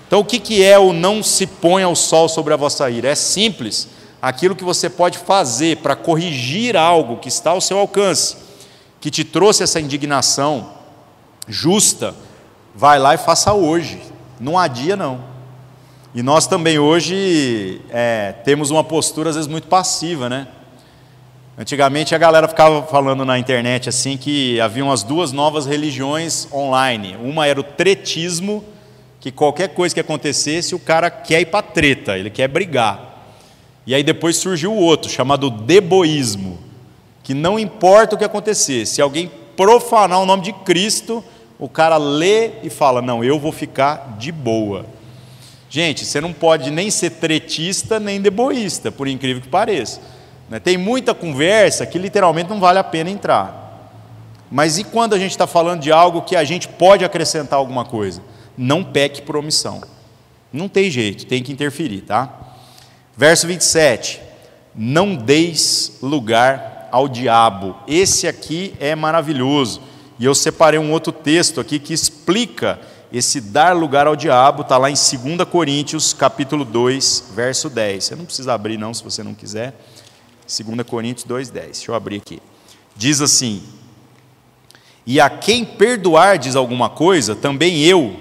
Então 0.07 0.21
o 0.21 0.25
que, 0.25 0.39
que 0.39 0.65
é 0.65 0.79
o 0.79 0.93
não 0.93 1.23
se 1.23 1.47
ponha 1.47 1.89
o 1.89 1.95
sol 1.95 2.29
sobre 2.29 2.55
a 2.55 2.57
vossa 2.57 2.89
ira? 2.91 3.09
É 3.09 3.15
simples 3.15 3.89
aquilo 4.21 4.57
que 4.57 4.65
você 4.65 4.89
pode 4.89 5.19
fazer 5.19 5.77
para 5.79 5.95
corrigir 5.95 6.77
algo 6.77 7.19
que 7.19 7.29
está 7.29 7.51
ao 7.51 7.61
seu 7.61 7.79
alcance, 7.79 8.37
que 9.01 9.11
te 9.11 9.23
trouxe 9.23 9.63
essa 9.63 9.81
indignação 9.81 10.78
justa, 11.49 12.15
vai 12.75 12.99
lá 12.99 13.15
e 13.15 13.19
faça 13.19 13.53
hoje, 13.53 14.01
não 14.39 14.59
adia 14.59 14.95
não. 14.95 15.21
E 16.15 16.23
nós 16.23 16.47
também 16.47 16.79
hoje 16.79 17.81
é, 17.91 18.33
temos 18.45 18.71
uma 18.71 18.85
postura 18.85 19.31
às 19.31 19.37
vezes 19.37 19.51
muito 19.51 19.69
passiva, 19.69 20.29
né? 20.29 20.49
Antigamente 21.57 22.15
a 22.15 22.19
galera 22.19 22.47
ficava 22.47 22.83
falando 22.85 23.25
na 23.25 23.39
internet 23.39 23.89
assim 23.89 24.17
que 24.17 24.61
haviam 24.61 24.93
as 24.93 25.03
duas 25.03 25.33
novas 25.33 25.67
religiões 25.67 26.47
online. 26.53 27.17
Uma 27.21 27.47
era 27.47 27.59
o 27.59 27.65
tretismo, 27.65 28.65
que 29.19 29.33
qualquer 29.33 29.71
coisa 29.71 29.93
que 29.93 30.01
acontecesse 30.01 30.75
o 30.75 30.79
cara 30.79 31.11
quer 31.11 31.41
ir 31.41 31.47
para 31.47 31.63
treta, 31.63 32.17
ele 32.17 32.31
quer 32.31 32.47
brigar. 32.47 33.09
E 33.85 33.95
aí 33.95 34.05
depois 34.05 34.37
surgiu 34.37 34.73
o 34.73 34.81
outro, 34.81 35.11
chamado 35.11 35.51
deboísmo, 35.51 36.59
que 37.25 37.35
não 37.35 37.59
importa 37.59 38.15
o 38.15 38.19
que 38.19 38.25
acontecer, 38.25 38.87
se 38.87 39.03
alguém 39.03 39.31
profanar 39.57 40.21
o 40.21 40.27
nome 40.27 40.45
de 40.45 40.53
Cristo, 40.53 41.25
o 41.59 41.69
cara 41.69 41.97
lê 41.97 42.53
e 42.63 42.71
fala: 42.71 43.03
Não, 43.03 43.25
eu 43.25 43.39
vou 43.39 43.53
ficar 43.53 44.17
de 44.19 44.31
boa. 44.31 44.87
Gente, 45.71 46.05
você 46.05 46.21
não 46.21 46.33
pode 46.33 46.71
nem 46.71 46.91
ser 46.91 47.11
tretista 47.11 48.01
nem 48.01 48.21
deboísta, 48.21 48.91
por 48.91 49.07
incrível 49.07 49.43
que 49.43 49.49
pareça. 49.49 50.01
Né? 50.49 50.59
Tem 50.59 50.79
muita 50.79 51.15
conversa 51.15 51.85
que 51.85 51.99
literalmente 51.99 52.49
não 52.49 52.59
vale 52.59 52.79
a 52.79 52.85
pena 52.85 53.11
entrar. 53.11 53.67
Mas 54.51 54.79
e 54.79 54.85
quando 54.85 55.15
a 55.15 55.19
gente 55.19 55.33
está 55.33 55.47
falando 55.47 55.83
de 55.83 55.93
algo 55.93 56.23
que 56.23 56.35
a 56.35 56.45
gente 56.45 56.69
pode 56.69 57.05
acrescentar 57.05 57.59
alguma 57.59 57.85
coisa? 57.85 58.23
Não 58.57 58.83
peque 58.83 59.21
por 59.21 59.37
omissão. 59.37 59.83
Não 60.51 60.69
tem 60.69 60.91
jeito, 60.91 61.27
tem 61.27 61.43
que 61.43 61.53
interferir, 61.53 62.01
tá? 62.03 62.33
Verso 63.15 63.47
27. 63.47 64.23
Não 64.75 65.15
deis 65.15 65.99
lugar 66.01 66.89
ao 66.91 67.09
diabo. 67.09 67.77
Esse 67.87 68.27
aqui 68.27 68.75
é 68.81 68.95
maravilhoso. 68.95 69.83
E 70.19 70.25
eu 70.25 70.35
separei 70.35 70.81
um 70.81 70.91
outro 70.91 71.13
texto 71.13 71.61
aqui 71.61 71.79
que 71.79 71.93
explica 71.93 72.81
esse 73.13 73.41
dar 73.41 73.75
lugar 73.75 74.07
ao 74.07 74.17
diabo, 74.17 74.63
está 74.63 74.77
lá 74.77 74.91
em 74.91 74.95
2 74.95 75.49
Coríntios, 75.49 76.13
capítulo 76.13 76.65
2, 76.65 77.31
verso 77.35 77.71
10. 77.71 78.05
Você 78.05 78.17
não 78.17 78.25
precisa 78.25 78.53
abrir, 78.53 78.77
não, 78.77 78.93
se 78.93 79.03
você 79.03 79.23
não 79.23 79.33
quiser. 79.33 79.75
2 80.47 80.83
Coríntios 80.87 81.25
2, 81.25 81.51
10. 81.51 81.67
Deixa 81.67 81.91
eu 81.91 81.95
abrir 81.95 82.17
aqui. 82.17 82.41
Diz 82.97 83.21
assim: 83.21 83.63
E 85.07 85.21
a 85.21 85.31
quem 85.31 85.65
perdoardes 85.65 86.57
alguma 86.57 86.91
coisa, 86.91 87.37
também 87.37 87.83
eu, 87.85 88.15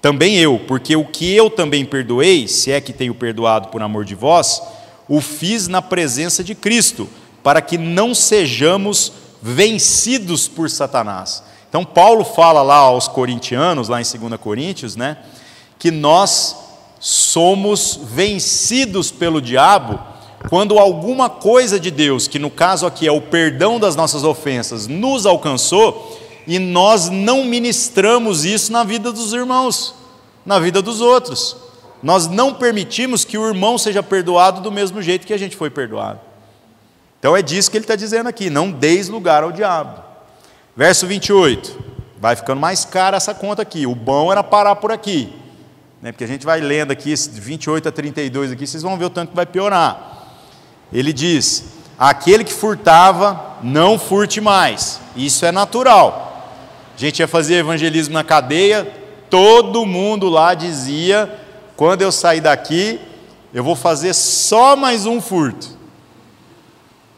também 0.00 0.36
eu, 0.36 0.60
porque 0.68 0.94
o 0.94 1.04
que 1.04 1.32
eu 1.34 1.50
também 1.50 1.84
perdoei, 1.84 2.46
se 2.46 2.70
é 2.70 2.80
que 2.80 2.92
tenho 2.92 3.14
perdoado 3.14 3.68
por 3.68 3.82
amor 3.82 4.04
de 4.04 4.14
vós, 4.14 4.62
o 5.08 5.20
fiz 5.20 5.66
na 5.66 5.80
presença 5.80 6.44
de 6.44 6.54
Cristo, 6.54 7.08
para 7.42 7.60
que 7.60 7.78
não 7.78 8.14
sejamos 8.14 9.12
vencidos 9.42 10.48
por 10.48 10.70
Satanás. 10.70 11.42
Então, 11.68 11.84
Paulo 11.84 12.24
fala 12.24 12.62
lá 12.62 12.76
aos 12.76 13.08
corintianos, 13.08 13.88
lá 13.88 14.00
em 14.00 14.04
2 14.04 14.40
Coríntios, 14.40 14.96
né, 14.96 15.18
que 15.78 15.90
nós 15.90 16.56
somos 16.98 18.00
vencidos 18.02 19.10
pelo 19.10 19.40
diabo 19.40 19.98
quando 20.48 20.78
alguma 20.78 21.28
coisa 21.28 21.78
de 21.78 21.90
Deus, 21.90 22.28
que 22.28 22.38
no 22.38 22.50
caso 22.50 22.86
aqui 22.86 23.06
é 23.06 23.12
o 23.12 23.20
perdão 23.20 23.80
das 23.80 23.96
nossas 23.96 24.22
ofensas, 24.22 24.86
nos 24.86 25.26
alcançou 25.26 26.18
e 26.46 26.58
nós 26.58 27.08
não 27.08 27.44
ministramos 27.44 28.44
isso 28.44 28.70
na 28.70 28.84
vida 28.84 29.10
dos 29.10 29.32
irmãos, 29.32 29.94
na 30.44 30.58
vida 30.58 30.80
dos 30.80 31.00
outros. 31.00 31.56
Nós 32.02 32.28
não 32.28 32.54
permitimos 32.54 33.24
que 33.24 33.36
o 33.36 33.46
irmão 33.46 33.76
seja 33.76 34.02
perdoado 34.02 34.60
do 34.60 34.70
mesmo 34.70 35.02
jeito 35.02 35.26
que 35.26 35.32
a 35.32 35.38
gente 35.38 35.56
foi 35.56 35.70
perdoado. 35.70 36.20
Então 37.18 37.36
é 37.36 37.42
disso 37.42 37.70
que 37.70 37.76
ele 37.76 37.84
está 37.84 37.96
dizendo 37.96 38.28
aqui: 38.28 38.50
não 38.50 38.70
deis 38.70 39.08
lugar 39.08 39.42
ao 39.42 39.52
diabo. 39.52 40.02
Verso 40.76 41.06
28. 41.06 41.84
Vai 42.18 42.34
ficando 42.36 42.60
mais 42.60 42.84
cara 42.84 43.16
essa 43.16 43.34
conta 43.34 43.62
aqui. 43.62 43.86
O 43.86 43.94
bom 43.94 44.32
era 44.32 44.42
parar 44.42 44.76
por 44.76 44.90
aqui. 44.90 45.32
Né? 46.00 46.12
Porque 46.12 46.24
a 46.24 46.28
gente 46.28 46.44
vai 46.46 46.60
lendo 46.60 46.90
aqui, 46.90 47.14
28 47.14 47.88
a 47.88 47.92
32 47.92 48.52
aqui, 48.52 48.66
vocês 48.66 48.82
vão 48.82 48.96
ver 48.96 49.06
o 49.06 49.10
tanto 49.10 49.30
que 49.30 49.36
vai 49.36 49.46
piorar. 49.46 50.36
Ele 50.92 51.12
diz: 51.12 51.64
aquele 51.98 52.44
que 52.44 52.52
furtava, 52.52 53.56
não 53.62 53.98
furte 53.98 54.40
mais. 54.40 55.00
Isso 55.16 55.44
é 55.44 55.52
natural. 55.52 56.26
A 56.96 56.98
gente 56.98 57.20
ia 57.20 57.28
fazer 57.28 57.56
evangelismo 57.56 58.14
na 58.14 58.24
cadeia, 58.24 58.90
todo 59.28 59.84
mundo 59.84 60.28
lá 60.28 60.54
dizia: 60.54 61.30
quando 61.76 62.02
eu 62.02 62.12
sair 62.12 62.40
daqui, 62.40 63.00
eu 63.52 63.62
vou 63.62 63.76
fazer 63.76 64.14
só 64.14 64.76
mais 64.76 65.06
um 65.06 65.20
furto, 65.20 65.75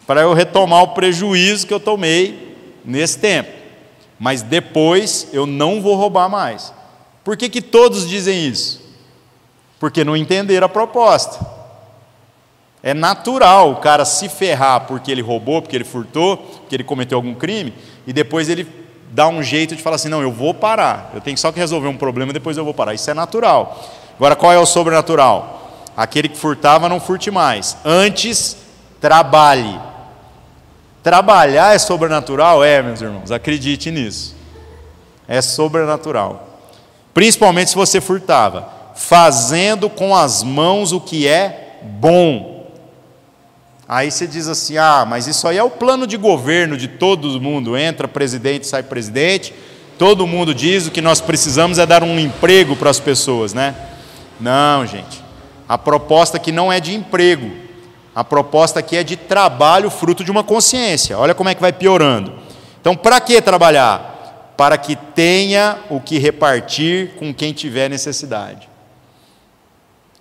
para 0.08 0.22
eu 0.22 0.32
retomar 0.32 0.82
o 0.84 0.88
prejuízo 0.88 1.66
que 1.66 1.74
eu 1.74 1.78
tomei 1.78 2.56
nesse 2.82 3.18
tempo. 3.18 3.50
Mas 4.18 4.40
depois 4.40 5.28
eu 5.34 5.44
não 5.44 5.82
vou 5.82 5.96
roubar 5.96 6.30
mais. 6.30 6.72
Por 7.22 7.36
que, 7.36 7.50
que 7.50 7.60
todos 7.60 8.08
dizem 8.08 8.46
isso? 8.48 8.80
Porque 9.78 10.02
não 10.02 10.16
entenderam 10.16 10.64
a 10.64 10.68
proposta. 10.68 11.46
É 12.82 12.94
natural 12.94 13.72
o 13.72 13.76
cara 13.76 14.06
se 14.06 14.30
ferrar 14.30 14.86
porque 14.86 15.12
ele 15.12 15.20
roubou, 15.20 15.60
porque 15.60 15.76
ele 15.76 15.84
furtou, 15.84 16.38
porque 16.38 16.74
ele 16.74 16.84
cometeu 16.84 17.18
algum 17.18 17.34
crime, 17.34 17.74
e 18.06 18.12
depois 18.12 18.48
ele 18.48 18.66
dá 19.10 19.28
um 19.28 19.42
jeito 19.42 19.76
de 19.76 19.82
falar 19.82 19.96
assim: 19.96 20.08
não, 20.08 20.22
eu 20.22 20.32
vou 20.32 20.54
parar, 20.54 21.10
eu 21.12 21.20
tenho 21.20 21.36
só 21.36 21.52
que 21.52 21.58
resolver 21.58 21.88
um 21.88 21.98
problema, 21.98 22.32
depois 22.32 22.56
eu 22.56 22.64
vou 22.64 22.72
parar. 22.72 22.94
Isso 22.94 23.10
é 23.10 23.14
natural. 23.14 23.78
Agora, 24.16 24.34
qual 24.34 24.52
é 24.52 24.58
o 24.58 24.64
sobrenatural? 24.64 25.84
Aquele 25.94 26.30
que 26.30 26.38
furtava, 26.38 26.88
não 26.88 26.98
furte 26.98 27.30
mais. 27.30 27.76
Antes, 27.84 28.56
trabalhe. 29.00 29.87
Trabalhar 31.02 31.74
é 31.74 31.78
sobrenatural? 31.78 32.62
É, 32.64 32.82
meus 32.82 33.00
irmãos, 33.00 33.30
acredite 33.30 33.90
nisso. 33.90 34.34
É 35.26 35.40
sobrenatural. 35.40 36.60
Principalmente 37.14 37.70
se 37.70 37.76
você 37.76 38.00
furtava. 38.00 38.76
Fazendo 38.94 39.88
com 39.88 40.14
as 40.14 40.42
mãos 40.42 40.92
o 40.92 41.00
que 41.00 41.28
é 41.28 41.78
bom 41.82 42.58
Aí 43.88 44.10
você 44.10 44.26
diz 44.26 44.46
assim: 44.48 44.76
ah, 44.76 45.06
mas 45.08 45.26
isso 45.26 45.48
aí 45.48 45.56
é 45.56 45.62
o 45.62 45.70
plano 45.70 46.06
de 46.06 46.18
governo 46.18 46.76
de 46.76 46.86
todo 46.86 47.40
mundo. 47.40 47.74
Entra 47.74 48.06
presidente, 48.06 48.66
sai 48.66 48.82
presidente. 48.82 49.54
Todo 49.96 50.26
mundo 50.26 50.54
diz 50.54 50.86
o 50.86 50.90
que 50.90 51.00
nós 51.00 51.22
precisamos 51.22 51.78
é 51.78 51.86
dar 51.86 52.04
um 52.04 52.18
emprego 52.18 52.76
para 52.76 52.90
as 52.90 53.00
pessoas, 53.00 53.54
né? 53.54 53.74
Não, 54.38 54.86
gente. 54.86 55.24
A 55.66 55.78
proposta 55.78 56.36
aqui 56.36 56.52
não 56.52 56.70
é 56.70 56.78
de 56.78 56.94
emprego. 56.94 57.50
A 58.18 58.24
proposta 58.24 58.80
aqui 58.80 58.96
é 58.96 59.04
de 59.04 59.14
trabalho 59.14 59.88
fruto 59.88 60.24
de 60.24 60.30
uma 60.32 60.42
consciência. 60.42 61.16
Olha 61.16 61.36
como 61.36 61.50
é 61.50 61.54
que 61.54 61.60
vai 61.60 61.72
piorando. 61.72 62.32
Então, 62.80 62.96
para 62.96 63.20
que 63.20 63.40
trabalhar? 63.40 64.54
Para 64.56 64.76
que 64.76 64.96
tenha 64.96 65.78
o 65.88 66.00
que 66.00 66.18
repartir 66.18 67.14
com 67.14 67.32
quem 67.32 67.52
tiver 67.52 67.88
necessidade. 67.88 68.68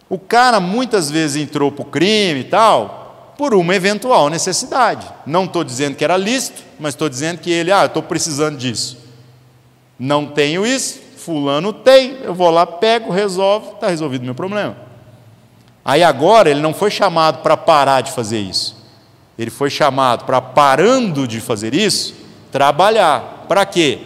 O 0.08 0.20
cara 0.20 0.60
muitas 0.60 1.10
vezes 1.10 1.42
entrou 1.42 1.72
para 1.72 1.82
o 1.82 1.86
crime 1.86 2.42
e 2.42 2.44
tal, 2.44 3.34
por 3.36 3.56
uma 3.56 3.74
eventual 3.74 4.30
necessidade. 4.30 5.12
Não 5.26 5.46
estou 5.46 5.64
dizendo 5.64 5.96
que 5.96 6.04
era 6.04 6.18
lícito, 6.18 6.62
mas 6.80 6.94
estou 6.94 7.10
dizendo 7.10 7.40
que 7.40 7.50
ele, 7.50 7.72
ah, 7.72 7.86
estou 7.86 8.04
precisando 8.04 8.60
disso. 8.60 9.00
Não 9.98 10.28
tenho 10.28 10.68
isso, 10.68 11.02
fulano 11.18 11.74
tem, 11.74 12.20
eu 12.22 12.36
vou 12.36 12.52
lá, 12.52 12.64
pego, 12.68 13.12
resolvo, 13.12 13.72
está 13.72 13.88
resolvido 13.88 14.22
o 14.22 14.26
meu 14.26 14.36
problema. 14.36 14.86
Aí 15.88 16.04
agora 16.04 16.52
ele 16.52 16.60
não 16.60 16.74
foi 16.74 16.92
chamado 16.92 17.42
para 17.42 17.58
parar 17.58 18.02
de 18.02 18.12
fazer 18.12 18.40
isso. 18.40 18.76
Ele 19.40 19.50
foi 19.50 19.72
chamado 19.72 20.26
para, 20.26 20.40
parando 20.40 21.28
de 21.28 21.42
fazer 21.42 21.74
isso, 21.74 22.14
trabalhar. 22.52 23.46
Para 23.48 23.66
quê? 23.66 24.00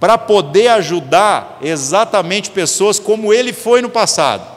Para 0.00 0.18
poder 0.18 0.68
ajudar 0.68 1.58
exatamente 1.62 2.50
pessoas 2.50 2.98
como 2.98 3.32
ele 3.32 3.52
foi 3.52 3.80
no 3.80 3.90
passado 3.90 4.56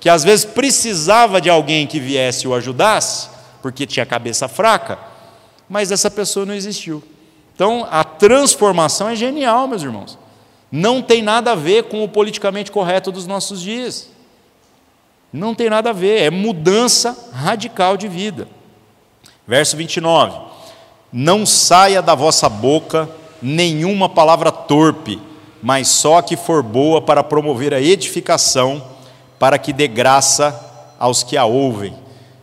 que 0.00 0.08
às 0.08 0.24
vezes 0.24 0.44
precisava 0.44 1.40
de 1.40 1.50
alguém 1.50 1.86
que 1.86 1.98
viesse 1.98 2.46
e 2.46 2.48
o 2.48 2.54
ajudasse, 2.54 3.28
porque 3.60 3.86
tinha 3.86 4.06
cabeça 4.06 4.46
fraca, 4.46 4.98
mas 5.68 5.90
essa 5.90 6.10
pessoa 6.10 6.46
não 6.46 6.54
existiu. 6.54 7.02
Então, 7.54 7.86
a 7.90 8.04
transformação 8.04 9.08
é 9.08 9.16
genial, 9.16 9.66
meus 9.66 9.82
irmãos. 9.82 10.16
Não 10.70 11.02
tem 11.02 11.22
nada 11.22 11.52
a 11.52 11.56
ver 11.56 11.84
com 11.84 12.04
o 12.04 12.08
politicamente 12.08 12.70
correto 12.70 13.10
dos 13.10 13.26
nossos 13.26 13.60
dias. 13.60 14.08
Não 15.32 15.54
tem 15.54 15.68
nada 15.68 15.90
a 15.90 15.92
ver, 15.92 16.22
é 16.22 16.30
mudança 16.30 17.30
radical 17.32 17.96
de 17.96 18.08
vida. 18.08 18.48
Verso 19.46 19.76
29. 19.76 20.38
Não 21.12 21.46
saia 21.46 22.02
da 22.02 22.14
vossa 22.14 22.48
boca 22.48 23.08
nenhuma 23.40 24.08
palavra 24.08 24.50
torpe, 24.50 25.20
mas 25.62 25.88
só 25.88 26.20
que 26.22 26.36
for 26.36 26.62
boa 26.62 27.00
para 27.00 27.22
promover 27.22 27.72
a 27.72 27.80
edificação 27.80 28.82
para 29.38 29.58
que 29.58 29.72
dê 29.72 29.86
graça 29.86 30.94
aos 30.98 31.22
que 31.22 31.36
a 31.36 31.44
ouvem. 31.44 31.94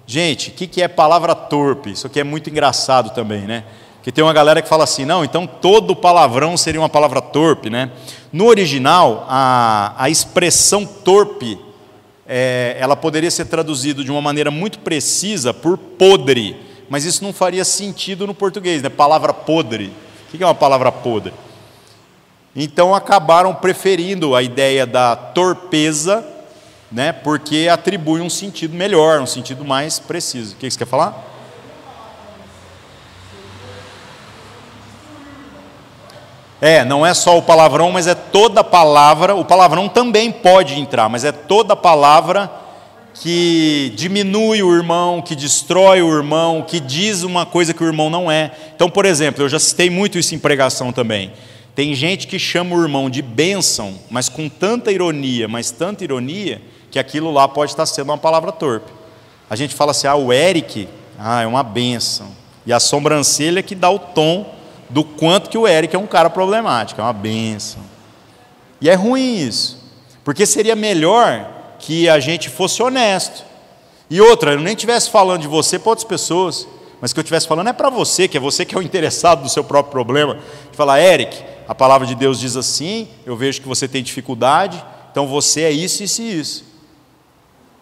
Gente, 0.07 0.49
o 0.49 0.53
que, 0.53 0.67
que 0.67 0.81
é 0.81 0.87
palavra 0.87 1.35
torpe? 1.35 1.91
Isso 1.91 2.07
aqui 2.07 2.19
é 2.19 2.23
muito 2.23 2.49
engraçado 2.49 3.09
também, 3.09 3.41
né? 3.41 3.63
Porque 3.95 4.11
tem 4.11 4.23
uma 4.23 4.33
galera 4.33 4.61
que 4.61 4.69
fala 4.69 4.83
assim, 4.83 5.03
não, 5.03 5.25
então 5.25 5.47
todo 5.47 5.95
palavrão 5.95 6.55
seria 6.55 6.79
uma 6.79 6.89
palavra 6.89 7.21
torpe, 7.21 7.71
né? 7.71 7.91
No 8.31 8.45
original, 8.45 9.25
a, 9.27 9.95
a 9.97 10.09
expressão 10.11 10.85
torpe, 10.85 11.59
é, 12.27 12.75
ela 12.79 12.95
poderia 12.95 13.31
ser 13.31 13.45
traduzida 13.45 14.03
de 14.03 14.11
uma 14.11 14.21
maneira 14.21 14.49
muito 14.49 14.79
precisa 14.79 15.53
por 15.53 15.77
podre, 15.77 16.55
mas 16.89 17.05
isso 17.05 17.23
não 17.23 17.33
faria 17.33 17.65
sentido 17.65 18.25
no 18.25 18.33
português, 18.33 18.81
né? 18.81 18.89
Palavra 18.89 19.33
podre. 19.33 19.91
O 20.27 20.37
que 20.37 20.43
é 20.43 20.45
uma 20.47 20.55
palavra 20.55 20.91
podre? 20.91 21.33
Então 22.55 22.93
acabaram 22.95 23.53
preferindo 23.53 24.35
a 24.35 24.41
ideia 24.41 24.85
da 24.85 25.15
torpeza 25.15 26.35
né, 26.91 27.11
porque 27.11 27.67
atribui 27.69 28.21
um 28.21 28.29
sentido 28.29 28.73
melhor, 28.75 29.19
um 29.19 29.25
sentido 29.25 29.65
mais 29.65 29.99
preciso. 29.99 30.55
O 30.55 30.57
que 30.57 30.69
você 30.69 30.77
quer 30.77 30.87
falar? 30.87 31.34
É, 36.61 36.85
não 36.85 37.05
é 37.05 37.13
só 37.13 37.37
o 37.37 37.41
palavrão, 37.41 37.91
mas 37.91 38.07
é 38.07 38.15
toda 38.15 38.63
palavra. 38.63 39.35
O 39.35 39.43
palavrão 39.43 39.89
também 39.89 40.31
pode 40.31 40.79
entrar, 40.79 41.09
mas 41.09 41.23
é 41.23 41.31
toda 41.31 41.75
palavra 41.75 42.49
que 43.13 43.93
diminui 43.95 44.61
o 44.61 44.75
irmão, 44.75 45.21
que 45.21 45.35
destrói 45.35 46.01
o 46.01 46.13
irmão, 46.13 46.61
que 46.61 46.79
diz 46.79 47.23
uma 47.23 47.45
coisa 47.45 47.73
que 47.73 47.83
o 47.83 47.87
irmão 47.87 48.09
não 48.09 48.29
é. 48.29 48.51
Então, 48.75 48.89
por 48.89 49.05
exemplo, 49.05 49.43
eu 49.43 49.49
já 49.49 49.59
citei 49.59 49.89
muito 49.89 50.17
isso 50.17 50.35
em 50.35 50.39
pregação 50.39 50.91
também. 50.91 51.31
Tem 51.73 51.93
gente 51.93 52.27
que 52.27 52.39
chama 52.39 52.75
o 52.75 52.81
irmão 52.81 53.09
de 53.09 53.21
bênção, 53.21 53.95
mas 54.09 54.29
com 54.29 54.47
tanta 54.47 54.91
ironia, 54.91 55.47
mas 55.47 55.71
tanta 55.71 56.03
ironia, 56.03 56.61
que 56.89 56.97
aquilo 56.97 57.31
lá 57.31 57.47
pode 57.47 57.71
estar 57.71 57.85
sendo 57.85 58.09
uma 58.09 58.17
palavra 58.17 58.51
torpe. 58.51 58.91
A 59.49 59.55
gente 59.55 59.75
fala 59.75 59.91
assim, 59.91 60.07
ah, 60.07 60.15
o 60.15 60.31
Eric, 60.31 60.87
ah, 61.19 61.41
é 61.41 61.47
uma 61.47 61.63
benção. 61.63 62.27
E 62.65 62.73
a 62.73 62.79
sobrancelha 62.79 63.61
que 63.61 63.75
dá 63.75 63.89
o 63.89 63.99
tom 63.99 64.54
do 64.89 65.03
quanto 65.03 65.49
que 65.49 65.57
o 65.57 65.67
Eric 65.67 65.95
é 65.95 65.99
um 65.99 66.07
cara 66.07 66.29
problemático, 66.29 67.01
é 67.01 67.03
uma 67.03 67.13
benção. 67.13 67.81
E 68.79 68.89
é 68.89 68.93
ruim 68.93 69.37
isso, 69.37 69.77
porque 70.23 70.45
seria 70.45 70.75
melhor 70.75 71.49
que 71.79 72.07
a 72.09 72.19
gente 72.19 72.49
fosse 72.49 72.81
honesto. 72.81 73.43
E 74.09 74.21
outra, 74.21 74.53
eu 74.53 74.59
nem 74.59 74.73
estivesse 74.73 75.09
falando 75.09 75.41
de 75.41 75.47
você 75.47 75.79
para 75.79 75.89
outras 75.89 76.07
pessoas, 76.07 76.67
mas 77.01 77.11
que 77.11 77.19
eu 77.19 77.21
estivesse 77.21 77.47
falando 77.47 77.69
é 77.69 77.73
para 77.73 77.89
você, 77.89 78.27
que 78.27 78.37
é 78.37 78.39
você 78.39 78.65
que 78.65 78.75
é 78.75 78.77
o 78.77 78.81
interessado 78.83 79.43
do 79.43 79.49
seu 79.49 79.63
próprio 79.63 79.91
problema. 79.91 80.35
De 80.71 80.77
falar, 80.77 81.01
Eric, 81.01 81.43
a 81.67 81.73
palavra 81.73 82.05
de 82.05 82.15
Deus 82.15 82.39
diz 82.39 82.55
assim, 82.55 83.07
eu 83.25 83.35
vejo 83.35 83.61
que 83.61 83.67
você 83.67 83.87
tem 83.87 84.03
dificuldade, 84.03 84.83
então 85.11 85.27
você 85.27 85.61
é 85.61 85.71
isso, 85.71 86.03
isso 86.03 86.21
e 86.21 86.39
isso. 86.39 86.65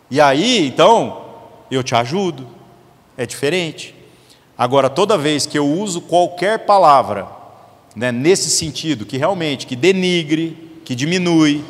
E 0.10 0.22
aí, 0.22 0.68
então, 0.68 1.26
eu 1.72 1.84
te 1.84 1.95
ajudo. 1.95 2.47
É 3.18 3.26
diferente. 3.26 3.93
Agora, 4.58 4.89
toda 4.89 5.18
vez 5.18 5.45
que 5.45 5.58
eu 5.58 5.68
uso 5.68 6.01
qualquer 6.01 6.60
palavra, 6.60 7.28
né, 7.95 8.12
nesse 8.12 8.49
sentido, 8.49 9.06
que 9.06 9.18
realmente 9.18 9.66
que 9.66 9.76
denigre, 9.76 10.80
que 10.86 10.93
diminui, 10.93 11.64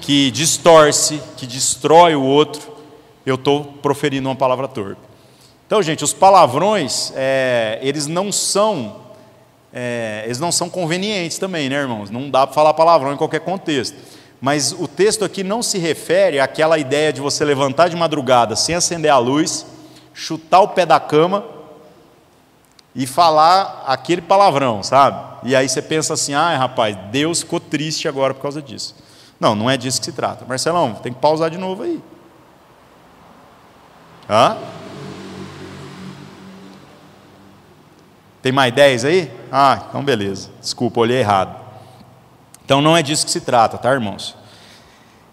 que 0.00 0.30
distorce, 0.30 1.20
que 1.36 1.46
destrói 1.46 2.14
o 2.14 2.22
outro, 2.22 2.72
eu 3.26 3.34
estou 3.34 3.64
proferindo 3.64 4.28
uma 4.28 4.36
palavra 4.36 4.68
torpe. 4.68 5.00
Então, 5.66 5.82
gente, 5.82 6.04
os 6.04 6.12
palavrões, 6.12 7.12
é, 7.14 7.78
eles 7.82 8.06
não 8.06 8.30
são, 8.30 8.96
é, 9.72 10.22
eles 10.24 10.38
não 10.38 10.52
são 10.52 10.68
convenientes 10.68 11.38
também, 11.38 11.68
né, 11.68 11.76
irmãos? 11.76 12.10
Não 12.10 12.30
dá 12.30 12.46
para 12.46 12.54
falar 12.54 12.74
palavrão 12.74 13.12
em 13.12 13.16
qualquer 13.16 13.40
contexto. 13.40 13.96
Mas 14.40 14.72
o 14.72 14.86
texto 14.86 15.24
aqui 15.24 15.42
não 15.42 15.62
se 15.62 15.78
refere 15.78 16.38
àquela 16.38 16.78
ideia 16.78 17.12
de 17.12 17.20
você 17.20 17.44
levantar 17.44 17.88
de 17.88 17.96
madrugada 17.96 18.56
sem 18.56 18.74
acender 18.74 19.10
a 19.10 19.18
luz, 19.18 19.64
chutar 20.12 20.60
o 20.60 20.68
pé 20.68 20.84
da 20.84 21.00
cama 21.00 21.53
e 22.94 23.06
falar 23.06 23.84
aquele 23.86 24.22
palavrão, 24.22 24.82
sabe? 24.82 25.48
E 25.48 25.56
aí 25.56 25.68
você 25.68 25.82
pensa 25.82 26.14
assim: 26.14 26.34
ah, 26.34 26.56
rapaz, 26.56 26.96
Deus 27.10 27.40
ficou 27.40 27.58
triste 27.58 28.06
agora 28.06 28.32
por 28.32 28.42
causa 28.42 28.62
disso. 28.62 28.94
Não, 29.38 29.54
não 29.54 29.68
é 29.68 29.76
disso 29.76 29.98
que 29.98 30.06
se 30.06 30.12
trata. 30.12 30.44
Marcelão, 30.44 30.94
tem 30.94 31.12
que 31.12 31.18
pausar 31.18 31.50
de 31.50 31.58
novo 31.58 31.82
aí. 31.82 32.00
Hã? 34.30 34.56
Tem 38.40 38.52
mais 38.52 38.72
10 38.74 39.04
aí? 39.06 39.32
Ah, 39.50 39.84
então 39.88 40.04
beleza. 40.04 40.50
Desculpa, 40.60 41.00
olhei 41.00 41.18
errado. 41.18 41.56
Então 42.64 42.80
não 42.80 42.96
é 42.96 43.02
disso 43.02 43.24
que 43.24 43.30
se 43.30 43.40
trata, 43.40 43.76
tá, 43.76 43.92
irmãos? 43.92 44.36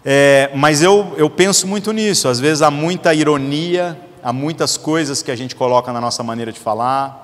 É, 0.04 0.50
mas 0.54 0.82
eu, 0.82 1.14
eu 1.16 1.30
penso 1.30 1.66
muito 1.66 1.92
nisso. 1.92 2.26
Às 2.28 2.40
vezes 2.40 2.60
há 2.60 2.70
muita 2.70 3.14
ironia, 3.14 3.98
há 4.22 4.32
muitas 4.32 4.76
coisas 4.76 5.22
que 5.22 5.30
a 5.30 5.36
gente 5.36 5.54
coloca 5.54 5.92
na 5.92 6.00
nossa 6.00 6.22
maneira 6.22 6.52
de 6.52 6.58
falar 6.58 7.21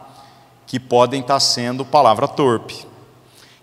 que 0.69 0.79
podem 0.79 1.23
estar 1.23 1.41
sendo 1.41 1.85
palavra 1.85 2.29
torpe. 2.29 2.87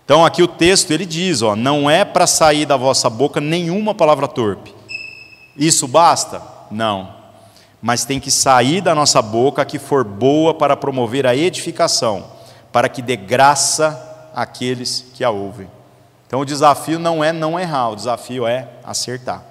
Então 0.04 0.24
aqui 0.24 0.42
o 0.42 0.48
texto 0.48 0.90
ele 0.90 1.06
diz, 1.06 1.40
ó, 1.40 1.56
não 1.56 1.88
é 1.88 2.04
para 2.04 2.26
sair 2.26 2.66
da 2.66 2.76
vossa 2.76 3.08
boca 3.08 3.40
nenhuma 3.40 3.94
palavra 3.94 4.28
torpe. 4.28 4.74
Isso 5.56 5.86
basta? 5.86 6.42
Não. 6.70 7.14
Mas 7.80 8.04
tem 8.04 8.18
que 8.18 8.30
sair 8.30 8.80
da 8.80 8.94
nossa 8.94 9.22
boca 9.22 9.64
que 9.64 9.78
for 9.78 10.02
boa 10.02 10.52
para 10.52 10.76
promover 10.76 11.26
a 11.26 11.34
edificação, 11.34 12.24
para 12.72 12.88
que 12.88 13.00
dê 13.00 13.16
graça 13.16 14.30
àqueles 14.34 15.06
que 15.14 15.22
a 15.22 15.30
ouvem. 15.30 15.70
Então 16.26 16.40
o 16.40 16.44
desafio 16.44 16.98
não 16.98 17.22
é 17.22 17.32
não 17.32 17.58
errar, 17.58 17.90
o 17.90 17.96
desafio 17.96 18.46
é 18.46 18.68
acertar. 18.84 19.44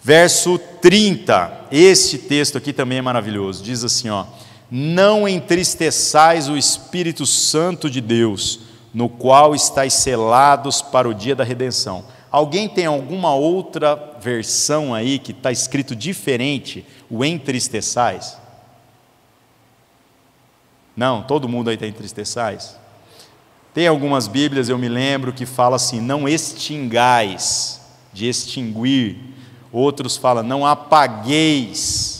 Verso 0.00 0.58
30, 0.80 1.66
esse 1.72 2.18
texto 2.18 2.58
aqui 2.58 2.72
também 2.72 2.98
é 2.98 3.02
maravilhoso. 3.02 3.62
Diz 3.62 3.82
assim, 3.82 4.08
ó: 4.08 4.24
Não 4.70 5.28
entristeçais 5.28 6.48
o 6.48 6.56
Espírito 6.56 7.26
Santo 7.26 7.90
de 7.90 8.00
Deus, 8.00 8.60
no 8.92 9.08
qual 9.08 9.54
estáis 9.54 9.94
selados 9.94 10.80
para 10.80 11.08
o 11.08 11.14
dia 11.14 11.34
da 11.34 11.44
redenção. 11.44 12.04
Alguém 12.30 12.68
tem 12.68 12.86
alguma 12.86 13.34
outra 13.34 14.16
versão 14.20 14.92
aí 14.92 15.18
que 15.18 15.32
está 15.32 15.52
escrito 15.52 15.94
diferente, 15.94 16.84
o 17.08 17.24
entristeçais? 17.24 18.36
Não, 20.96 21.22
todo 21.22 21.48
mundo 21.48 21.68
aí 21.68 21.74
está 21.74 21.86
entristeçais? 21.86 22.76
Tem 23.72 23.88
algumas 23.88 24.28
Bíblias, 24.28 24.68
eu 24.68 24.78
me 24.78 24.88
lembro, 24.88 25.32
que 25.32 25.44
fala 25.44 25.76
assim: 25.76 26.00
não 26.00 26.28
extingais, 26.28 27.80
de 28.12 28.28
extinguir. 28.28 29.18
Outros 29.72 30.16
falam, 30.16 30.44
não 30.44 30.64
apagueis. 30.64 32.13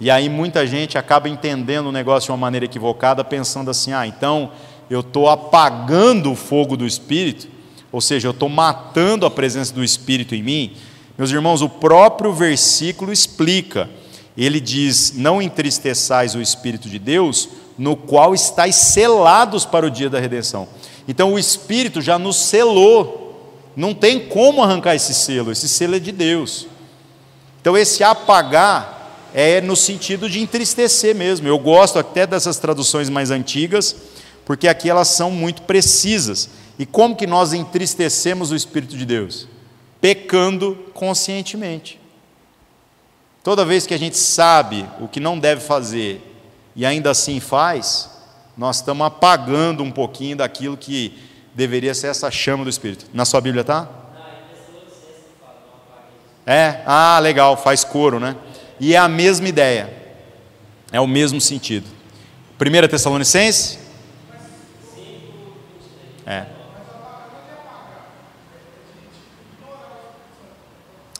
E 0.00 0.10
aí 0.10 0.28
muita 0.28 0.66
gente 0.66 0.96
acaba 0.96 1.28
entendendo 1.28 1.86
o 1.86 1.92
negócio 1.92 2.28
de 2.28 2.30
uma 2.30 2.36
maneira 2.36 2.66
equivocada, 2.66 3.24
pensando 3.24 3.70
assim: 3.70 3.92
ah, 3.92 4.06
então 4.06 4.52
eu 4.88 5.00
estou 5.00 5.28
apagando 5.28 6.30
o 6.30 6.36
fogo 6.36 6.76
do 6.76 6.86
Espírito, 6.86 7.48
ou 7.90 8.00
seja, 8.00 8.28
eu 8.28 8.32
estou 8.32 8.48
matando 8.48 9.26
a 9.26 9.30
presença 9.30 9.72
do 9.72 9.82
Espírito 9.82 10.34
em 10.34 10.42
mim. 10.42 10.72
Meus 11.16 11.30
irmãos, 11.30 11.62
o 11.62 11.68
próprio 11.68 12.32
versículo 12.32 13.12
explica. 13.12 13.90
ele 14.36 14.60
diz: 14.60 15.14
Não 15.16 15.42
entristeçais 15.42 16.36
o 16.36 16.40
Espírito 16.40 16.88
de 16.88 16.98
Deus, 16.98 17.48
no 17.76 17.96
qual 17.96 18.34
estáis 18.34 18.76
selados 18.76 19.64
para 19.64 19.84
o 19.84 19.90
dia 19.90 20.08
da 20.08 20.20
redenção. 20.20 20.68
Então 21.08 21.32
o 21.32 21.38
Espírito 21.38 22.00
já 22.00 22.18
nos 22.18 22.36
selou, 22.36 23.52
não 23.74 23.92
tem 23.94 24.28
como 24.28 24.62
arrancar 24.62 24.94
esse 24.94 25.12
selo, 25.12 25.50
esse 25.50 25.68
selo 25.68 25.96
é 25.96 25.98
de 25.98 26.12
Deus. 26.12 26.66
Então 27.60 27.76
esse 27.76 28.04
apagar 28.04 28.97
é 29.40 29.60
no 29.60 29.76
sentido 29.76 30.28
de 30.28 30.40
entristecer 30.40 31.14
mesmo. 31.14 31.46
Eu 31.46 31.60
gosto 31.60 31.96
até 31.96 32.26
dessas 32.26 32.58
traduções 32.58 33.08
mais 33.08 33.30
antigas, 33.30 33.94
porque 34.44 34.66
aqui 34.66 34.90
elas 34.90 35.06
são 35.06 35.30
muito 35.30 35.62
precisas. 35.62 36.50
E 36.76 36.84
como 36.84 37.14
que 37.14 37.24
nós 37.24 37.52
entristecemos 37.52 38.50
o 38.50 38.56
Espírito 38.56 38.96
de 38.96 39.06
Deus? 39.06 39.46
Pecando 40.00 40.74
conscientemente. 40.92 42.00
Toda 43.44 43.64
vez 43.64 43.86
que 43.86 43.94
a 43.94 43.98
gente 43.98 44.16
sabe 44.16 44.84
o 44.98 45.06
que 45.06 45.20
não 45.20 45.38
deve 45.38 45.60
fazer 45.60 46.20
e 46.74 46.84
ainda 46.84 47.12
assim 47.12 47.38
faz, 47.38 48.10
nós 48.56 48.78
estamos 48.78 49.06
apagando 49.06 49.84
um 49.84 49.92
pouquinho 49.92 50.36
daquilo 50.38 50.76
que 50.76 51.16
deveria 51.54 51.94
ser 51.94 52.08
essa 52.08 52.28
chama 52.28 52.64
do 52.64 52.70
Espírito. 52.70 53.06
Na 53.14 53.24
sua 53.24 53.40
Bíblia 53.40 53.62
tá? 53.62 53.88
É? 56.44 56.80
Ah, 56.84 57.20
legal, 57.20 57.56
faz 57.56 57.84
coro, 57.84 58.18
né? 58.18 58.34
E 58.80 58.94
é 58.94 58.98
a 58.98 59.08
mesma 59.08 59.48
ideia, 59.48 59.92
é 60.92 61.00
o 61.00 61.06
mesmo 61.06 61.40
sentido. 61.40 61.86
1 62.60 62.88
Tessalonicense? 62.88 63.78
É. 66.26 66.46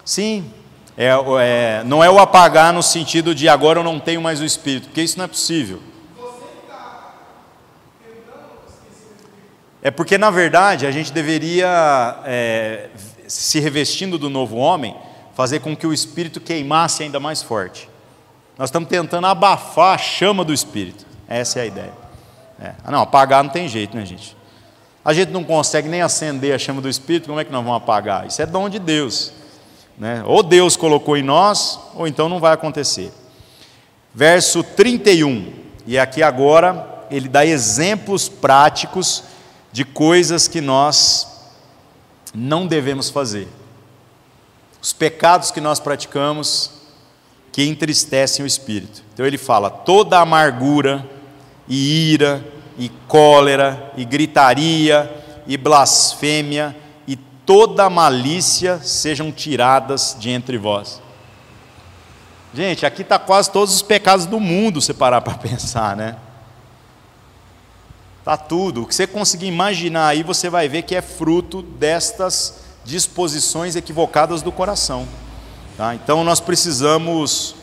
Sim, 0.05 0.51
é, 0.97 1.11
é, 1.41 1.83
não 1.85 2.03
é 2.03 2.11
o 2.11 2.19
apagar 2.19 2.73
no 2.73 2.83
sentido 2.83 3.35
de 3.35 3.49
agora 3.49 3.79
eu 3.79 3.85
não 3.85 4.01
tenho 4.01 4.21
mais 4.21 4.41
o 4.41 4.45
Espírito, 4.45 4.89
porque 4.89 5.03
isso 5.03 5.17
não 5.17 5.25
é 5.25 5.29
possível. 5.29 5.81
É 9.81 9.91
porque, 9.91 10.19
na 10.19 10.31
verdade, 10.31 10.87
a 10.87 10.91
gente 10.91 11.13
deveria, 11.13 12.19
é, 12.25 12.89
se 13.29 13.61
revestindo 13.61 14.19
do 14.19 14.29
novo 14.29 14.57
homem, 14.57 14.97
fazer 15.39 15.61
com 15.61 15.77
que 15.77 15.87
o 15.87 15.93
Espírito 15.93 16.41
queimasse 16.41 17.05
ainda 17.05 17.21
mais 17.21 17.41
forte. 17.41 17.89
Nós 18.59 18.71
estamos 18.71 18.89
tentando 18.89 19.25
abafar 19.29 19.95
a 19.95 19.97
chama 19.97 20.45
do 20.45 20.53
Espírito. 20.53 21.07
Essa 21.29 21.61
é 21.61 21.63
a 21.63 21.67
ideia. 21.67 21.93
É. 22.61 22.73
Ah, 22.83 22.91
não, 22.91 23.03
apagar 23.03 23.45
não 23.45 23.49
tem 23.49 23.69
jeito, 23.69 23.97
né, 23.97 24.05
gente? 24.05 24.37
A 25.05 25.13
gente 25.13 25.31
não 25.31 25.45
consegue 25.45 25.89
nem 25.89 26.03
acender 26.03 26.53
a 26.53 26.59
chama 26.59 26.81
do 26.81 26.89
Espírito, 26.89 27.29
como 27.29 27.39
é 27.39 27.45
que 27.45 27.53
nós 27.53 27.65
vamos 27.65 27.81
apagar? 27.81 28.27
Isso 28.27 28.43
é 28.43 28.47
dom 28.47 28.69
de 28.69 28.81
Deus. 28.81 29.33
Né? 29.97 30.25
Ou 30.27 30.43
Deus 30.43 30.77
colocou 30.77 31.17
em 31.17 31.23
nós, 31.23 31.79
ou 31.95 32.09
então 32.09 32.29
não 32.29 32.41
vai 32.41 32.53
acontecer. 32.53 33.13
Verso 34.13 34.65
31, 34.65 35.53
e 35.87 35.97
aqui 35.97 36.21
agora 36.21 37.07
ele 37.13 37.29
dá 37.29 37.47
exemplos 37.47 38.29
práticos 38.29 39.23
de 39.71 39.85
coisas 39.85 40.49
que 40.49 40.61
nós 40.61 41.29
não 42.35 42.67
devemos 42.67 43.09
fazer. 43.09 43.47
Os 44.81 44.93
pecados 44.93 45.51
que 45.51 45.61
nós 45.61 45.81
praticamos 45.81 46.71
que 47.53 47.65
entristecem 47.65 48.45
o 48.45 48.47
espírito. 48.47 49.03
Então 49.13 49.27
ele 49.27 49.39
fala: 49.39 49.71
toda 49.71 50.21
amargura, 50.21 51.05
e 51.67 52.13
ira, 52.13 52.45
e 52.79 52.89
cólera, 53.07 53.93
e 53.97 54.05
gritaria, 54.05 55.11
e 55.47 55.57
blasfêmia, 55.57 56.77
toda 57.49 57.89
malícia 57.89 58.79
sejam 58.83 59.33
tiradas 59.33 60.15
de 60.21 60.29
entre 60.29 60.59
vós. 60.59 61.01
Gente, 62.53 62.85
aqui 62.85 63.01
está 63.01 63.19
quase 63.19 63.51
todos 63.51 63.75
os 63.75 63.81
pecados 63.81 64.27
do 64.27 64.39
mundo, 64.39 64.83
se 64.83 64.93
parar 64.93 65.23
para 65.23 65.33
pensar, 65.33 65.97
né? 65.97 66.17
Está 68.19 68.37
tudo. 68.37 68.83
O 68.83 68.87
que 68.87 68.95
você 68.95 69.07
conseguir 69.07 69.47
imaginar 69.47 70.09
aí, 70.09 70.23
você 70.23 70.51
vai 70.51 70.69
ver 70.69 70.83
que 70.83 70.95
é 70.95 71.01
fruto 71.01 71.63
destas 71.63 72.68
disposições 72.89 73.77
equivocadas 73.77 74.41
do 74.41 74.51
coração. 74.51 75.07
Tá? 75.77 75.95
Então 75.95 76.25
nós 76.25 76.41
precisamos 76.41 77.55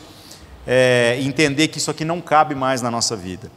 é, 0.66 1.18
entender 1.20 1.68
que 1.68 1.78
isso 1.78 1.90
aqui 1.90 2.04
não 2.04 2.20
cabe 2.20 2.54
mais 2.54 2.80
na 2.80 2.90
nossa 2.90 3.16
vida. 3.16 3.50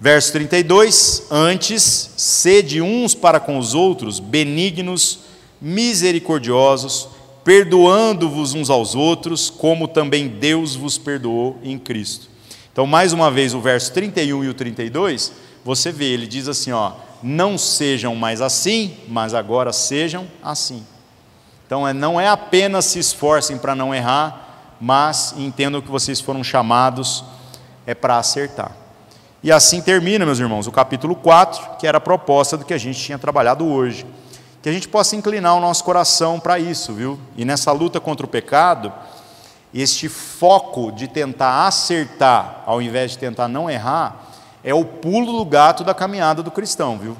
Verso 0.00 0.32
32: 0.32 1.24
Antes, 1.30 2.10
sede 2.16 2.80
uns 2.80 3.14
para 3.14 3.40
com 3.40 3.58
os 3.58 3.74
outros, 3.74 4.20
benignos, 4.20 5.20
misericordiosos, 5.60 7.08
perdoando-vos 7.44 8.54
uns 8.54 8.70
aos 8.70 8.94
outros, 8.94 9.50
como 9.50 9.88
também 9.88 10.28
Deus 10.28 10.76
vos 10.76 10.96
perdoou 10.98 11.58
em 11.62 11.78
Cristo. 11.78 12.28
Então, 12.72 12.86
mais 12.86 13.12
uma 13.12 13.30
vez, 13.30 13.52
o 13.52 13.60
verso 13.60 13.92
31 13.92 14.44
e 14.44 14.48
o 14.48 14.54
32, 14.54 15.32
você 15.64 15.92
vê, 15.92 16.06
ele 16.06 16.26
diz 16.26 16.48
assim: 16.48 16.72
ó, 16.72 16.92
não 17.22 17.58
sejam 17.58 18.16
mais 18.16 18.40
assim, 18.40 18.96
mas 19.08 19.34
agora 19.34 19.72
sejam 19.72 20.26
assim. 20.42 20.84
Então, 21.72 21.88
é, 21.88 21.94
não 21.94 22.20
é 22.20 22.28
apenas 22.28 22.84
se 22.84 22.98
esforcem 22.98 23.56
para 23.56 23.74
não 23.74 23.94
errar, 23.94 24.74
mas 24.78 25.32
entendam 25.38 25.80
que 25.80 25.90
vocês 25.90 26.20
foram 26.20 26.44
chamados 26.44 27.24
é 27.86 27.94
para 27.94 28.18
acertar. 28.18 28.72
E 29.42 29.50
assim 29.50 29.80
termina, 29.80 30.26
meus 30.26 30.38
irmãos, 30.38 30.66
o 30.66 30.70
capítulo 30.70 31.16
4, 31.16 31.78
que 31.78 31.86
era 31.86 31.96
a 31.96 32.00
proposta 32.00 32.58
do 32.58 32.64
que 32.66 32.74
a 32.74 32.78
gente 32.78 33.00
tinha 33.00 33.18
trabalhado 33.18 33.66
hoje 33.66 34.04
que 34.60 34.68
a 34.68 34.72
gente 34.72 34.86
possa 34.86 35.16
inclinar 35.16 35.56
o 35.56 35.60
nosso 35.60 35.82
coração 35.82 36.38
para 36.38 36.58
isso, 36.58 36.92
viu? 36.92 37.18
E 37.38 37.44
nessa 37.44 37.72
luta 37.72 37.98
contra 37.98 38.26
o 38.26 38.28
pecado, 38.28 38.92
este 39.72 40.10
foco 40.10 40.92
de 40.92 41.08
tentar 41.08 41.66
acertar, 41.66 42.64
ao 42.66 42.82
invés 42.82 43.12
de 43.12 43.18
tentar 43.18 43.48
não 43.48 43.70
errar, 43.70 44.26
é 44.62 44.74
o 44.74 44.84
pulo 44.84 45.38
do 45.38 45.44
gato 45.46 45.82
da 45.82 45.94
caminhada 45.94 46.42
do 46.42 46.50
cristão, 46.50 46.98
viu? 46.98 47.16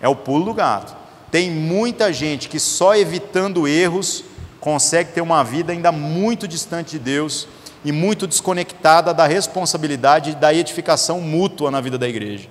É 0.00 0.08
o 0.08 0.16
pulo 0.16 0.46
do 0.46 0.52
gato. 0.52 1.01
Tem 1.32 1.50
muita 1.50 2.12
gente 2.12 2.46
que 2.46 2.60
só 2.60 2.94
evitando 2.94 3.66
erros 3.66 4.22
consegue 4.60 5.12
ter 5.12 5.22
uma 5.22 5.42
vida 5.42 5.72
ainda 5.72 5.90
muito 5.90 6.46
distante 6.46 6.90
de 6.90 6.98
Deus 6.98 7.48
e 7.82 7.90
muito 7.90 8.26
desconectada 8.26 9.14
da 9.14 9.26
responsabilidade 9.26 10.34
da 10.34 10.52
edificação 10.52 11.22
mútua 11.22 11.70
na 11.70 11.80
vida 11.80 11.96
da 11.96 12.06
igreja. 12.06 12.50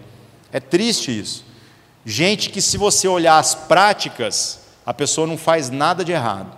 É 0.51 0.59
triste 0.59 1.17
isso. 1.17 1.45
Gente 2.03 2.49
que, 2.49 2.59
se 2.59 2.75
você 2.75 3.07
olhar 3.07 3.37
as 3.37 3.53
práticas, 3.53 4.61
a 4.83 4.91
pessoa 4.91 5.27
não 5.27 5.37
faz 5.37 5.69
nada 5.69 6.03
de 6.03 6.11
errado, 6.11 6.51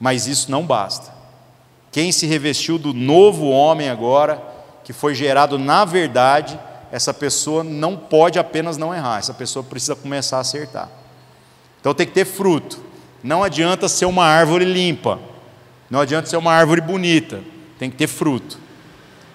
mas 0.00 0.26
isso 0.26 0.50
não 0.50 0.66
basta. 0.66 1.14
Quem 1.92 2.10
se 2.10 2.26
revestiu 2.26 2.76
do 2.76 2.92
novo 2.92 3.48
homem 3.48 3.88
agora, 3.88 4.42
que 4.82 4.92
foi 4.92 5.14
gerado 5.14 5.60
na 5.60 5.84
verdade, 5.84 6.58
essa 6.90 7.14
pessoa 7.14 7.62
não 7.62 7.96
pode 7.96 8.36
apenas 8.36 8.76
não 8.76 8.92
errar, 8.92 9.20
essa 9.20 9.32
pessoa 9.32 9.62
precisa 9.62 9.94
começar 9.94 10.38
a 10.38 10.40
acertar. 10.40 11.01
Então 11.82 11.92
tem 11.92 12.06
que 12.06 12.14
ter 12.14 12.24
fruto. 12.24 12.80
Não 13.22 13.44
adianta 13.44 13.86
ser 13.86 14.06
uma 14.06 14.24
árvore 14.24 14.64
limpa, 14.64 15.18
não 15.90 16.00
adianta 16.00 16.30
ser 16.30 16.38
uma 16.38 16.54
árvore 16.54 16.80
bonita, 16.80 17.40
tem 17.78 17.90
que 17.90 17.96
ter 17.96 18.06
fruto. 18.06 18.58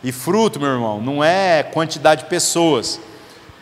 E 0.04 0.12
fruto, 0.12 0.60
meu 0.60 0.70
irmão, 0.70 1.00
não 1.00 1.24
é 1.24 1.62
quantidade 1.62 2.24
de 2.24 2.30
pessoas, 2.30 3.00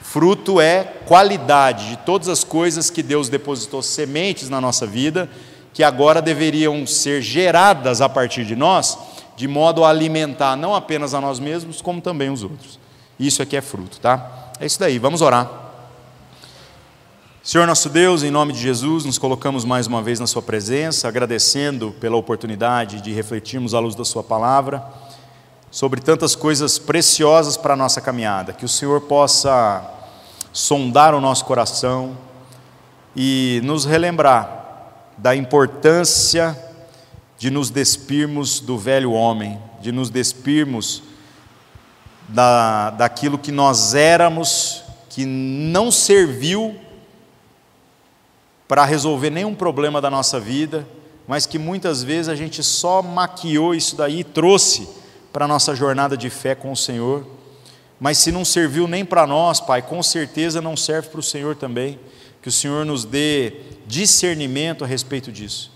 Fruto 0.05 0.61
é 0.61 0.83
qualidade 1.07 1.89
de 1.89 1.97
todas 1.97 2.29
as 2.29 2.43
coisas 2.43 2.91
que 2.91 3.01
Deus 3.01 3.27
depositou 3.27 3.81
sementes 3.81 4.49
na 4.49 4.61
nossa 4.61 4.85
vida, 4.85 5.27
que 5.73 5.83
agora 5.83 6.21
deveriam 6.21 6.85
ser 6.85 7.23
geradas 7.23 7.99
a 8.01 8.07
partir 8.07 8.45
de 8.45 8.55
nós, 8.55 8.97
de 9.35 9.47
modo 9.47 9.83
a 9.83 9.89
alimentar 9.89 10.55
não 10.55 10.75
apenas 10.75 11.15
a 11.15 11.19
nós 11.19 11.39
mesmos, 11.39 11.81
como 11.81 12.01
também 12.01 12.29
os 12.29 12.43
outros. 12.43 12.79
Isso 13.19 13.41
aqui 13.41 13.57
é 13.57 13.61
fruto, 13.61 13.99
tá? 13.99 14.51
É 14.59 14.65
isso 14.65 14.79
daí, 14.79 14.99
vamos 14.99 15.21
orar. 15.23 15.64
Senhor 17.45 17.67
nosso 17.67 17.89
Deus, 17.89 18.23
em 18.23 18.31
nome 18.31 18.53
de 18.53 18.59
Jesus, 18.59 19.05
nos 19.05 19.19
colocamos 19.19 19.63
mais 19.63 19.85
uma 19.85 20.01
vez 20.01 20.19
na 20.19 20.25
Sua 20.25 20.41
presença, 20.41 21.07
agradecendo 21.07 21.91
pela 22.01 22.15
oportunidade 22.15 22.99
de 23.01 23.13
refletirmos 23.13 23.75
à 23.75 23.79
luz 23.79 23.93
da 23.93 24.03
Sua 24.03 24.23
palavra 24.23 24.83
sobre 25.69 26.01
tantas 26.01 26.35
coisas 26.35 26.79
preciosas 26.79 27.55
para 27.55 27.75
a 27.75 27.77
nossa 27.77 28.01
caminhada. 28.01 28.51
Que 28.51 28.65
o 28.65 28.67
Senhor 28.67 28.99
possa 29.01 29.87
sondar 30.51 31.13
o 31.13 31.21
nosso 31.21 31.45
coração 31.45 32.17
e 33.15 33.61
nos 33.63 33.85
relembrar 33.85 35.03
da 35.15 35.35
importância 35.35 36.59
de 37.37 37.51
nos 37.51 37.69
despirmos 37.69 38.59
do 38.59 38.75
velho 38.75 39.11
homem, 39.11 39.61
de 39.79 39.91
nos 39.91 40.09
despirmos 40.09 41.03
da, 42.27 42.89
daquilo 42.89 43.37
que 43.37 43.51
nós 43.51 43.93
éramos, 43.93 44.81
que 45.11 45.27
não 45.27 45.91
serviu 45.91 46.83
para 48.67 48.85
resolver 48.85 49.29
nenhum 49.29 49.53
problema 49.53 50.01
da 50.01 50.09
nossa 50.09 50.39
vida, 50.39 50.87
mas 51.27 51.45
que 51.45 51.57
muitas 51.57 52.03
vezes 52.03 52.29
a 52.29 52.35
gente 52.35 52.63
só 52.63 53.01
maquiou 53.01 53.73
isso 53.73 53.95
daí 53.95 54.19
e 54.19 54.23
trouxe 54.23 54.87
para 55.31 55.45
a 55.45 55.47
nossa 55.47 55.75
jornada 55.75 56.15
de 56.15 56.29
fé 56.29 56.55
com 56.55 56.71
o 56.71 56.77
Senhor. 56.77 57.25
Mas 57.99 58.17
se 58.17 58.31
não 58.31 58.45
serviu 58.45 58.87
nem 58.87 59.03
para 59.03 59.25
nós, 59.25 59.59
Pai, 59.59 59.81
com 59.81 60.01
certeza 60.03 60.61
não 60.61 60.75
serve 60.75 61.09
para 61.09 61.19
o 61.19 61.23
Senhor 61.23 61.55
também. 61.55 61.99
Que 62.41 62.49
o 62.49 62.51
Senhor 62.51 62.85
nos 62.85 63.05
dê 63.05 63.53
discernimento 63.87 64.83
a 64.83 64.87
respeito 64.87 65.31
disso. 65.31 65.71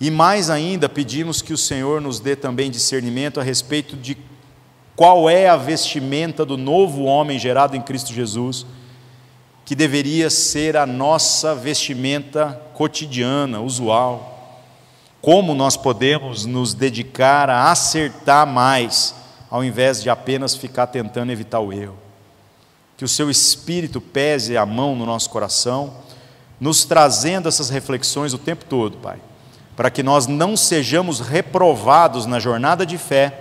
E 0.00 0.10
mais 0.10 0.50
ainda, 0.50 0.88
pedimos 0.88 1.40
que 1.40 1.52
o 1.52 1.58
Senhor 1.58 2.00
nos 2.00 2.18
dê 2.20 2.34
também 2.34 2.70
discernimento 2.70 3.38
a 3.38 3.42
respeito 3.42 3.96
de 3.96 4.18
qual 4.94 5.30
é 5.30 5.48
a 5.48 5.56
vestimenta 5.56 6.44
do 6.44 6.56
novo 6.56 7.04
homem 7.04 7.38
gerado 7.38 7.76
em 7.76 7.80
Cristo 7.80 8.12
Jesus, 8.12 8.66
que 9.64 9.74
deveria 9.74 10.28
ser 10.28 10.76
a 10.76 10.84
nossa 10.84 11.54
vestimenta 11.54 12.60
cotidiana, 12.74 13.60
usual. 13.60 14.60
Como 15.20 15.54
nós 15.54 15.76
podemos 15.76 16.44
nos 16.46 16.74
dedicar 16.74 17.48
a 17.48 17.70
acertar 17.70 18.46
mais, 18.46 19.14
ao 19.50 19.62
invés 19.62 20.02
de 20.02 20.10
apenas 20.10 20.56
ficar 20.56 20.88
tentando 20.88 21.30
evitar 21.30 21.60
o 21.60 21.72
erro. 21.72 21.96
Que 22.96 23.04
o 23.04 23.08
seu 23.08 23.30
espírito 23.30 24.00
pese 24.00 24.56
a 24.56 24.66
mão 24.66 24.96
no 24.96 25.06
nosso 25.06 25.30
coração, 25.30 25.94
nos 26.60 26.84
trazendo 26.84 27.48
essas 27.48 27.70
reflexões 27.70 28.32
o 28.32 28.38
tempo 28.38 28.64
todo, 28.64 28.98
Pai 28.98 29.18
para 29.76 29.90
que 29.90 30.02
nós 30.02 30.26
não 30.26 30.56
sejamos 30.56 31.20
reprovados 31.20 32.26
na 32.26 32.38
jornada 32.38 32.84
de 32.84 32.98
fé, 32.98 33.40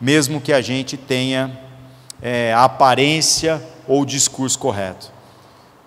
mesmo 0.00 0.40
que 0.40 0.52
a 0.52 0.60
gente 0.60 0.96
tenha 0.96 1.58
é, 2.20 2.52
a 2.52 2.64
aparência 2.64 3.62
ou 3.86 4.02
o 4.02 4.06
discurso 4.06 4.58
correto. 4.58 5.12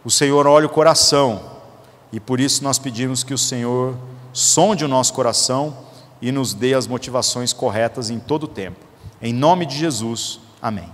O 0.04 0.12
Senhor 0.12 0.48
olha 0.48 0.66
o 0.66 0.70
coração 0.70 1.42
e 2.12 2.20
por 2.20 2.40
isso 2.40 2.64
nós 2.64 2.80
pedimos 2.80 3.24
que 3.24 3.34
o 3.34 3.38
Senhor 3.38 3.96
sonde 4.32 4.86
o 4.86 4.88
nosso 4.88 5.14
coração 5.14 5.78
e 6.22 6.32
nos 6.32 6.54
dê 6.54 6.74
as 6.74 6.88
motivações 6.88 7.54
corretas 7.54 8.10
em 8.10 8.20
todo 8.20 8.44
o 8.44 8.48
tempo. 8.48 8.80
Em 9.22 9.34
nome 9.34 9.66
de 9.66 9.78
Jesus, 9.78 10.40
amém. 10.62 10.90